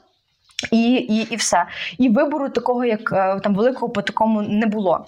І 0.72 0.94
і, 0.94 1.34
і 1.34 1.36
все. 1.36 1.66
І 1.98 2.10
вибору 2.10 2.50
такого, 2.50 2.86
як 2.86 3.12
е, 3.12 3.40
там 3.40 3.56
великого 3.56 3.90
по 3.90 4.02
такому 4.02 4.42
не 4.42 4.66
було. 4.66 5.06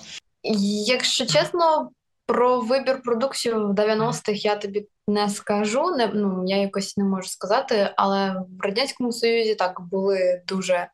Якщо 0.85 1.25
чесно, 1.25 1.89
про 2.25 2.59
вибір 2.59 3.01
продуктів 3.01 3.55
в 3.55 3.71
90-х 3.71 4.45
я 4.45 4.55
тобі 4.55 4.87
не 5.07 5.29
скажу. 5.29 5.91
Не, 5.91 6.07
ну, 6.07 6.43
Я 6.45 6.57
якось 6.57 6.97
не 6.97 7.03
можу 7.03 7.29
сказати, 7.29 7.93
але 7.95 8.31
в 8.31 8.65
Радянському 8.65 9.11
Союзі 9.11 9.55
так 9.55 9.81
були 9.81 10.41
дуже 10.47 10.87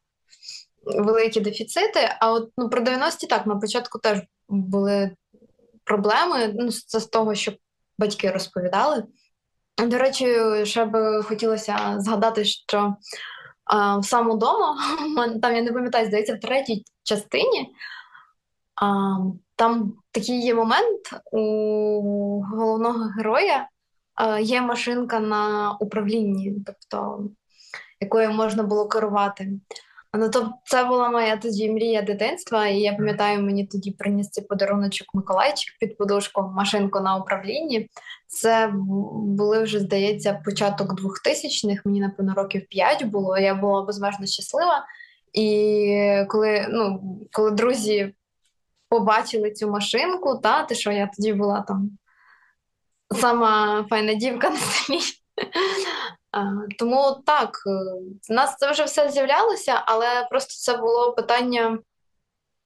великі 0.86 1.42
дефіцити. 1.42 2.10
А 2.20 2.32
от 2.32 2.52
ну, 2.58 2.70
про 2.70 2.82
90-ті 2.82 3.28
так, 3.28 3.46
на 3.46 3.56
початку 3.56 4.00
теж 4.00 4.22
були 4.50 5.12
проблеми. 5.84 6.54
Ну, 6.56 6.72
Це 6.72 7.00
з 7.00 7.06
того, 7.06 7.36
що 7.36 7.52
батьки 7.98 8.32
розповідали. 8.32 9.04
До 9.88 9.98
речі, 9.98 10.38
ще 10.64 10.86
б 10.86 11.24
хотілося 11.24 11.96
згадати, 11.98 12.46
що 12.46 12.96
а, 13.66 14.04
сам 14.04 14.30
удома, 14.30 14.78
там 15.42 15.56
я 15.56 15.62
не 15.62 15.72
пам'ятаю, 15.72 16.06
здається, 16.08 16.36
в 16.36 16.40
третій 16.40 16.86
частині. 17.04 17.76
А, 18.82 19.16
Там 19.56 19.94
такий 20.12 20.42
є 20.42 20.54
момент 20.56 21.02
у 21.32 21.40
головного 22.42 23.06
героя 23.18 23.70
а, 24.16 24.40
є 24.40 24.62
машинка 24.62 25.20
на 25.20 25.72
управлінні, 25.80 26.56
тобто 26.66 27.24
якою 28.00 28.32
можна 28.32 28.64
було 28.64 28.88
керувати. 28.88 29.52
Ну, 30.18 30.30
то 30.30 30.54
це 30.64 30.84
була 30.84 31.10
моя 31.10 31.38
тоді 31.38 31.72
мрія 31.72 32.02
дитинства, 32.02 32.68
і 32.68 32.80
я 32.80 32.94
пам'ятаю, 32.94 33.42
мені 33.42 33.68
тоді 33.68 33.92
приніс 33.92 34.30
цей 34.30 34.44
подаруночок 34.44 35.08
Миколайчик 35.14 35.74
під 35.80 35.98
подушку, 35.98 36.52
машинку 36.56 37.00
на 37.00 37.16
управлінні. 37.16 37.90
Це 38.28 38.74
були 39.14 39.64
вже, 39.64 39.80
здається, 39.80 40.42
початок 40.46 41.02
2000-х, 41.02 41.82
мені, 41.86 42.00
напевно, 42.00 42.34
років 42.34 42.68
5 42.70 43.04
було. 43.04 43.38
Я 43.38 43.56
була 43.56 43.82
безмежно 43.82 44.26
щаслива. 44.26 44.86
І 45.34 46.26
коли 46.28 46.68
ну, 46.70 47.02
коли 47.32 47.52
друзі 47.52 48.14
побачили 48.90 49.52
цю 49.52 49.70
машинку, 49.70 50.38
та, 50.38 50.64
те, 50.64 50.76
що 50.76 50.92
я 50.92 51.10
тоді 51.18 51.34
була 51.34 51.62
там 51.62 51.90
сама 53.22 53.86
файна 53.90 54.14
дівка 54.14 54.50
на 54.50 54.58
селі, 54.58 55.00
тому 56.78 57.24
так, 57.26 57.58
е, 57.68 57.72
в 58.30 58.34
нас 58.34 58.56
це 58.58 58.72
вже 58.72 58.84
все 58.84 59.10
з'являлося, 59.10 59.84
але 59.86 60.28
просто 60.30 60.54
це 60.54 60.78
було 60.78 61.14
питання, 61.14 61.80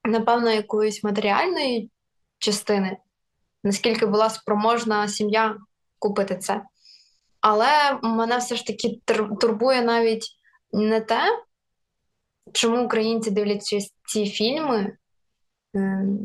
напевно, 0.06 0.52
якоїсь 0.52 1.04
матеріальної 1.04 1.92
частини, 2.40 2.98
наскільки 3.64 4.06
була 4.06 4.30
спроможна 4.30 5.08
сім'я 5.08 5.58
купити 6.00 6.38
це. 6.38 6.62
Але 7.42 8.00
мене 8.04 8.38
все 8.38 8.56
ж 8.56 8.66
таки 8.66 9.00
турбує 9.40 9.82
навіть 9.82 10.28
не 10.72 11.02
те, 11.02 11.22
чому 12.54 12.86
українці 12.86 13.32
дивляться 13.32 13.78
ці 14.08 14.26
фільми, 14.26 14.98
ем, 15.74 16.20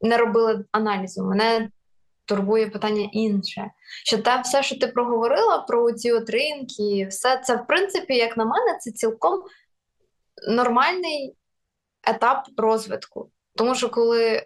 не 0.00 0.16
робили 0.16 0.64
аналізу. 0.72 1.24
Мене 1.24 1.70
турбує 2.26 2.66
питання 2.66 3.08
інше. 3.12 3.70
Що 4.04 4.18
те 4.18 4.40
все, 4.40 4.62
що 4.62 4.78
ти 4.78 4.86
проговорила 4.86 5.58
про 5.58 5.92
ці 5.92 6.12
отринки, 6.12 7.06
все 7.10 7.40
це, 7.44 7.56
в 7.56 7.66
принципі, 7.66 8.14
як 8.16 8.36
на 8.36 8.44
мене, 8.44 8.78
це 8.80 8.90
цілком 8.90 9.42
нормальний 10.48 11.36
етап 12.06 12.46
розвитку. 12.56 13.30
Тому 13.54 13.74
що 13.74 13.88
коли 13.88 14.42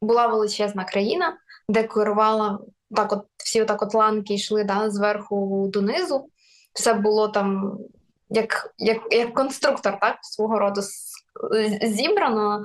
була 0.00 0.26
величезна 0.26 0.84
країна, 0.84 1.38
де 1.68 1.82
керувала 1.82 2.58
так, 2.96 3.12
от 3.12 3.24
всі 3.36 3.62
отак 3.62 3.82
от 3.82 3.94
ланки 3.94 4.34
йшли 4.34 4.64
да, 4.64 4.90
зверху 4.90 5.70
донизу, 5.72 6.28
все 6.72 6.94
було 6.94 7.28
там 7.28 7.78
як 8.28 8.74
як, 8.78 8.98
як 9.10 9.34
конструктор, 9.34 10.00
так, 10.00 10.18
свого 10.22 10.58
роду 10.58 10.80
зібрано 11.82 12.64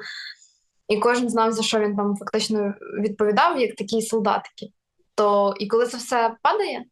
і 0.90 0.98
кожен 0.98 1.30
знав, 1.30 1.52
за 1.52 1.64
що 1.64 1.80
він 1.80 1.96
там 1.96 2.18
фактично 2.18 2.74
відповідав, 3.02 3.60
як 3.60 3.76
такі 3.76 4.02
солдатики. 4.02 4.68
То 5.16 5.54
і 5.60 5.68
коли 5.68 5.86
це 5.86 5.98
все 5.98 6.36
падає, 6.42 6.86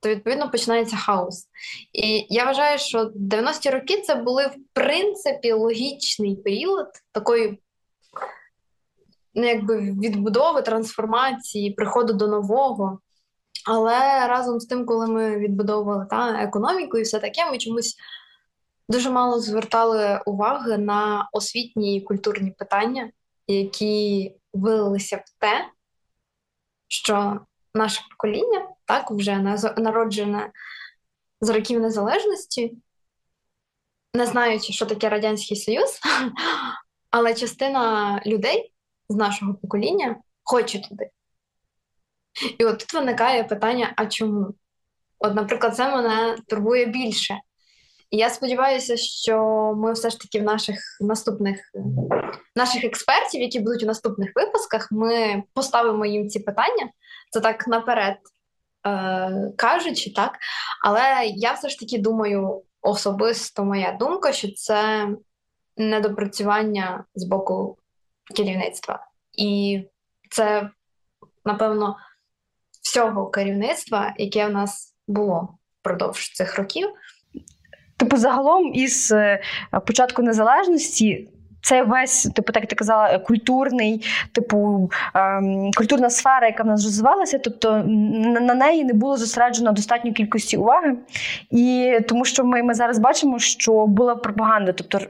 то 0.00 0.08
відповідно 0.08 0.50
починається 0.50 0.96
хаос. 0.96 1.48
І 1.92 2.26
я 2.28 2.44
вважаю, 2.44 2.78
що 2.78 3.04
90-ті 3.04 3.70
роки 3.70 4.00
це 4.00 4.14
були 4.14 4.46
в 4.46 4.56
принципі 4.72 5.52
логічний 5.52 6.36
період 6.36 6.86
такої 7.12 7.58
ну, 9.34 9.46
якби 9.46 9.80
відбудови, 9.80 10.62
трансформації, 10.62 11.70
приходу 11.70 12.12
до 12.12 12.26
нового. 12.26 12.98
Але 13.66 14.28
разом 14.28 14.60
з 14.60 14.66
тим, 14.66 14.86
коли 14.86 15.06
ми 15.06 15.38
відбудовували 15.38 16.06
та, 16.10 16.42
економіку 16.42 16.98
і 16.98 17.02
все 17.02 17.18
таке, 17.18 17.50
ми 17.50 17.58
чомусь 17.58 17.96
дуже 18.88 19.10
мало 19.10 19.40
звертали 19.40 20.20
уваги 20.26 20.78
на 20.78 21.28
освітні 21.32 21.96
і 21.96 22.00
культурні 22.00 22.50
питання 22.50 23.10
які 23.48 24.34
вилилися 24.52 25.16
в 25.16 25.40
те, 25.40 25.70
що 26.88 27.40
наше 27.74 28.02
покоління, 28.10 28.68
так, 28.84 29.10
вже 29.10 29.38
народжене 29.76 30.52
з 31.40 31.48
років 31.48 31.80
незалежності, 31.80 32.76
не 34.14 34.26
знаючи, 34.26 34.72
що 34.72 34.86
таке 34.86 35.08
Радянський 35.08 35.56
Союз, 35.56 36.00
але 37.10 37.34
частина 37.34 38.22
людей 38.26 38.72
з 39.08 39.16
нашого 39.16 39.54
покоління 39.54 40.16
хоче 40.42 40.88
туди. 40.88 41.10
І 42.58 42.64
от 42.64 42.78
тут 42.78 42.94
виникає 42.94 43.44
питання: 43.44 43.92
а 43.96 44.06
чому? 44.06 44.54
От, 45.18 45.34
наприклад, 45.34 45.76
це 45.76 45.96
мене 45.96 46.36
турбує 46.46 46.86
більше. 46.86 47.38
І 48.10 48.16
я 48.16 48.30
сподіваюся, 48.30 48.96
що 48.96 49.38
ми 49.76 49.92
все 49.92 50.10
ж 50.10 50.20
таки 50.20 50.40
в 50.40 50.42
наших 50.42 50.78
наступних 51.00 51.58
наших 52.56 52.84
експертів, 52.84 53.40
які 53.40 53.60
будуть 53.60 53.82
у 53.82 53.86
наступних 53.86 54.32
випусках, 54.34 54.92
ми 54.92 55.42
поставимо 55.54 56.06
їм 56.06 56.28
ці 56.28 56.40
питання. 56.40 56.88
Це 57.30 57.40
так 57.40 57.68
наперед 57.68 58.16
е, 58.86 59.52
кажучи, 59.56 60.12
так. 60.12 60.38
Але 60.84 61.26
я 61.26 61.52
все 61.52 61.68
ж 61.68 61.78
таки 61.78 61.98
думаю, 61.98 62.62
особисто 62.82 63.64
моя 63.64 63.92
думка, 63.92 64.32
що 64.32 64.52
це 64.52 65.08
недопрацювання 65.76 67.04
з 67.14 67.24
боку 67.24 67.78
керівництва. 68.36 69.06
І 69.32 69.82
це, 70.30 70.70
напевно, 71.44 71.96
всього 72.82 73.30
керівництва, 73.30 74.14
яке 74.18 74.46
в 74.46 74.50
нас 74.50 74.94
було 75.08 75.58
впродовж 75.80 76.32
цих 76.32 76.58
років. 76.58 76.88
Типу, 77.98 78.16
загалом, 78.16 78.74
із 78.74 79.12
е, 79.12 79.40
початку 79.86 80.22
незалежності 80.22 81.28
це 81.62 81.82
весь, 81.82 82.22
типу, 82.22 82.52
так 82.52 82.66
ти 82.66 82.76
казала, 82.76 83.18
культурний, 83.18 84.04
типу, 84.32 84.90
ем, 85.14 85.70
культурна 85.76 86.10
сфера, 86.10 86.46
яка 86.46 86.62
в 86.62 86.66
нас 86.66 86.84
розвивалася, 86.84 87.38
тобто 87.38 87.82
на, 87.86 88.40
на 88.40 88.54
неї 88.54 88.84
не 88.84 88.92
було 88.92 89.16
зосереджено 89.16 89.72
достатньої 89.72 90.14
кількості 90.14 90.56
уваги. 90.56 90.96
І 91.50 91.98
тому 92.08 92.24
що 92.24 92.44
ми 92.44 92.62
ми 92.62 92.74
зараз 92.74 92.98
бачимо, 92.98 93.38
що 93.38 93.86
була 93.86 94.16
пропаганда, 94.16 94.72
тобто 94.72 95.00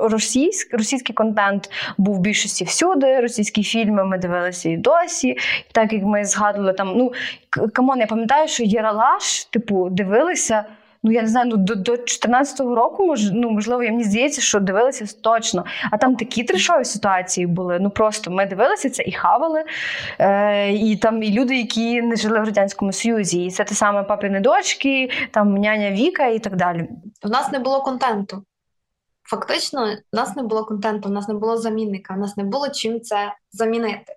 російськ, 0.00 0.74
російський 0.74 1.14
контент 1.14 1.70
був 1.98 2.16
в 2.16 2.20
більшості 2.20 2.64
всюди, 2.64 3.20
російські 3.20 3.62
фільми 3.62 4.04
ми 4.04 4.18
дивилися 4.18 4.68
і 4.68 4.76
досі. 4.76 5.36
Так 5.72 5.92
як 5.92 6.02
ми 6.02 6.24
згадували 6.24 6.72
там, 6.72 6.92
ну 6.96 7.12
come 7.72 7.88
on, 7.88 8.00
я 8.00 8.06
пам'ятаю, 8.06 8.48
що 8.48 8.64
Єралаш, 8.64 9.44
типу, 9.44 9.88
дивилися 9.90 10.64
ну 11.02 11.12
я 11.12 11.22
не 11.22 11.28
знаю, 11.28 11.48
ну 11.50 11.56
до 11.56 11.74
до 11.74 11.92
14-го 11.92 12.74
року, 12.74 13.06
мож, 13.06 13.30
ну, 13.32 13.50
можливо, 13.50 13.82
я 13.82 13.90
мені 13.90 14.04
здається, 14.04 14.40
що 14.40 14.60
дивилися 14.60 15.06
точно. 15.20 15.64
А 15.90 15.96
там 15.96 16.16
такі 16.16 16.44
трешові 16.44 16.84
ситуації 16.84 17.46
були. 17.46 17.78
Ну 17.80 17.90
просто 17.90 18.30
ми 18.30 18.46
дивилися 18.46 18.90
це 18.90 19.02
і 19.02 19.12
хавали. 19.12 19.64
Е, 20.18 20.72
І 20.72 20.96
там 20.96 21.22
і 21.22 21.32
люди, 21.32 21.56
які 21.56 22.02
не 22.02 22.16
жили 22.16 22.40
в 22.40 22.44
радянському 22.44 22.92
Союзі, 22.92 23.44
і 23.44 23.50
це 23.50 23.64
те 23.64 23.74
саме 23.74 24.02
папини 24.02 24.40
дочки, 24.40 25.10
там 25.30 25.54
няня 25.54 25.90
Віка 25.90 26.26
і 26.26 26.38
так 26.38 26.56
далі. 26.56 26.88
У 27.24 27.28
нас 27.28 27.52
не 27.52 27.58
було 27.58 27.80
контенту. 27.80 28.44
Фактично, 29.22 29.96
у 30.12 30.16
нас 30.16 30.36
не 30.36 30.42
було 30.42 30.64
контенту, 30.64 31.08
у 31.08 31.12
нас 31.12 31.28
не 31.28 31.34
було 31.34 31.56
замінника, 31.56 32.14
у 32.14 32.16
нас 32.16 32.36
не 32.36 32.44
було 32.44 32.68
чим 32.68 33.00
це 33.00 33.32
замінити 33.52 34.15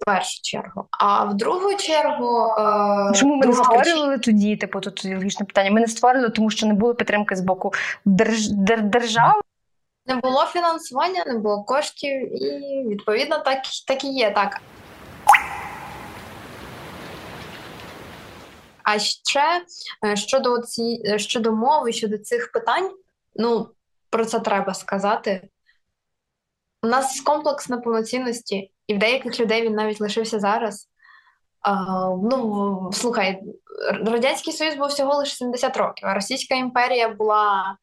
в 0.00 0.04
першу 0.04 0.42
чергу. 0.42 0.86
А 0.90 1.24
в 1.24 1.34
другу 1.34 1.74
чергу 1.74 2.46
е, 2.48 3.12
чому 3.14 3.36
ми 3.36 3.46
не 3.46 3.52
створювали 3.52 4.18
тоді? 4.18 4.56
Типу, 4.56 4.80
тут 4.80 5.04
логічне 5.04 5.46
питання. 5.46 5.70
Ми 5.70 5.80
не 5.80 5.86
створили, 5.86 6.28
тому 6.28 6.50
що 6.50 6.66
не 6.66 6.74
було 6.74 6.94
підтримки 6.94 7.36
з 7.36 7.40
боку 7.40 7.72
держ... 8.04 8.48
держави. 8.82 9.40
Не 10.06 10.16
було 10.16 10.44
фінансування, 10.44 11.24
не 11.26 11.38
було 11.38 11.64
коштів, 11.64 12.42
і 12.42 12.88
відповідно 12.88 13.38
так 13.38 13.58
так 13.86 14.04
і 14.04 14.08
є 14.08 14.30
так. 14.30 14.60
А 18.82 18.98
ще 18.98 19.64
е, 20.04 20.16
щодо 20.16 20.58
ці 20.58 21.02
е, 21.06 21.18
щодо 21.18 21.52
мови, 21.52 21.92
щодо 21.92 22.18
цих 22.18 22.52
питань, 22.52 22.90
ну 23.36 23.68
про 24.10 24.24
це 24.24 24.40
треба 24.40 24.74
сказати. 24.74 25.48
У 26.82 26.86
нас 26.86 27.20
комплекс 27.20 27.68
неповноцінності 27.68 28.73
і 28.86 28.94
в 28.94 28.98
деяких 28.98 29.40
людей 29.40 29.62
він 29.62 29.74
навіть 29.74 30.00
лишився 30.00 30.40
зараз. 30.40 30.88
А, 31.60 31.74
Ну, 32.30 32.90
слухай, 32.92 33.40
Радянський 34.06 34.52
Союз 34.52 34.74
був 34.74 34.86
всього 34.86 35.14
лише 35.14 35.36
70 35.36 35.76
років, 35.76 36.08
а 36.08 36.14
Російська 36.14 36.54
імперія 36.54 37.08
була 37.08 37.76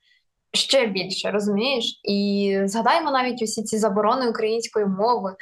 ще 0.54 0.88
більше, 0.88 1.32
розумієш? 1.32 2.00
І 2.04 2.58
згадаємо 2.66 3.12
навіть 3.12 3.42
усі 3.42 3.64
ці 3.64 3.78
заборони 3.78 4.30
української 4.30 4.86
мови, 4.86 5.36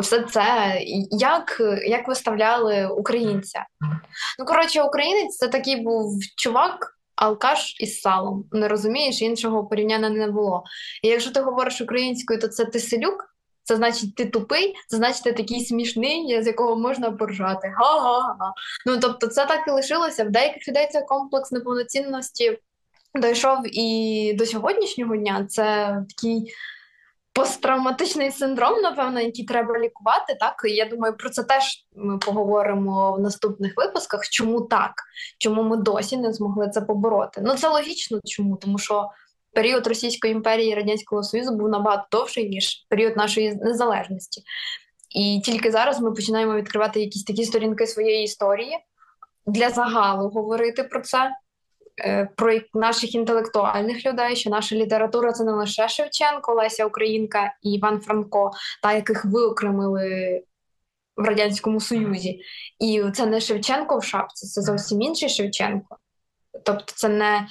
все 0.00 0.22
це, 0.22 0.76
як 1.10 1.62
як 1.86 2.08
виставляли 2.08 2.86
українця. 2.86 3.66
Ну, 4.38 4.44
коротше, 4.44 4.82
українець 4.82 5.36
це 5.36 5.48
такий 5.48 5.76
був 5.76 6.20
чувак. 6.36 6.96
Алкаш 7.16 7.76
із 7.80 8.00
салом, 8.00 8.44
не 8.52 8.68
розумієш, 8.68 9.22
іншого 9.22 9.66
порівняння 9.66 10.10
не 10.10 10.30
було. 10.30 10.64
І 11.02 11.08
якщо 11.08 11.30
ти 11.30 11.40
говориш 11.40 11.80
українською, 11.80 12.40
то 12.40 12.48
це 12.48 12.64
ти 12.64 12.78
селюк, 12.78 13.29
це 13.70 13.76
значить, 13.76 14.14
ти 14.14 14.24
тупий, 14.24 14.74
це 14.86 14.96
значить, 14.96 15.24
ти 15.24 15.32
такий 15.32 15.64
смішний, 15.64 16.42
з 16.42 16.46
якого 16.46 16.76
можна 16.76 17.10
поржати. 17.10 17.72
Га-га-га. 17.76 18.52
Ну 18.86 18.98
тобто, 19.00 19.26
це 19.26 19.46
так 19.46 19.60
і 19.68 19.70
лишилося. 19.70 20.24
В 20.24 20.30
деяких 20.30 20.68
людей 20.68 20.88
це 20.92 21.02
комплекс 21.02 21.52
неповноцінності 21.52 22.58
дійшов 23.14 23.58
і 23.64 24.34
до 24.38 24.46
сьогоднішнього 24.46 25.16
дня. 25.16 25.46
Це 25.48 25.96
такий 26.08 26.52
посттравматичний 27.32 28.30
синдром, 28.30 28.82
напевно, 28.82 29.20
який 29.20 29.44
треба 29.44 29.78
лікувати. 29.78 30.36
Так 30.40 30.62
і 30.68 30.70
я 30.70 30.84
думаю, 30.84 31.16
про 31.16 31.30
це 31.30 31.42
теж 31.42 31.86
ми 31.96 32.18
поговоримо 32.18 33.12
в 33.12 33.20
наступних 33.20 33.72
випусках. 33.76 34.28
Чому 34.28 34.60
так? 34.60 34.92
Чому 35.38 35.62
ми 35.62 35.76
досі 35.76 36.16
не 36.16 36.32
змогли 36.32 36.68
це 36.68 36.80
побороти? 36.80 37.40
Ну 37.44 37.54
це 37.54 37.68
логічно, 37.68 38.20
чому 38.24 38.56
тому 38.56 38.78
що 38.78 39.10
період 39.52 39.86
Російської 39.86 40.32
імперії 40.32 40.72
і 40.72 40.74
Радянського 40.74 41.22
Союзу 41.22 41.56
був 41.56 41.68
набагато 41.68 42.06
довший, 42.12 42.48
ніж 42.48 42.86
період 42.88 43.16
нашої 43.16 43.54
незалежності. 43.54 44.42
І 45.10 45.40
тільки 45.44 45.70
зараз 45.70 46.00
ми 46.00 46.12
починаємо 46.12 46.54
відкривати 46.54 47.00
якісь 47.00 47.24
такі 47.24 47.44
сторінки 47.44 47.86
своєї 47.86 48.24
історії 48.24 48.78
для 49.46 49.70
загалу 49.70 50.28
говорити 50.28 50.84
про 50.84 51.00
це, 51.00 51.30
е, 52.04 52.28
про 52.36 52.60
наших 52.74 53.14
інтелектуальних 53.14 54.06
людей, 54.06 54.36
що 54.36 54.50
наша 54.50 54.76
література 54.76 55.32
це 55.32 55.44
не 55.44 55.52
лише 55.52 55.88
Шевченко, 55.88 56.54
Леся 56.54 56.86
Українка 56.86 57.54
і 57.62 57.72
Іван 57.72 58.00
Франко, 58.00 58.50
та 58.82 58.92
яких 58.92 59.24
виокремили 59.24 60.42
в 61.16 61.24
Радянському 61.24 61.80
Союзі. 61.80 62.40
І 62.78 63.04
це 63.14 63.26
не 63.26 63.40
Шевченко 63.40 63.98
в 63.98 64.04
шапці, 64.04 64.46
це 64.46 64.62
зовсім 64.62 65.02
інший 65.02 65.28
Шевченко. 65.28 65.96
Тобто, 66.64 66.92
це 66.96 67.08
не 67.08 67.46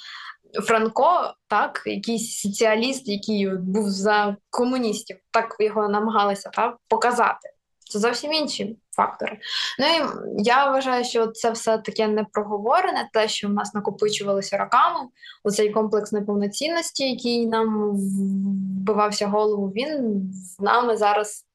Франко, 0.53 1.33
так, 1.47 1.83
якийсь 1.85 2.39
соціаліст, 2.39 3.07
який 3.07 3.57
був 3.57 3.89
за 3.89 4.35
комуністів, 4.49 5.17
так 5.31 5.55
його 5.59 5.87
намагалися 5.87 6.49
так, 6.49 6.77
показати. 6.87 7.49
Це 7.89 7.99
зовсім 7.99 8.33
інші 8.33 8.77
фактори. 8.95 9.39
Ну 9.79 9.85
і 9.85 10.01
я 10.43 10.71
вважаю, 10.71 11.05
що 11.05 11.27
це 11.27 11.51
все 11.51 11.77
таке 11.77 12.07
непроговорене, 12.07 13.09
те, 13.13 13.27
що 13.27 13.47
в 13.47 13.53
нас 13.53 13.73
накопичувалося 13.73 14.57
роками, 14.57 14.99
оцей 15.43 15.69
комплекс 15.69 16.11
неповноцінності, 16.11 17.09
який 17.09 17.47
нам 17.47 17.91
вбивався 17.93 19.27
голову, 19.27 19.67
він 19.67 20.23
з 20.33 20.59
нами 20.59 20.97
зараз 20.97 21.45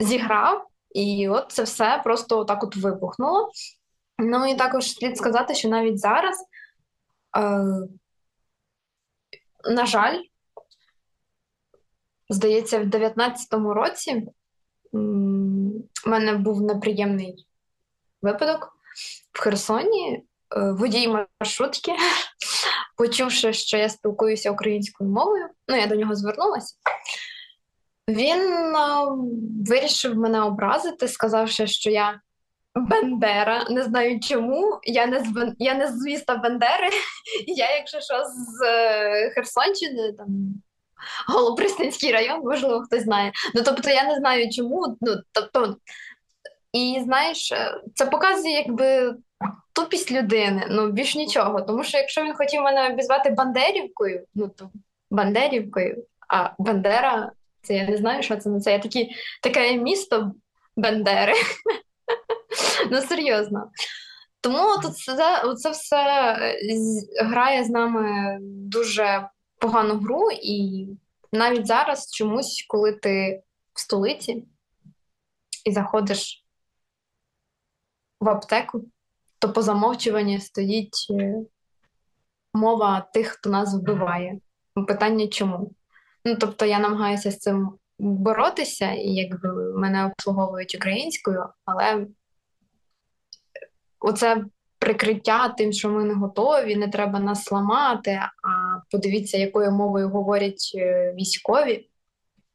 зіграв, 0.00 0.66
і 0.90 1.28
от 1.28 1.46
це 1.48 1.62
все 1.62 2.00
просто 2.04 2.44
так 2.44 2.64
от 2.64 2.76
вибухнуло. 2.76 3.50
Ну 4.18 4.46
і 4.46 4.54
також 4.54 4.92
слід 4.92 5.16
сказати, 5.16 5.54
що 5.54 5.68
навіть 5.68 5.98
зараз. 5.98 6.44
Е, 7.38 7.64
на 9.64 9.86
жаль, 9.86 10.22
здається, 12.28 12.78
в 12.78 12.84
19-му 12.84 13.74
році 13.74 14.26
у 14.92 14.98
мене 16.06 16.34
був 16.34 16.62
неприємний 16.62 17.46
випадок 18.22 18.76
в 19.32 19.40
Херсоні. 19.40 20.24
Е, 20.56 20.72
водій 20.72 21.08
маршрутки, 21.40 21.92
почувши, 22.96 23.52
що 23.52 23.76
я 23.76 23.88
спілкуюся 23.88 24.50
українською 24.50 25.10
мовою, 25.10 25.48
ну 25.68 25.76
я 25.76 25.86
до 25.86 25.94
нього 25.94 26.14
звернулася. 26.14 26.74
Він 28.08 28.40
е, 28.40 28.78
вирішив 29.68 30.16
мене 30.16 30.42
образити, 30.42 31.08
сказавши, 31.08 31.66
що 31.66 31.90
я 31.90 32.20
Бендера. 32.78 33.64
Не 33.70 33.82
знаю 33.82 34.20
чому. 34.20 34.80
Я 34.82 35.06
не 35.06 35.20
з 35.20 35.54
я 35.58 35.74
не 35.74 35.88
з 35.88 36.04
міста 36.04 36.36
Бендери. 36.36 36.88
Я, 37.46 37.76
якщо 37.76 38.00
що, 38.00 38.24
з 38.24 38.66
е, 38.66 39.30
Херсонщини, 39.30 40.12
там 40.12 40.28
Голопристанський 41.28 42.12
район, 42.12 42.40
можливо, 42.44 42.80
хтось 42.80 43.02
знає. 43.02 43.32
Ну 43.54 43.62
тобто 43.64 43.90
я 43.90 44.04
не 44.04 44.16
знаю 44.16 44.50
чому. 44.50 44.96
Ну 45.00 45.16
тобто, 45.32 45.76
і 46.72 47.00
знаєш, 47.04 47.52
е, 47.52 47.80
це 47.94 48.06
показує 48.06 48.54
якби 48.54 49.14
тупість 49.72 50.12
людини, 50.12 50.66
ну 50.70 50.90
більш 50.90 51.14
нічого. 51.14 51.62
Тому 51.62 51.84
що 51.84 51.98
якщо 51.98 52.24
він 52.24 52.34
хотів 52.34 52.62
мене 52.62 52.88
обізвати 52.88 53.30
Бандерівкою, 53.30 54.24
ну 54.34 54.48
то 54.48 54.70
Бандерівкою, 55.10 56.04
а 56.28 56.50
Бандера, 56.58 57.32
це 57.62 57.74
я 57.74 57.88
не 57.88 57.96
знаю, 57.96 58.22
що 58.22 58.36
це. 58.36 58.50
на 58.50 58.60
Це 58.60 58.72
я 58.72 58.78
такі 58.78 59.10
таке 59.42 59.72
місто 59.72 60.32
Бендери. 60.76 61.34
Ну 62.90 63.02
серйозно. 63.02 63.70
Тому 64.40 64.82
тут 64.82 64.96
це, 64.96 65.54
це 65.56 65.70
все 65.70 65.96
е, 66.40 66.54
грає 67.24 67.64
з 67.64 67.70
нами 67.70 68.38
дуже 68.40 69.28
погану 69.58 69.98
гру, 69.98 70.28
і 70.42 70.86
навіть 71.32 71.66
зараз 71.66 72.10
чомусь, 72.10 72.64
коли 72.68 72.92
ти 72.92 73.42
в 73.74 73.80
столиці 73.80 74.44
і 75.64 75.72
заходиш 75.72 76.44
в 78.20 78.28
аптеку, 78.28 78.84
то 79.38 79.52
по 79.52 79.62
замовчуванні 79.62 80.40
стоїть 80.40 81.06
е, 81.10 81.34
мова 82.54 83.08
тих, 83.14 83.28
хто 83.28 83.50
нас 83.50 83.74
вбиває. 83.74 84.38
Питання 84.86 85.28
чому? 85.28 85.70
Ну, 86.24 86.36
тобто 86.36 86.64
я 86.64 86.78
намагаюся 86.78 87.30
з 87.30 87.38
цим 87.38 87.78
боротися, 87.98 88.92
і 88.92 89.08
якби 89.08 89.78
мене 89.78 90.06
обслуговують 90.06 90.74
українською, 90.74 91.46
але 91.64 92.06
оце 94.00 94.44
прикриття 94.78 95.48
тим, 95.48 95.72
що 95.72 95.90
ми 95.90 96.04
не 96.04 96.14
готові, 96.14 96.76
не 96.76 96.88
треба 96.88 97.20
нас 97.20 97.52
ламати, 97.52 98.10
а 98.20 98.80
подивіться, 98.90 99.38
якою 99.38 99.70
мовою 99.70 100.08
говорять 100.08 100.72
е, 100.74 101.14
військові. 101.16 101.88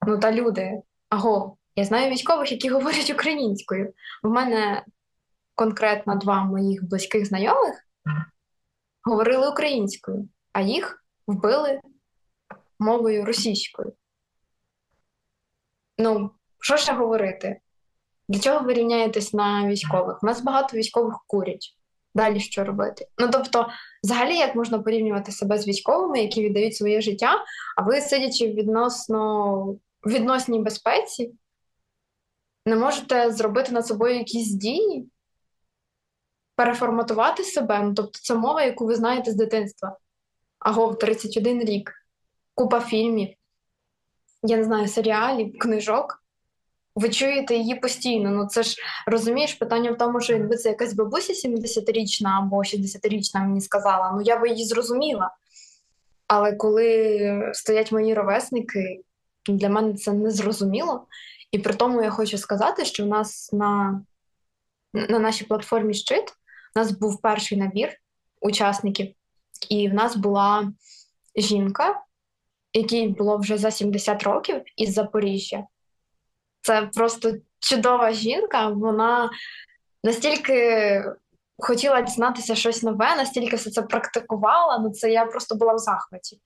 Ну 0.08 0.20
та 0.20 0.32
люди, 0.32 0.82
аго, 1.10 1.58
я 1.76 1.84
знаю 1.84 2.12
військових, 2.12 2.52
які 2.52 2.70
говорять 2.70 3.10
українською. 3.10 3.94
У 4.24 4.30
мене 4.30 4.84
конкретно 5.56 6.16
два 6.16 6.44
моїх 6.44 6.84
близьких 6.84 7.26
знайомих 7.26 7.84
говорили 9.04 9.50
українською, 9.50 10.30
а 10.52 10.62
їх 10.62 11.06
вбили 11.28 11.82
мовою 12.80 13.26
російською. 13.26 13.94
Ну, 15.98 16.32
що 16.60 16.78
ще 16.78 16.94
говорити? 16.94 17.60
Для 18.34 18.40
чого 18.40 18.66
ви 18.66 18.74
рівняєтесь 18.74 19.34
на 19.34 19.68
військових? 19.68 20.24
У 20.24 20.26
нас 20.26 20.42
багато 20.42 20.78
військових 20.78 21.16
курять. 21.28 21.78
Далі 22.16 22.40
що 22.40 22.64
робити? 22.64 23.08
Ну 23.18 23.30
тобто, 23.32 23.68
взагалі, 24.04 24.38
як 24.38 24.56
можна 24.56 24.80
порівнювати 24.80 25.32
себе 25.32 25.58
з 25.58 25.68
військовими, 25.68 26.20
які 26.20 26.44
віддають 26.44 26.76
своє 26.76 27.02
життя, 27.02 27.44
а 27.78 27.82
ви, 27.82 28.02
сидячи 28.02 28.48
відносно 28.48 29.76
відносній 30.06 30.60
безпеці, 30.60 31.34
не 32.66 32.76
можете 32.76 33.32
зробити 33.32 33.72
над 33.72 33.88
собою 33.88 34.16
якісь 34.16 34.52
дії, 34.52 35.10
переформатувати 36.56 37.44
себе. 37.44 37.82
Ну, 37.84 37.94
тобто, 37.94 38.20
це 38.22 38.36
мова, 38.36 38.64
яку 38.64 38.86
ви 38.86 38.96
знаєте 38.96 39.32
з 39.32 39.36
дитинства. 39.36 39.98
Аго, 40.60 40.94
31 40.94 41.60
рік, 41.60 41.92
купа 42.56 42.80
фільмів, 42.80 43.30
я 44.44 44.58
не 44.58 44.64
знаю, 44.64 44.88
серіалів, 44.88 45.60
книжок. 45.60 46.23
Ви 46.96 47.10
чуєте 47.10 47.56
її 47.56 47.76
постійно. 47.76 48.30
Ну 48.30 48.48
це 48.48 48.64
ж 48.64 48.76
розумієш, 49.08 49.54
питання 49.54 49.92
в 49.92 49.98
тому, 49.98 50.22
що 50.22 50.34
якби 50.34 50.56
це 50.56 50.70
якась 50.70 50.94
бабуся 50.94 51.48
70-річна 51.48 52.28
або 52.28 52.58
60-річна 52.58 53.40
мені 53.40 53.62
сказала, 53.62 54.12
ну 54.12 54.22
я 54.22 54.40
би 54.40 54.50
її 54.50 54.66
зрозуміла. 54.66 55.32
Але 56.28 56.54
коли 56.54 57.52
стоять 57.54 57.92
мої 57.92 58.14
ровесники, 58.14 59.02
для 59.48 59.70
мене 59.70 59.94
це 59.94 60.14
не 60.14 60.32
зрозуміло. 60.32 61.08
І 61.52 61.60
при 61.60 61.74
тому 61.74 62.02
я 62.04 62.10
хочу 62.10 62.38
сказати, 62.38 62.86
що 62.86 63.04
в 63.04 63.08
нас 63.08 63.54
на 63.54 64.02
на 64.94 65.20
нашій 65.20 65.46
платформі 65.46 65.94
Щит 65.94 66.34
у 66.76 66.80
нас 66.80 66.92
був 66.92 67.22
перший 67.22 67.58
набір 67.58 67.90
учасників, 68.42 69.14
і 69.70 69.90
в 69.90 69.94
нас 69.94 70.16
була 70.16 70.72
жінка, 71.36 72.02
якій 72.74 73.08
було 73.08 73.38
вже 73.38 73.58
за 73.58 73.72
70 73.72 74.24
років 74.24 74.62
із 74.78 74.94
Запоріжжя. 74.94 75.64
Це 76.64 76.82
просто 76.82 77.34
чудова 77.60 78.12
жінка. 78.12 78.68
Вона 78.68 79.30
настільки 80.04 81.06
хотіла 81.58 82.02
дізнатися 82.02 82.56
щось 82.56 82.84
нове, 82.84 83.16
настільки 83.16 83.56
все 83.56 83.72
це 83.72 83.82
практикувала. 83.82 84.78
Ну 84.78 84.90
це 84.90 85.12
я 85.12 85.26
просто 85.26 85.56
була 85.56 85.74
в 85.74 85.78
захваті. 85.78 86.40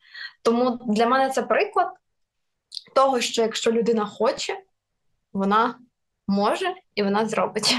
Тому 0.43 0.79
для 0.87 1.07
мене 1.07 1.29
це 1.29 1.41
приклад 1.43 1.87
того, 2.95 3.21
що 3.21 3.41
якщо 3.41 3.71
людина 3.71 4.05
хоче, 4.05 4.59
вона 5.33 5.79
може 6.27 6.73
і 6.95 7.03
вона 7.03 7.25
зробить. 7.25 7.77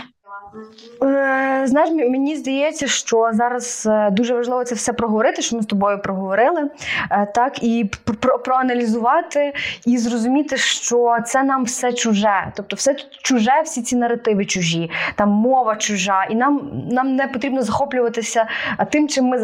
Е, 1.03 1.63
знаєш, 1.67 1.91
мені 1.91 2.37
здається, 2.37 2.87
що 2.87 3.31
зараз 3.33 3.89
е, 3.91 4.11
дуже 4.11 4.35
важливо 4.35 4.65
це 4.65 4.75
все 4.75 4.93
проговорити, 4.93 5.43
що 5.43 5.57
ми 5.57 5.63
з 5.63 5.67
тобою 5.67 6.03
проговорили, 6.03 6.71
е, 7.11 7.27
так 7.35 7.63
і 7.63 7.91
про 8.21 8.39
проаналізувати 8.39 9.53
і 9.87 9.99
зрозуміти, 9.99 10.57
що 10.57 11.17
це 11.27 11.43
нам 11.43 11.65
все 11.65 11.93
чуже, 11.93 12.53
тобто 12.57 12.77
все 12.77 12.97
чуже, 13.23 13.51
всі 13.65 13.83
ці 13.83 13.97
наративи 13.97 14.45
чужі, 14.45 14.91
там 15.17 15.29
мова 15.31 15.77
чужа, 15.77 16.25
і 16.25 16.35
нам 16.35 16.71
нам 16.91 17.17
не 17.17 17.27
потрібно 17.27 17.63
захоплюватися 17.63 18.47
тим, 18.91 19.09
чим 19.09 19.25
ми 19.25 19.39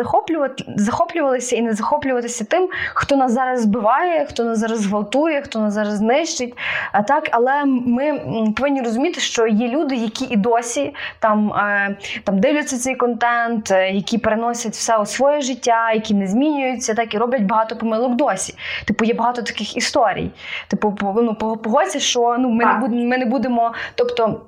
захоплювалися, 0.77 1.57
і 1.57 1.63
не 1.63 1.73
захоплюватися 1.73 2.45
тим, 2.45 2.69
хто 2.95 3.17
нас 3.17 3.33
зараз 3.33 3.63
збиває, 3.63 4.27
хто 4.27 4.45
нас 4.45 4.59
зараз 4.59 4.81
зґвалтує, 4.81 5.43
хто 5.43 5.59
нас 5.59 5.75
зараз 5.75 5.95
знищить. 5.95 6.55
Так, 7.09 7.29
але 7.31 7.65
ми 7.65 8.21
повинні 8.57 8.83
розуміти, 8.83 9.21
що 9.21 9.47
є 9.47 9.69
люди, 9.69 9.95
які 9.95 10.25
і 10.25 10.37
досі 10.37 10.74
там 11.19 11.53
е, 11.53 11.97
там 12.25 12.41
дивляться 12.41 12.79
цей 12.79 12.95
контент, 12.95 13.71
е, 13.71 13.91
які 13.91 14.19
переносять 14.19 14.73
все 14.73 14.99
у 14.99 15.07
своє 15.07 15.41
життя, 15.41 15.93
які 15.93 16.15
не 16.15 16.27
змінюються, 16.27 16.95
так 16.95 17.15
і 17.15 17.19
роблять 17.19 17.43
багато 17.43 17.77
помилок 17.77 18.15
досі. 18.15 18.55
Типу, 18.85 19.05
є 19.05 19.15
багато 19.15 19.43
таких 19.43 19.77
історій. 19.77 20.31
Типу, 20.69 20.99
ну, 21.03 21.35
погодься, 21.35 22.01
що 22.01 22.37
ну 22.39 22.51
ми 22.51 22.65
не 22.65 22.75
будемо, 22.75 23.05
ми 23.05 23.19
не 23.19 23.25
будемо, 23.25 23.75
тобто 23.95 24.41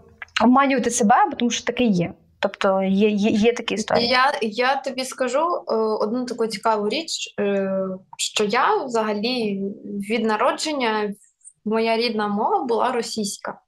обманювати 0.44 0.90
себе, 0.90 1.14
тому 1.38 1.50
що 1.50 1.64
таке 1.64 1.84
є. 1.84 2.12
Тобто 2.38 2.82
є 2.82 3.08
є, 3.08 3.30
є 3.30 3.52
такі 3.52 3.74
історії. 3.74 4.08
Я 4.08 4.32
я 4.42 4.76
тобі 4.76 5.04
скажу 5.04 5.38
е, 5.38 5.74
одну 5.74 6.24
таку 6.24 6.46
цікаву 6.46 6.88
річ, 6.88 7.34
е, 7.40 7.70
що 8.18 8.44
я 8.44 8.84
взагалі 8.84 9.60
від 10.10 10.24
народження 10.24 11.14
моя 11.64 11.96
рідна 11.96 12.28
мова 12.28 12.64
була 12.64 12.92
російська. 12.92 13.58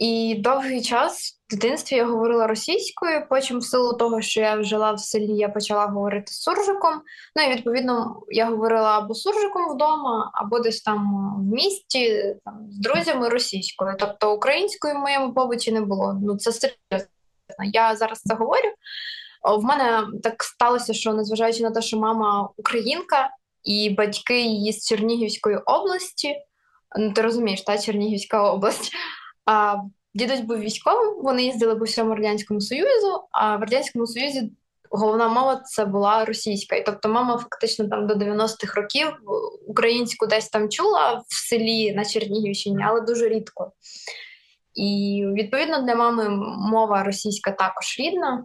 І 0.00 0.34
довгий 0.38 0.82
час 0.82 1.40
в 1.48 1.54
дитинстві 1.54 1.96
я 1.96 2.04
говорила 2.04 2.46
російською. 2.46 3.26
Потім, 3.28 3.58
в 3.58 3.64
силу 3.64 3.92
того, 3.92 4.20
що 4.20 4.40
я 4.40 4.62
жила 4.62 4.92
в 4.92 5.00
селі, 5.00 5.36
я 5.36 5.48
почала 5.48 5.86
говорити 5.86 6.32
суржиком. 6.32 7.02
Ну 7.36 7.42
і 7.42 7.54
відповідно 7.54 8.22
я 8.28 8.46
говорила 8.46 8.98
або 8.98 9.14
суржиком 9.14 9.74
вдома, 9.74 10.30
або 10.34 10.60
десь 10.60 10.82
там 10.82 11.34
в 11.38 11.54
місті 11.54 12.34
там, 12.44 12.66
з 12.70 12.78
друзями 12.78 13.28
російською. 13.28 13.96
Тобто 13.98 14.34
української 14.34 14.94
в 14.94 14.98
моєму 14.98 15.34
побуті 15.34 15.72
не 15.72 15.80
було. 15.80 16.18
Ну 16.22 16.36
це 16.36 16.52
серйозно. 16.52 17.10
Я 17.72 17.96
зараз 17.96 18.20
це 18.20 18.34
говорю. 18.34 18.68
В 19.58 19.64
мене 19.64 20.06
так 20.22 20.42
сталося, 20.42 20.94
що 20.94 21.12
незважаючи 21.12 21.62
на 21.62 21.70
те, 21.70 21.82
що 21.82 21.98
мама 21.98 22.48
українка 22.56 23.30
і 23.64 23.90
батьки 23.90 24.40
її 24.40 24.72
з 24.72 24.88
Чернігівської 24.88 25.56
області, 25.56 26.36
ну 26.98 27.12
ти 27.12 27.22
розумієш, 27.22 27.62
та 27.62 27.78
Чернігівська 27.78 28.52
область. 28.52 28.92
А 29.44 29.76
Дідусь 30.14 30.40
був 30.40 30.58
військовим, 30.58 31.22
вони 31.22 31.42
їздили 31.42 31.76
по 31.76 31.84
всьому 31.84 32.14
Радянському 32.14 32.60
Союзу, 32.60 33.22
а 33.30 33.56
в 33.56 33.60
Радянському 33.60 34.06
Союзі 34.06 34.52
головна 34.90 35.28
мова 35.28 35.56
це 35.56 35.84
була 35.84 36.24
російська. 36.24 36.76
І 36.76 36.84
тобто 36.84 37.08
мама 37.08 37.38
фактично 37.38 37.88
там 37.88 38.06
до 38.06 38.14
90-х 38.14 38.80
років 38.80 39.06
українську 39.66 40.26
десь 40.26 40.48
там 40.48 40.68
чула 40.68 41.22
в 41.28 41.34
селі 41.34 41.94
на 41.94 42.04
Чернігівщині, 42.04 42.84
але 42.86 43.00
дуже 43.00 43.28
рідко. 43.28 43.72
І 44.74 45.24
відповідно 45.34 45.82
для 45.82 45.94
мами 45.94 46.28
мова 46.58 47.02
російська 47.02 47.52
також 47.52 47.96
рідна. 47.98 48.44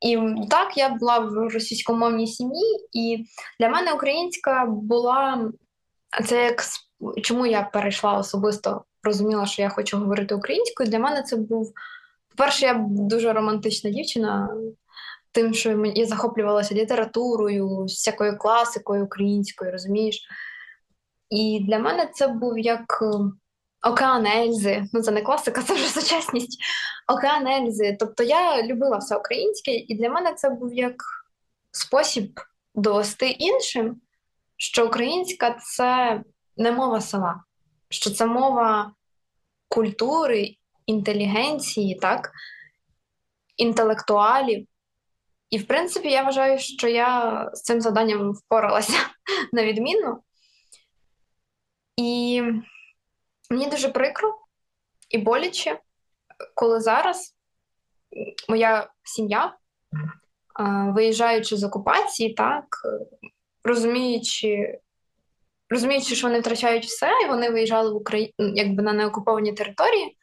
І 0.00 0.18
так, 0.50 0.76
я 0.76 0.88
була 0.88 1.18
в 1.18 1.32
російськомовній 1.32 2.26
сім'ї, 2.26 2.88
і 2.92 3.24
для 3.60 3.68
мене 3.68 3.92
українська 3.92 4.66
була 4.66 5.50
це 6.24 6.44
як 6.44 6.62
чому 7.22 7.46
я 7.46 7.62
перейшла 7.62 8.18
особисто, 8.18 8.84
розуміла, 9.06 9.46
що 9.46 9.62
я 9.62 9.68
хочу 9.68 9.98
говорити 9.98 10.34
українською. 10.34 10.88
Для 10.88 10.98
мене 10.98 11.22
це 11.22 11.36
був, 11.36 11.72
по-перше, 12.28 12.66
я 12.66 12.86
дуже 12.88 13.32
романтична 13.32 13.90
дівчина, 13.90 14.48
тим, 15.32 15.54
що 15.54 15.70
я 15.94 16.06
захоплювалася 16.06 16.74
літературою, 16.74 17.84
всякою 17.84 18.38
класикою 18.38 19.04
українською, 19.04 19.72
розумієш? 19.72 20.28
І 21.30 21.64
для 21.68 21.78
мене 21.78 22.10
це 22.14 22.28
був 22.28 22.58
як 22.58 22.98
е, 23.02 23.06
океан 23.90 24.26
Ельзи. 24.26 24.84
Ну, 24.92 25.02
це 25.02 25.10
не 25.10 25.22
класика, 25.22 25.62
це 25.62 25.74
вже 25.74 25.88
сучасність. 25.88 26.58
Океан 27.08 27.46
Ельзи. 27.46 27.96
Тобто 28.00 28.22
я 28.22 28.62
любила 28.62 28.96
все 28.96 29.16
українське, 29.16 29.74
і 29.74 29.94
для 29.94 30.10
мене 30.10 30.34
це 30.34 30.50
був 30.50 30.74
як 30.74 30.94
спосіб 31.70 32.40
довести 32.74 33.28
іншим, 33.28 34.00
що 34.56 34.86
українська 34.86 35.50
це 35.50 36.22
не 36.56 36.72
мова 36.72 37.00
села, 37.00 37.42
що 37.88 38.10
це 38.10 38.26
мова 38.26 38.92
культури, 39.76 40.56
інтелігенції, 40.86 41.94
так, 41.94 42.30
інтелектуалів. 43.56 44.66
І, 45.50 45.58
в 45.58 45.66
принципі, 45.66 46.10
я 46.10 46.22
вважаю, 46.22 46.58
що 46.58 46.88
я 46.88 47.50
з 47.54 47.62
цим 47.62 47.80
завданням 47.80 48.32
впоралася 48.32 48.98
на 49.52 49.64
відмінно. 49.64 50.20
І 51.96 52.42
мені 53.50 53.66
дуже 53.70 53.88
прикро 53.88 54.38
і 55.10 55.18
боляче, 55.18 55.80
коли 56.54 56.80
зараз 56.80 57.36
моя 58.48 58.90
сім'я, 59.04 59.56
виїжджаючи 60.88 61.56
з 61.56 61.64
окупації, 61.64 62.34
так, 62.34 62.64
розуміючи 63.64 64.78
розуміючи, 65.70 66.14
що 66.14 66.26
вони 66.26 66.40
втрачають 66.40 66.84
все, 66.84 67.10
і 67.24 67.28
вони 67.28 67.50
виїжджали 67.50 67.90
в 67.90 67.96
Україну 67.96 68.32
якби 68.38 68.82
на 68.82 68.92
неокуповані 68.92 69.52
території, 69.52 70.16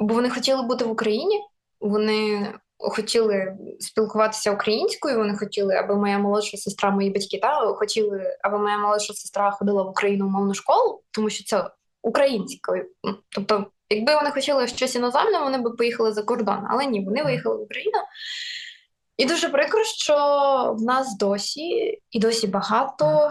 бо 0.00 0.14
вони 0.14 0.30
хотіли 0.30 0.62
бути 0.62 0.84
в 0.84 0.90
Україні, 0.90 1.40
вони 1.80 2.52
хотіли 2.80 3.56
спілкуватися 3.80 4.52
українською. 4.52 5.18
Вони 5.18 5.36
хотіли, 5.36 5.74
аби 5.74 5.96
моя 5.96 6.18
молодша 6.18 6.56
сестра, 6.56 6.90
мої 6.90 7.10
батьки 7.10 7.38
та 7.38 7.72
хотіли, 7.72 8.36
аби 8.42 8.58
моя 8.58 8.78
молодша 8.78 9.14
сестра 9.14 9.50
ходила 9.50 9.82
в 9.82 9.88
україномовну 9.88 10.54
школу, 10.54 11.02
тому 11.10 11.30
що 11.30 11.44
це 11.44 11.70
українською. 12.02 12.86
Тобто, 13.28 13.66
якби 13.90 14.14
вони 14.14 14.30
хотіли 14.30 14.66
щось 14.66 14.94
іноземне, 14.94 15.38
вони 15.38 15.58
б 15.58 15.76
поїхали 15.76 16.12
за 16.12 16.22
кордон. 16.22 16.66
Але 16.70 16.86
ні, 16.86 17.04
вони 17.04 17.22
виїхали 17.22 17.56
в 17.56 17.60
Україну. 17.60 17.98
І 19.16 19.24
дуже 19.24 19.48
прикро, 19.48 19.84
що 19.84 20.14
в 20.78 20.82
нас 20.82 21.16
досі 21.16 21.98
і 22.10 22.18
досі 22.20 22.46
багато. 22.46 23.30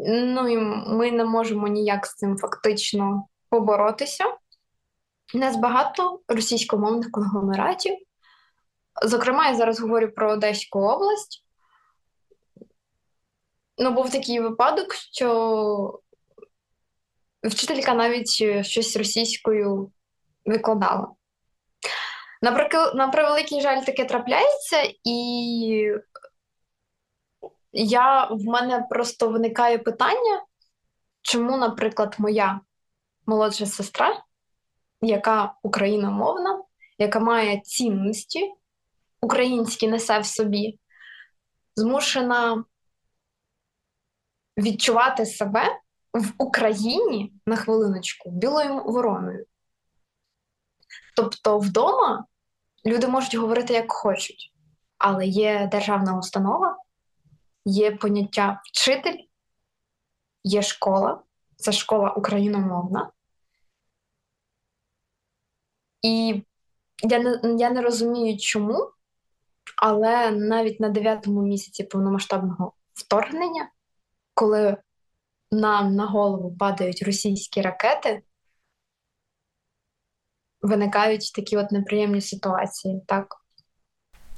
Ну 0.00 0.48
і 0.48 0.56
ми 0.86 1.10
не 1.10 1.24
можемо 1.24 1.68
ніяк 1.68 2.06
з 2.06 2.14
цим 2.14 2.38
фактично 2.38 3.26
поборотися. 3.50 4.24
Нас 5.34 5.56
багато 5.56 6.20
російськомовних 6.28 7.10
конгломератів. 7.10 7.96
Зокрема, 9.02 9.48
я 9.48 9.54
зараз 9.54 9.80
говорю 9.80 10.08
про 10.08 10.32
Одеську 10.32 10.78
область. 10.78 11.44
Ну, 13.78 13.90
був 13.90 14.10
такий 14.10 14.40
випадок, 14.40 14.94
що 14.94 16.00
вчителька 17.42 17.94
навіть 17.94 18.28
щось 18.66 18.96
російською 18.96 19.92
викладала. 20.44 21.08
На 22.94 23.08
превеликий 23.08 23.60
жаль, 23.60 23.84
таке 23.84 24.04
трапляється, 24.04 24.92
і 25.04 25.92
я, 27.76 28.24
в 28.24 28.44
мене 28.44 28.86
просто 28.90 29.28
виникає 29.28 29.78
питання, 29.78 30.42
чому, 31.22 31.56
наприклад, 31.56 32.14
моя 32.18 32.60
молодша 33.26 33.66
сестра, 33.66 34.22
яка 35.00 35.54
україномовна, 35.62 36.62
яка 36.98 37.20
має 37.20 37.60
цінності, 37.60 38.54
українські 39.20 39.88
несе 39.88 40.18
в 40.18 40.26
собі, 40.26 40.78
змушена 41.74 42.64
відчувати 44.58 45.26
себе 45.26 45.80
в 46.12 46.32
Україні 46.38 47.32
на 47.46 47.56
хвилиночку 47.56 48.30
білою 48.30 48.84
вороною. 48.84 49.46
Тобто 51.16 51.58
вдома 51.58 52.24
люди 52.86 53.06
можуть 53.06 53.34
говорити 53.34 53.74
як 53.74 53.92
хочуть, 53.92 54.52
але 54.98 55.26
є 55.26 55.68
державна 55.72 56.18
установа, 56.18 56.76
є 57.66 57.96
поняття 57.96 58.60
вчитель, 58.64 59.18
є 60.44 60.62
школа, 60.62 61.22
це 61.56 61.72
школа 61.72 62.10
україномовна. 62.10 63.10
І 66.02 66.42
я 67.02 67.18
не, 67.18 67.56
я 67.58 67.70
не 67.70 67.82
розумію, 67.82 68.38
чому, 68.38 68.90
але 69.82 70.30
навіть 70.30 70.80
на 70.80 70.88
дев'ятому 70.88 71.42
місяці 71.42 71.84
повномасштабного 71.84 72.72
вторгнення, 72.94 73.70
коли 74.34 74.76
нам 75.50 75.94
на 75.94 76.06
голову 76.06 76.56
падають 76.56 77.02
російські 77.02 77.62
ракети, 77.62 78.22
виникають 80.60 81.32
такі 81.34 81.56
от 81.56 81.72
неприємні 81.72 82.20
ситуації. 82.20 83.02
так. 83.06 83.45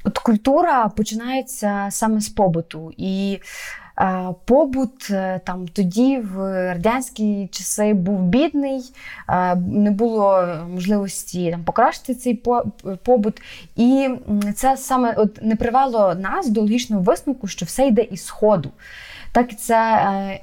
От 0.05 0.18
культура 0.18 0.88
починається 0.88 1.86
саме 1.90 2.20
з 2.20 2.28
побуту. 2.28 2.92
І 2.96 3.40
е, 4.01 4.28
побут 4.44 5.11
е, 5.11 5.40
там 5.44 5.68
тоді, 5.68 6.18
в 6.18 6.36
радянські 6.72 7.49
часи, 7.53 7.94
був 7.94 8.22
бідний, 8.22 8.80
е, 9.28 9.55
не 9.57 9.90
було 9.90 10.46
можливості 10.70 11.51
там 11.51 11.64
покращити 11.64 12.14
цей 12.14 12.42
побут. 13.05 13.42
І 13.76 14.09
це 14.55 14.76
саме 14.76 15.14
от 15.16 15.42
не 15.42 15.57
привело 15.57 16.14
нас 16.14 16.49
до 16.49 16.61
логічного 16.61 17.03
висновку, 17.03 17.46
що 17.46 17.66
все 17.66 17.86
йде 17.86 18.03
із 18.03 18.26
сходу. 18.26 18.70
Так 19.32 19.59
це 19.59 19.76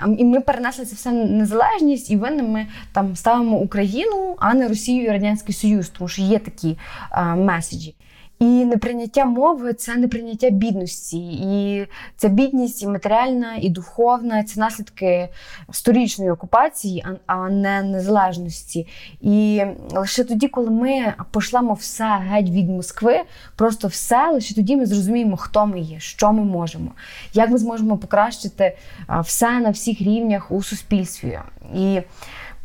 е, 0.02 0.16
і 0.18 0.26
ми 0.26 0.42
перенесли 0.42 0.86
це 0.86 0.96
все 0.96 1.12
незалежність, 1.12 2.12
і 2.12 2.16
винним 2.16 2.52
ми 2.52 2.68
там 2.94 3.16
ставимо 3.16 3.58
Україну, 3.58 4.36
а 4.40 4.54
не 4.54 4.68
Росію 4.68 5.04
і 5.04 5.10
Радянський 5.10 5.56
Союз, 5.56 5.90
тому 5.90 6.08
що 6.08 6.22
є 6.22 6.40
такі 6.40 6.78
е, 7.12 7.24
меседжі. 7.24 7.96
І 8.40 8.46
неприйняття 8.46 9.26
мови 9.26 9.74
це 9.74 9.96
неприйняття 9.96 10.50
бідності. 10.50 11.18
І 11.28 11.88
ця 12.18 12.28
бідність 12.28 12.84
і 12.84 12.88
матеріальна, 12.88 13.56
і 13.62 13.70
духовна 13.70 14.44
це 14.44 14.60
наслідки 14.60 15.30
сторічної 15.72 16.32
окупації, 16.32 17.06
а 17.26 17.50
не 17.50 17.84
незалежності. 17.84 18.88
І 19.22 19.64
лише 19.92 20.24
тоді, 20.24 20.48
коли 20.48 20.70
ми 20.70 21.14
пошлемо 21.32 21.74
все 21.74 22.18
геть 22.30 22.50
від 22.50 22.70
Москви, 22.70 23.22
просто 23.56 23.88
все, 23.88 24.32
лише 24.32 24.56
тоді 24.56 24.76
ми 24.76 24.86
зрозуміємо, 24.86 25.38
хто 25.38 25.66
ми 25.66 25.80
є, 25.80 26.00
що 26.00 26.34
ми 26.34 26.44
можемо, 26.44 26.92
як 27.34 27.50
ми 27.50 27.58
зможемо 27.58 27.98
покращити 27.98 28.78
все 29.24 29.60
на 29.60 29.70
всіх 29.70 30.02
рівнях 30.02 30.52
у 30.52 30.64
суспільстві. 30.64 31.40
І 31.76 32.02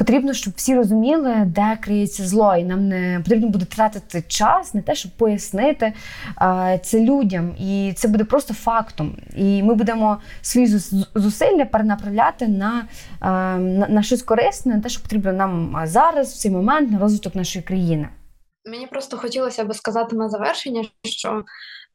Потрібно, 0.01 0.33
щоб 0.33 0.55
всі 0.57 0.75
розуміли, 0.75 1.45
де 1.47 1.79
криється 1.83 2.27
зло, 2.27 2.57
і 2.57 2.65
нам 2.65 2.89
не 2.89 3.21
потрібно 3.25 3.49
буде 3.49 3.65
тратити 3.65 4.25
час 4.29 4.75
на 4.75 4.83
те, 4.83 4.95
щоб 4.95 5.13
пояснити 5.13 5.93
це 6.83 7.01
людям. 7.01 7.57
І 7.61 7.93
це 7.97 8.09
буде 8.09 8.25
просто 8.25 8.55
фактом. 8.55 9.17
І 9.37 9.63
ми 9.63 9.75
будемо 9.75 10.19
свої 10.43 10.67
зусилля 11.15 11.65
перенаправляти 11.65 12.49
на, 12.49 12.89
на, 13.89 14.03
щось 14.03 14.23
корисне, 14.23 14.75
на 14.75 14.81
те, 14.81 14.89
що 14.89 15.03
потрібно 15.03 15.33
нам 15.33 15.83
зараз, 15.85 16.35
в 16.35 16.39
цей 16.39 16.51
момент, 16.51 16.91
на 16.91 16.99
розвиток 16.99 17.35
нашої 17.35 17.65
країни. 17.65 18.09
Мені 18.65 18.87
просто 18.87 19.17
хотілося 19.17 19.65
би 19.65 19.75
сказати 19.75 20.17
на 20.17 20.29
завершення, 20.29 20.85
що 21.05 21.45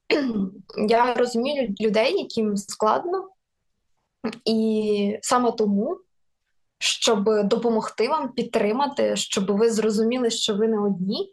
я 0.89 1.13
розумію 1.13 1.75
людей, 1.81 2.17
яким 2.17 2.57
складно, 2.57 3.29
і 4.45 5.19
саме 5.21 5.51
тому 5.51 5.97
щоб 6.79 7.47
допомогти 7.47 8.07
вам 8.07 8.33
підтримати, 8.33 9.15
щоб 9.15 9.57
ви 9.57 9.71
зрозуміли, 9.71 10.29
що 10.29 10.55
ви 10.55 10.67
не 10.67 10.79
одні. 10.79 11.31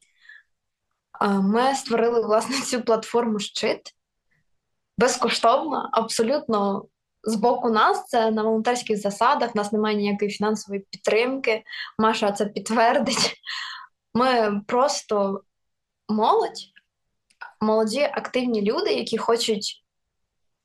Ми 1.42 1.74
створили 1.74 2.22
власне 2.22 2.56
цю 2.60 2.82
платформу 2.82 3.38
щит 3.38 3.94
безкоштовно, 4.98 5.88
абсолютно 5.92 6.84
з 7.24 7.34
боку 7.34 7.70
нас. 7.70 8.04
Це 8.06 8.30
на 8.30 8.42
волонтерських 8.42 9.00
засадах. 9.00 9.50
У 9.54 9.58
нас 9.58 9.72
немає 9.72 9.96
ніякої 9.96 10.30
фінансової 10.30 10.86
підтримки. 10.90 11.62
Маша 11.98 12.32
це 12.32 12.46
підтвердить. 12.46 13.34
Ми 14.14 14.60
просто 14.66 15.42
молодь, 16.08 16.60
молоді, 17.60 18.10
активні 18.12 18.62
люди, 18.62 18.92
які 18.92 19.18
хочуть 19.18 19.84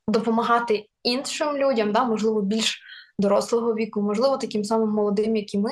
допомагати 0.07 0.89
іншим 1.03 1.57
людям, 1.57 1.91
да, 1.91 2.03
можливо, 2.03 2.41
більш 2.41 2.81
дорослого 3.19 3.73
віку, 3.73 4.01
можливо, 4.01 4.37
таким 4.37 4.63
самим 4.63 4.89
молодим, 4.89 5.35
як 5.35 5.53
і 5.53 5.57
ми, 5.57 5.71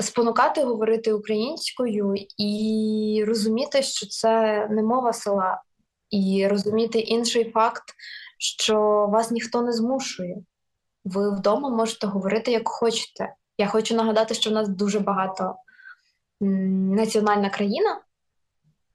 спонукати 0.00 0.64
говорити 0.64 1.12
українською 1.12 2.14
і 2.38 3.24
розуміти, 3.26 3.82
що 3.82 4.06
це 4.06 4.66
не 4.70 4.82
мова 4.82 5.12
села, 5.12 5.62
і 6.10 6.46
розуміти 6.50 6.98
інший 6.98 7.50
факт, 7.50 7.84
що 8.38 9.06
вас 9.12 9.30
ніхто 9.30 9.62
не 9.62 9.72
змушує. 9.72 10.36
Ви 11.04 11.30
вдома 11.36 11.68
можете 11.68 12.06
говорити 12.06 12.50
як 12.50 12.68
хочете. 12.68 13.34
Я 13.58 13.66
хочу 13.66 13.94
нагадати, 13.94 14.34
що 14.34 14.50
в 14.50 14.52
нас 14.52 14.68
дуже 14.68 15.00
багато 15.00 15.54
національна 16.40 17.50
країна. 17.50 18.00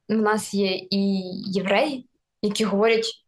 У 0.10 0.14
нас 0.14 0.54
є 0.54 0.76
і 0.90 1.22
євреї, 1.46 2.10
які 2.42 2.66
говорять 2.66 3.25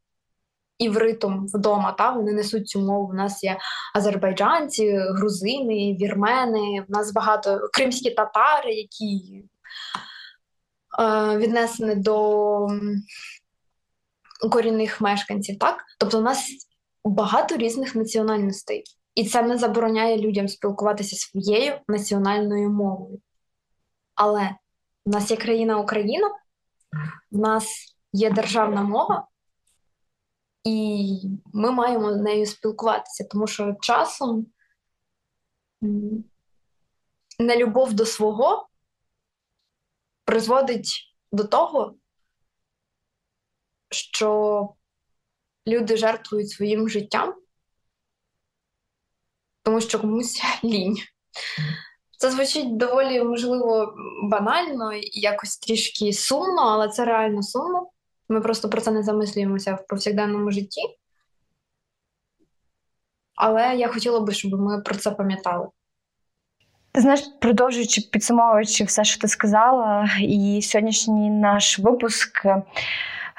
івритом 0.77 1.47
вдома. 1.53 1.91
Та 1.91 2.11
Вони 2.11 2.33
несуть 2.33 2.67
цю 2.67 2.79
мову. 2.79 3.09
У 3.09 3.13
нас 3.13 3.43
є 3.43 3.57
азербайджанці, 3.95 4.97
грузини, 4.97 5.97
вірмени, 6.01 6.85
в 6.87 6.91
нас 6.91 7.13
багато 7.13 7.69
кримські 7.73 8.11
татари, 8.11 8.73
які 8.73 9.43
е, 10.99 11.37
віднесені 11.37 11.95
до 11.95 12.67
корінних 14.51 15.01
мешканців. 15.01 15.59
так? 15.59 15.83
Тобто, 15.99 16.19
у 16.19 16.21
нас 16.21 16.47
багато 17.05 17.57
різних 17.57 17.95
національностей. 17.95 18.83
І 19.15 19.25
це 19.25 19.41
не 19.41 19.57
забороняє 19.57 20.17
людям 20.17 20.47
спілкуватися 20.47 21.15
своєю 21.15 21.73
національною 21.87 22.69
мовою. 22.69 23.19
Але 24.15 24.49
в 25.05 25.09
нас 25.09 25.31
є 25.31 25.37
країна 25.37 25.77
Україна, 25.77 26.27
в 27.31 27.37
нас 27.37 27.95
є 28.13 28.29
державна 28.29 28.81
мова, 28.81 29.27
і 30.67 31.21
ми 31.53 31.71
маємо 31.71 32.13
з 32.13 32.17
нею 32.17 32.45
спілкуватися, 32.45 33.23
тому 33.23 33.47
що 33.47 33.75
часом 33.81 34.47
нелюбов 37.39 37.93
до 37.93 38.05
свого 38.05 38.67
призводить 40.25 41.15
до 41.31 41.43
того, 41.43 41.95
що 43.91 44.69
люди 45.67 45.97
жертвують 45.97 46.49
своїм 46.49 46.89
життям, 46.89 47.35
тому 49.63 49.81
що 49.81 49.99
комусь 49.99 50.41
лінь. 50.63 50.97
Це 52.17 52.31
звучить 52.31 52.77
доволі, 52.77 53.23
можливо, 53.23 53.95
банально, 54.23 54.93
і 54.93 55.19
якось 55.19 55.57
трішки 55.57 56.13
сумно, 56.13 56.61
але 56.61 56.89
це 56.89 57.05
реально 57.05 57.43
сумно. 57.43 57.91
Ми 58.29 58.41
просто 58.41 58.69
про 58.69 58.81
це 58.81 58.91
не 58.91 59.03
замислюємося 59.03 59.73
в 59.73 59.87
повсякденному 59.87 60.51
житті. 60.51 60.81
Але 63.35 63.75
я 63.75 63.87
хотіла 63.87 64.19
би, 64.19 64.33
щоб 64.33 64.61
ми 64.61 64.81
про 64.81 64.95
це 64.95 65.11
пам'ятали. 65.11 65.67
Знаєш, 66.95 67.21
продовжуючи 67.41 68.01
підсумовуючи 68.01 68.83
все, 68.83 69.03
що 69.03 69.21
ти 69.21 69.27
сказала, 69.27 70.09
і 70.21 70.61
сьогоднішній 70.63 71.29
наш 71.29 71.79
випуск. 71.79 72.45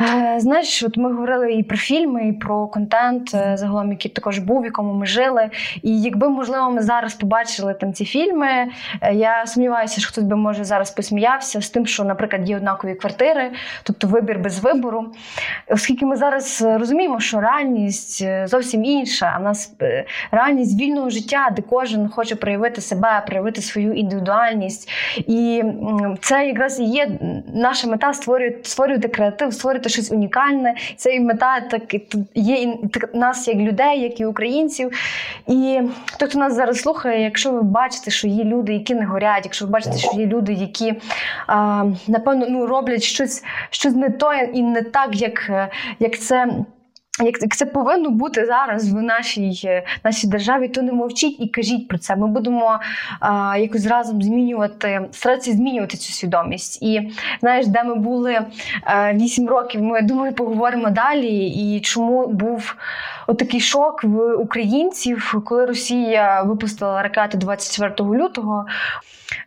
Е, 0.00 0.34
Знаєш, 0.40 0.82
от 0.82 0.96
ми 0.96 1.12
говорили 1.12 1.52
і 1.52 1.62
про 1.62 1.76
фільми, 1.76 2.28
і 2.28 2.32
про 2.32 2.66
контент, 2.66 3.34
е, 3.34 3.56
загалом, 3.56 3.90
який 3.90 4.10
також 4.10 4.38
був, 4.38 4.60
в 4.60 4.64
якому 4.64 4.92
ми 4.92 5.06
жили. 5.06 5.50
І 5.82 6.00
якби, 6.00 6.28
можливо, 6.28 6.70
ми 6.70 6.82
зараз 6.82 7.14
побачили 7.14 7.74
там 7.74 7.92
ці 7.92 8.04
фільми, 8.04 8.48
е, 9.00 9.14
я 9.14 9.46
сумніваюся, 9.46 10.00
що 10.00 10.08
хтось 10.08 10.24
би 10.24 10.36
може 10.36 10.64
зараз 10.64 10.90
посміявся 10.90 11.60
з 11.60 11.70
тим, 11.70 11.86
що, 11.86 12.04
наприклад, 12.04 12.48
є 12.48 12.56
однакові 12.56 12.94
квартири, 12.94 13.50
тобто 13.82 14.06
вибір 14.06 14.38
без 14.38 14.58
вибору. 14.58 15.06
Оскільки 15.68 16.06
ми 16.06 16.16
зараз 16.16 16.62
розуміємо, 16.62 17.20
що 17.20 17.40
реальність 17.40 18.24
зовсім 18.44 18.84
інша, 18.84 19.32
а 19.34 19.38
в 19.38 19.42
нас 19.42 19.74
реальність 20.30 20.80
вільного 20.80 21.10
життя, 21.10 21.48
де 21.56 21.62
кожен 21.62 22.08
хоче 22.08 22.36
проявити 22.36 22.80
себе, 22.80 23.22
проявити 23.26 23.62
свою 23.62 23.92
індивідуальність. 23.92 24.90
І 25.16 25.62
це 26.20 26.46
якраз 26.46 26.80
і 26.80 26.84
є 26.84 27.10
наша 27.54 27.88
мета 27.88 28.12
створювати, 28.12 28.58
створювати 28.62 29.08
креатив, 29.08 29.52
створювати 29.52 29.87
щось 29.88 30.12
унікальне. 30.12 30.74
Це 30.96 31.14
і 31.14 31.20
мета 31.20 31.60
так 31.60 31.94
є 32.34 32.56
і 32.56 32.78
нас 33.14 33.48
як 33.48 33.56
людей, 33.56 34.00
як 34.00 34.20
і 34.20 34.26
українців. 34.26 34.90
І 35.46 35.80
хто 36.06 36.26
хто 36.26 36.38
нас 36.38 36.54
зараз 36.54 36.80
слухає, 36.80 37.22
якщо 37.22 37.52
ви 37.52 37.62
бачите, 37.62 38.10
що 38.10 38.28
є 38.28 38.44
люди, 38.44 38.72
які 38.72 38.94
не 38.94 39.04
горять, 39.04 39.44
якщо 39.44 39.64
ви 39.64 39.70
бачите, 39.70 39.98
що 39.98 40.12
є 40.16 40.26
люди, 40.26 40.52
які 40.52 40.94
а, 41.46 41.84
напевно 42.08 42.46
ну, 42.48 42.66
роблять 42.66 43.02
щось, 43.02 43.44
щось 43.70 43.94
не 43.94 44.10
то 44.10 44.32
і 44.34 44.62
не 44.62 44.82
так, 44.82 45.16
як, 45.16 45.70
як 45.98 46.18
це. 46.18 46.48
Як, 47.24 47.56
це 47.56 47.66
повинно 47.66 48.10
бути 48.10 48.46
зараз 48.46 48.92
в 48.92 49.02
нашій, 49.02 49.60
е, 49.64 49.82
нашій 50.04 50.26
державі, 50.26 50.68
то 50.68 50.82
не 50.82 50.92
мовчіть 50.92 51.40
і 51.40 51.48
кажіть 51.48 51.88
про 51.88 51.98
це. 51.98 52.16
Ми 52.16 52.26
будемо 52.26 52.80
а, 53.20 53.56
якось 53.58 53.86
разом 53.86 54.22
змінювати, 54.22 55.00
старатися 55.12 55.52
змінювати 55.52 55.96
цю 55.96 56.12
свідомість. 56.12 56.82
І 56.82 57.12
знаєш, 57.40 57.66
де 57.66 57.84
ми 57.84 57.94
були 57.94 58.40
е, 58.86 59.14
8 59.14 59.48
років, 59.48 59.82
ми 59.82 60.02
думаю, 60.02 60.32
поговоримо 60.32 60.90
далі. 60.90 61.48
І 61.48 61.80
чому 61.80 62.26
був 62.26 62.74
отакий 63.26 63.60
шок 63.60 64.04
в 64.04 64.34
українців, 64.34 65.34
коли 65.44 65.66
Росія 65.66 66.42
випустила 66.42 67.02
ракети 67.02 67.38
24 67.38 68.10
лютого. 68.10 68.66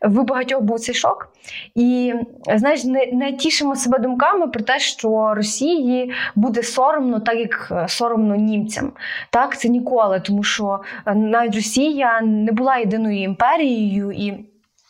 В 0.02 0.24
багатьох 0.24 0.62
був 0.62 0.80
цей 0.80 0.96
шок. 0.96 1.30
І 1.76 2.14
знаєш, 2.56 2.84
не, 2.84 3.06
не 3.06 3.34
тішимо 3.34 3.76
себе 3.76 4.00
думками 4.00 4.48
про 4.48 4.64
те, 4.64 4.80
що 4.80 5.34
Росії 5.34 6.14
буде 6.36 6.64
соромно, 6.64 7.20
так 7.20 7.36
як 7.36 7.68
е, 7.72 7.88
соромно 7.88 8.36
німцям. 8.36 8.92
Так, 9.30 9.60
це 9.60 9.70
ніколи, 9.70 10.20
тому 10.20 10.44
що 10.44 10.80
е, 11.06 11.16
навіть 11.16 11.56
Росія 11.56 12.22
не 12.22 12.52
була 12.52 12.78
єдиною 12.78 13.22
імперією 13.22 14.12
і. 14.12 14.46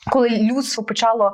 Коли 0.09 0.29
людство 0.29 0.83
почало 0.83 1.33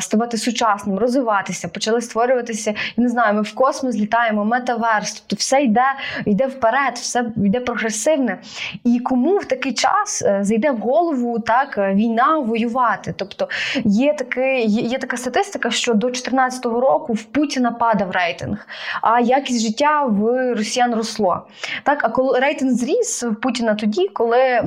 ставати 0.00 0.36
сучасним, 0.36 0.98
розвиватися, 0.98 1.68
почали 1.68 2.00
створюватися, 2.00 2.70
я 2.70 3.02
не 3.02 3.08
знаю, 3.08 3.34
ми 3.34 3.42
в 3.42 3.54
космос 3.54 3.96
літаємо, 3.96 4.44
метаверс, 4.44 5.12
тобто 5.12 5.36
все 5.36 5.62
йде, 5.62 5.84
йде 6.24 6.46
вперед, 6.46 6.94
все 6.94 7.24
йде 7.36 7.60
прогресивне. 7.60 8.38
І 8.84 9.00
кому 9.00 9.38
в 9.38 9.44
такий 9.44 9.72
час 9.72 10.22
е, 10.22 10.38
зайде 10.42 10.70
в 10.70 10.78
голову 10.78 11.38
так 11.38 11.78
е, 11.78 11.94
війна 11.94 12.38
воювати? 12.38 13.14
Тобто 13.16 13.48
є 13.84 14.14
такий, 14.14 14.66
є, 14.66 14.98
така 14.98 15.16
статистика, 15.16 15.70
що 15.70 15.94
до 15.94 16.06
2014 16.06 16.64
року 16.64 17.12
в 17.12 17.22
Путіна 17.22 17.72
падав 17.72 18.10
рейтинг, 18.10 18.66
а 19.02 19.20
якість 19.20 19.66
життя 19.66 20.04
в 20.04 20.54
росіян 20.54 20.94
росло. 20.94 21.46
Так, 21.82 22.04
а 22.04 22.08
коли 22.08 22.38
рейтинг 22.38 22.72
зріс 22.72 23.22
в 23.22 23.34
Путіна 23.34 23.74
тоді, 23.74 24.08
коли 24.08 24.62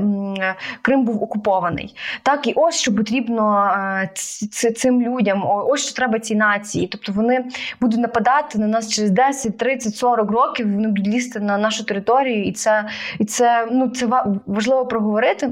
Крим 0.81 1.03
був 1.03 1.23
окупований. 1.23 1.95
Так, 2.23 2.47
і 2.47 2.53
ось 2.55 2.75
що 2.75 2.95
потрібно 2.95 3.36
е, 3.43 4.09
ц- 4.13 4.47
ц- 4.47 4.71
цим 4.71 5.01
людям, 5.01 5.43
ось 5.47 5.85
що 5.85 5.95
треба 5.95 6.19
цій 6.19 6.35
нації. 6.35 6.88
Тобто 6.88 7.11
вони 7.11 7.45
будуть 7.81 7.99
нападати 7.99 8.59
на 8.59 8.67
нас 8.67 8.89
через 8.89 9.11
10, 9.11 9.57
30, 9.57 9.95
40 9.95 10.31
років. 10.31 10.73
Вони 10.73 10.88
будуть 10.88 11.07
лізти 11.07 11.39
на 11.39 11.57
нашу 11.57 11.83
територію, 11.85 12.43
і 12.45 12.51
це, 12.51 12.85
і 13.19 13.25
це, 13.25 13.67
ну, 13.71 13.89
це 13.89 14.05
ва- 14.05 14.35
важливо 14.47 14.85
проговорити. 14.85 15.49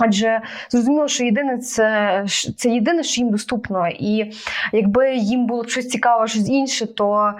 Адже 0.00 0.40
зрозуміло, 0.70 1.08
що 1.08 1.24
єдине 1.24 1.58
це, 1.58 2.24
це 2.56 2.68
єдине, 2.68 3.02
що 3.02 3.20
їм 3.20 3.30
доступно. 3.30 3.88
І 3.88 4.32
якби 4.72 5.14
їм 5.14 5.46
було 5.46 5.62
б 5.62 5.68
щось 5.68 5.88
цікаве, 5.88 6.28
щось 6.28 6.48
інше, 6.48 6.86
то, 6.86 7.32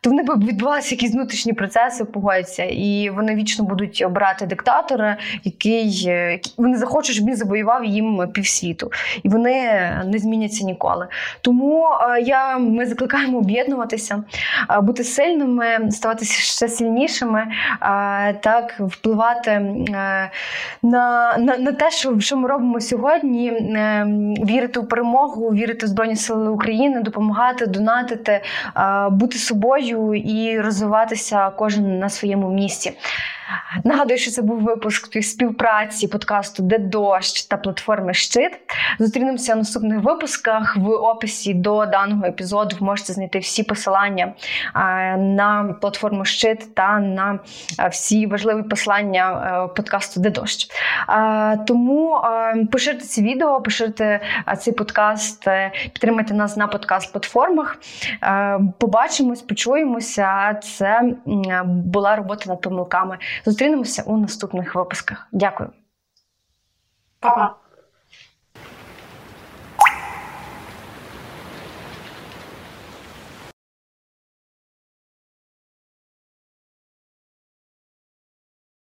то 0.00 0.10
вони 0.10 0.22
б 0.22 0.44
відбувалися 0.46 0.94
якісь 0.94 1.12
внутрішні 1.12 1.52
процеси, 1.52 2.04
погодяться, 2.04 2.64
і 2.64 3.10
вони 3.10 3.34
вічно 3.34 3.64
будуть 3.64 4.02
обирати 4.06 4.46
диктатора, 4.46 5.16
який, 5.44 6.10
вони 6.56 6.76
захочуть, 6.76 7.14
щоб 7.14 7.28
він 7.28 7.36
завоював 7.36 7.84
їм 7.84 8.28
півсвіту. 8.32 8.90
І 9.22 9.28
вони 9.28 9.54
не 10.04 10.18
зміняться 10.18 10.64
ніколи. 10.64 11.06
Тому 11.40 11.86
е, 11.86 12.20
я, 12.20 12.58
ми 12.58 12.86
закликаємо 12.86 13.38
об'єднуватися, 13.38 14.24
е, 14.70 14.80
бути 14.80 15.04
сильними, 15.04 15.90
ставатися 15.90 16.40
ще 16.40 16.68
сильнішими, 16.68 17.40
е, 17.40 18.32
так 18.32 18.74
впливати 18.80 19.58
на, 19.92 20.30
на, 20.82 21.36
на 21.58 21.72
те, 21.72 21.90
що, 21.90 22.03
що 22.20 22.36
ми 22.36 22.48
робимо 22.48 22.80
сьогодні, 22.80 23.48
е, 23.48 24.06
вірити 24.46 24.80
у 24.80 24.84
перемогу, 24.84 25.48
вірити 25.48 25.86
в 25.86 25.88
Збройні 25.88 26.16
Сили 26.16 26.50
України, 26.50 27.02
допомагати, 27.02 27.66
донатити, 27.66 28.32
е, 28.32 29.08
бути 29.10 29.38
собою 29.38 30.14
і 30.14 30.60
розвиватися 30.60 31.50
кожен 31.50 31.98
на 31.98 32.08
своєму 32.08 32.50
місці. 32.50 32.92
Нагадую, 33.84 34.18
що 34.18 34.30
це 34.30 34.42
був 34.42 34.60
випуск 34.60 35.22
співпраці 35.22 36.08
подкасту 36.08 36.62
Де 36.62 36.78
дощ 36.78 37.44
та 37.44 37.56
платформи 37.56 38.14
Щит. 38.14 38.52
Зустрінемося 38.98 39.54
в 39.54 39.56
наступних 39.56 40.02
випусках. 40.02 40.76
В 40.76 40.88
описі 40.88 41.54
до 41.54 41.86
даного 41.86 42.24
епізоду 42.24 42.76
ви 42.80 42.86
можете 42.86 43.12
знайти 43.12 43.38
всі 43.38 43.62
посилання 43.62 44.32
на 45.18 45.76
платформу 45.80 46.24
Щит 46.24 46.74
та 46.74 46.98
на 46.98 47.38
всі 47.90 48.26
важливі 48.26 48.62
посилання 48.62 49.64
е, 49.64 49.74
подкасту 49.74 50.20
Де 50.20 50.30
дощ. 50.30 50.68
Тому 51.66 52.20
поширте 52.72 53.04
ці 53.04 53.22
відео, 53.22 53.60
поширте 53.60 54.20
цей 54.58 54.74
подкаст, 54.74 55.48
е, 55.48 55.72
підтримайте 55.92 56.34
нас 56.34 56.56
на 56.56 56.66
подкаст-платформах. 56.66 57.76
Е, 58.22 58.60
Побачимось, 58.78 59.42
почуємося. 59.42 60.54
Це 60.62 61.02
була 61.66 62.16
робота 62.16 62.50
над 62.50 62.60
помилками. 62.60 63.18
Зустрінемося 63.44 64.02
у 64.02 64.16
наступних 64.16 64.74
випусках. 64.74 65.28
Дякую. 65.32 65.72
Па-па! 67.20 67.56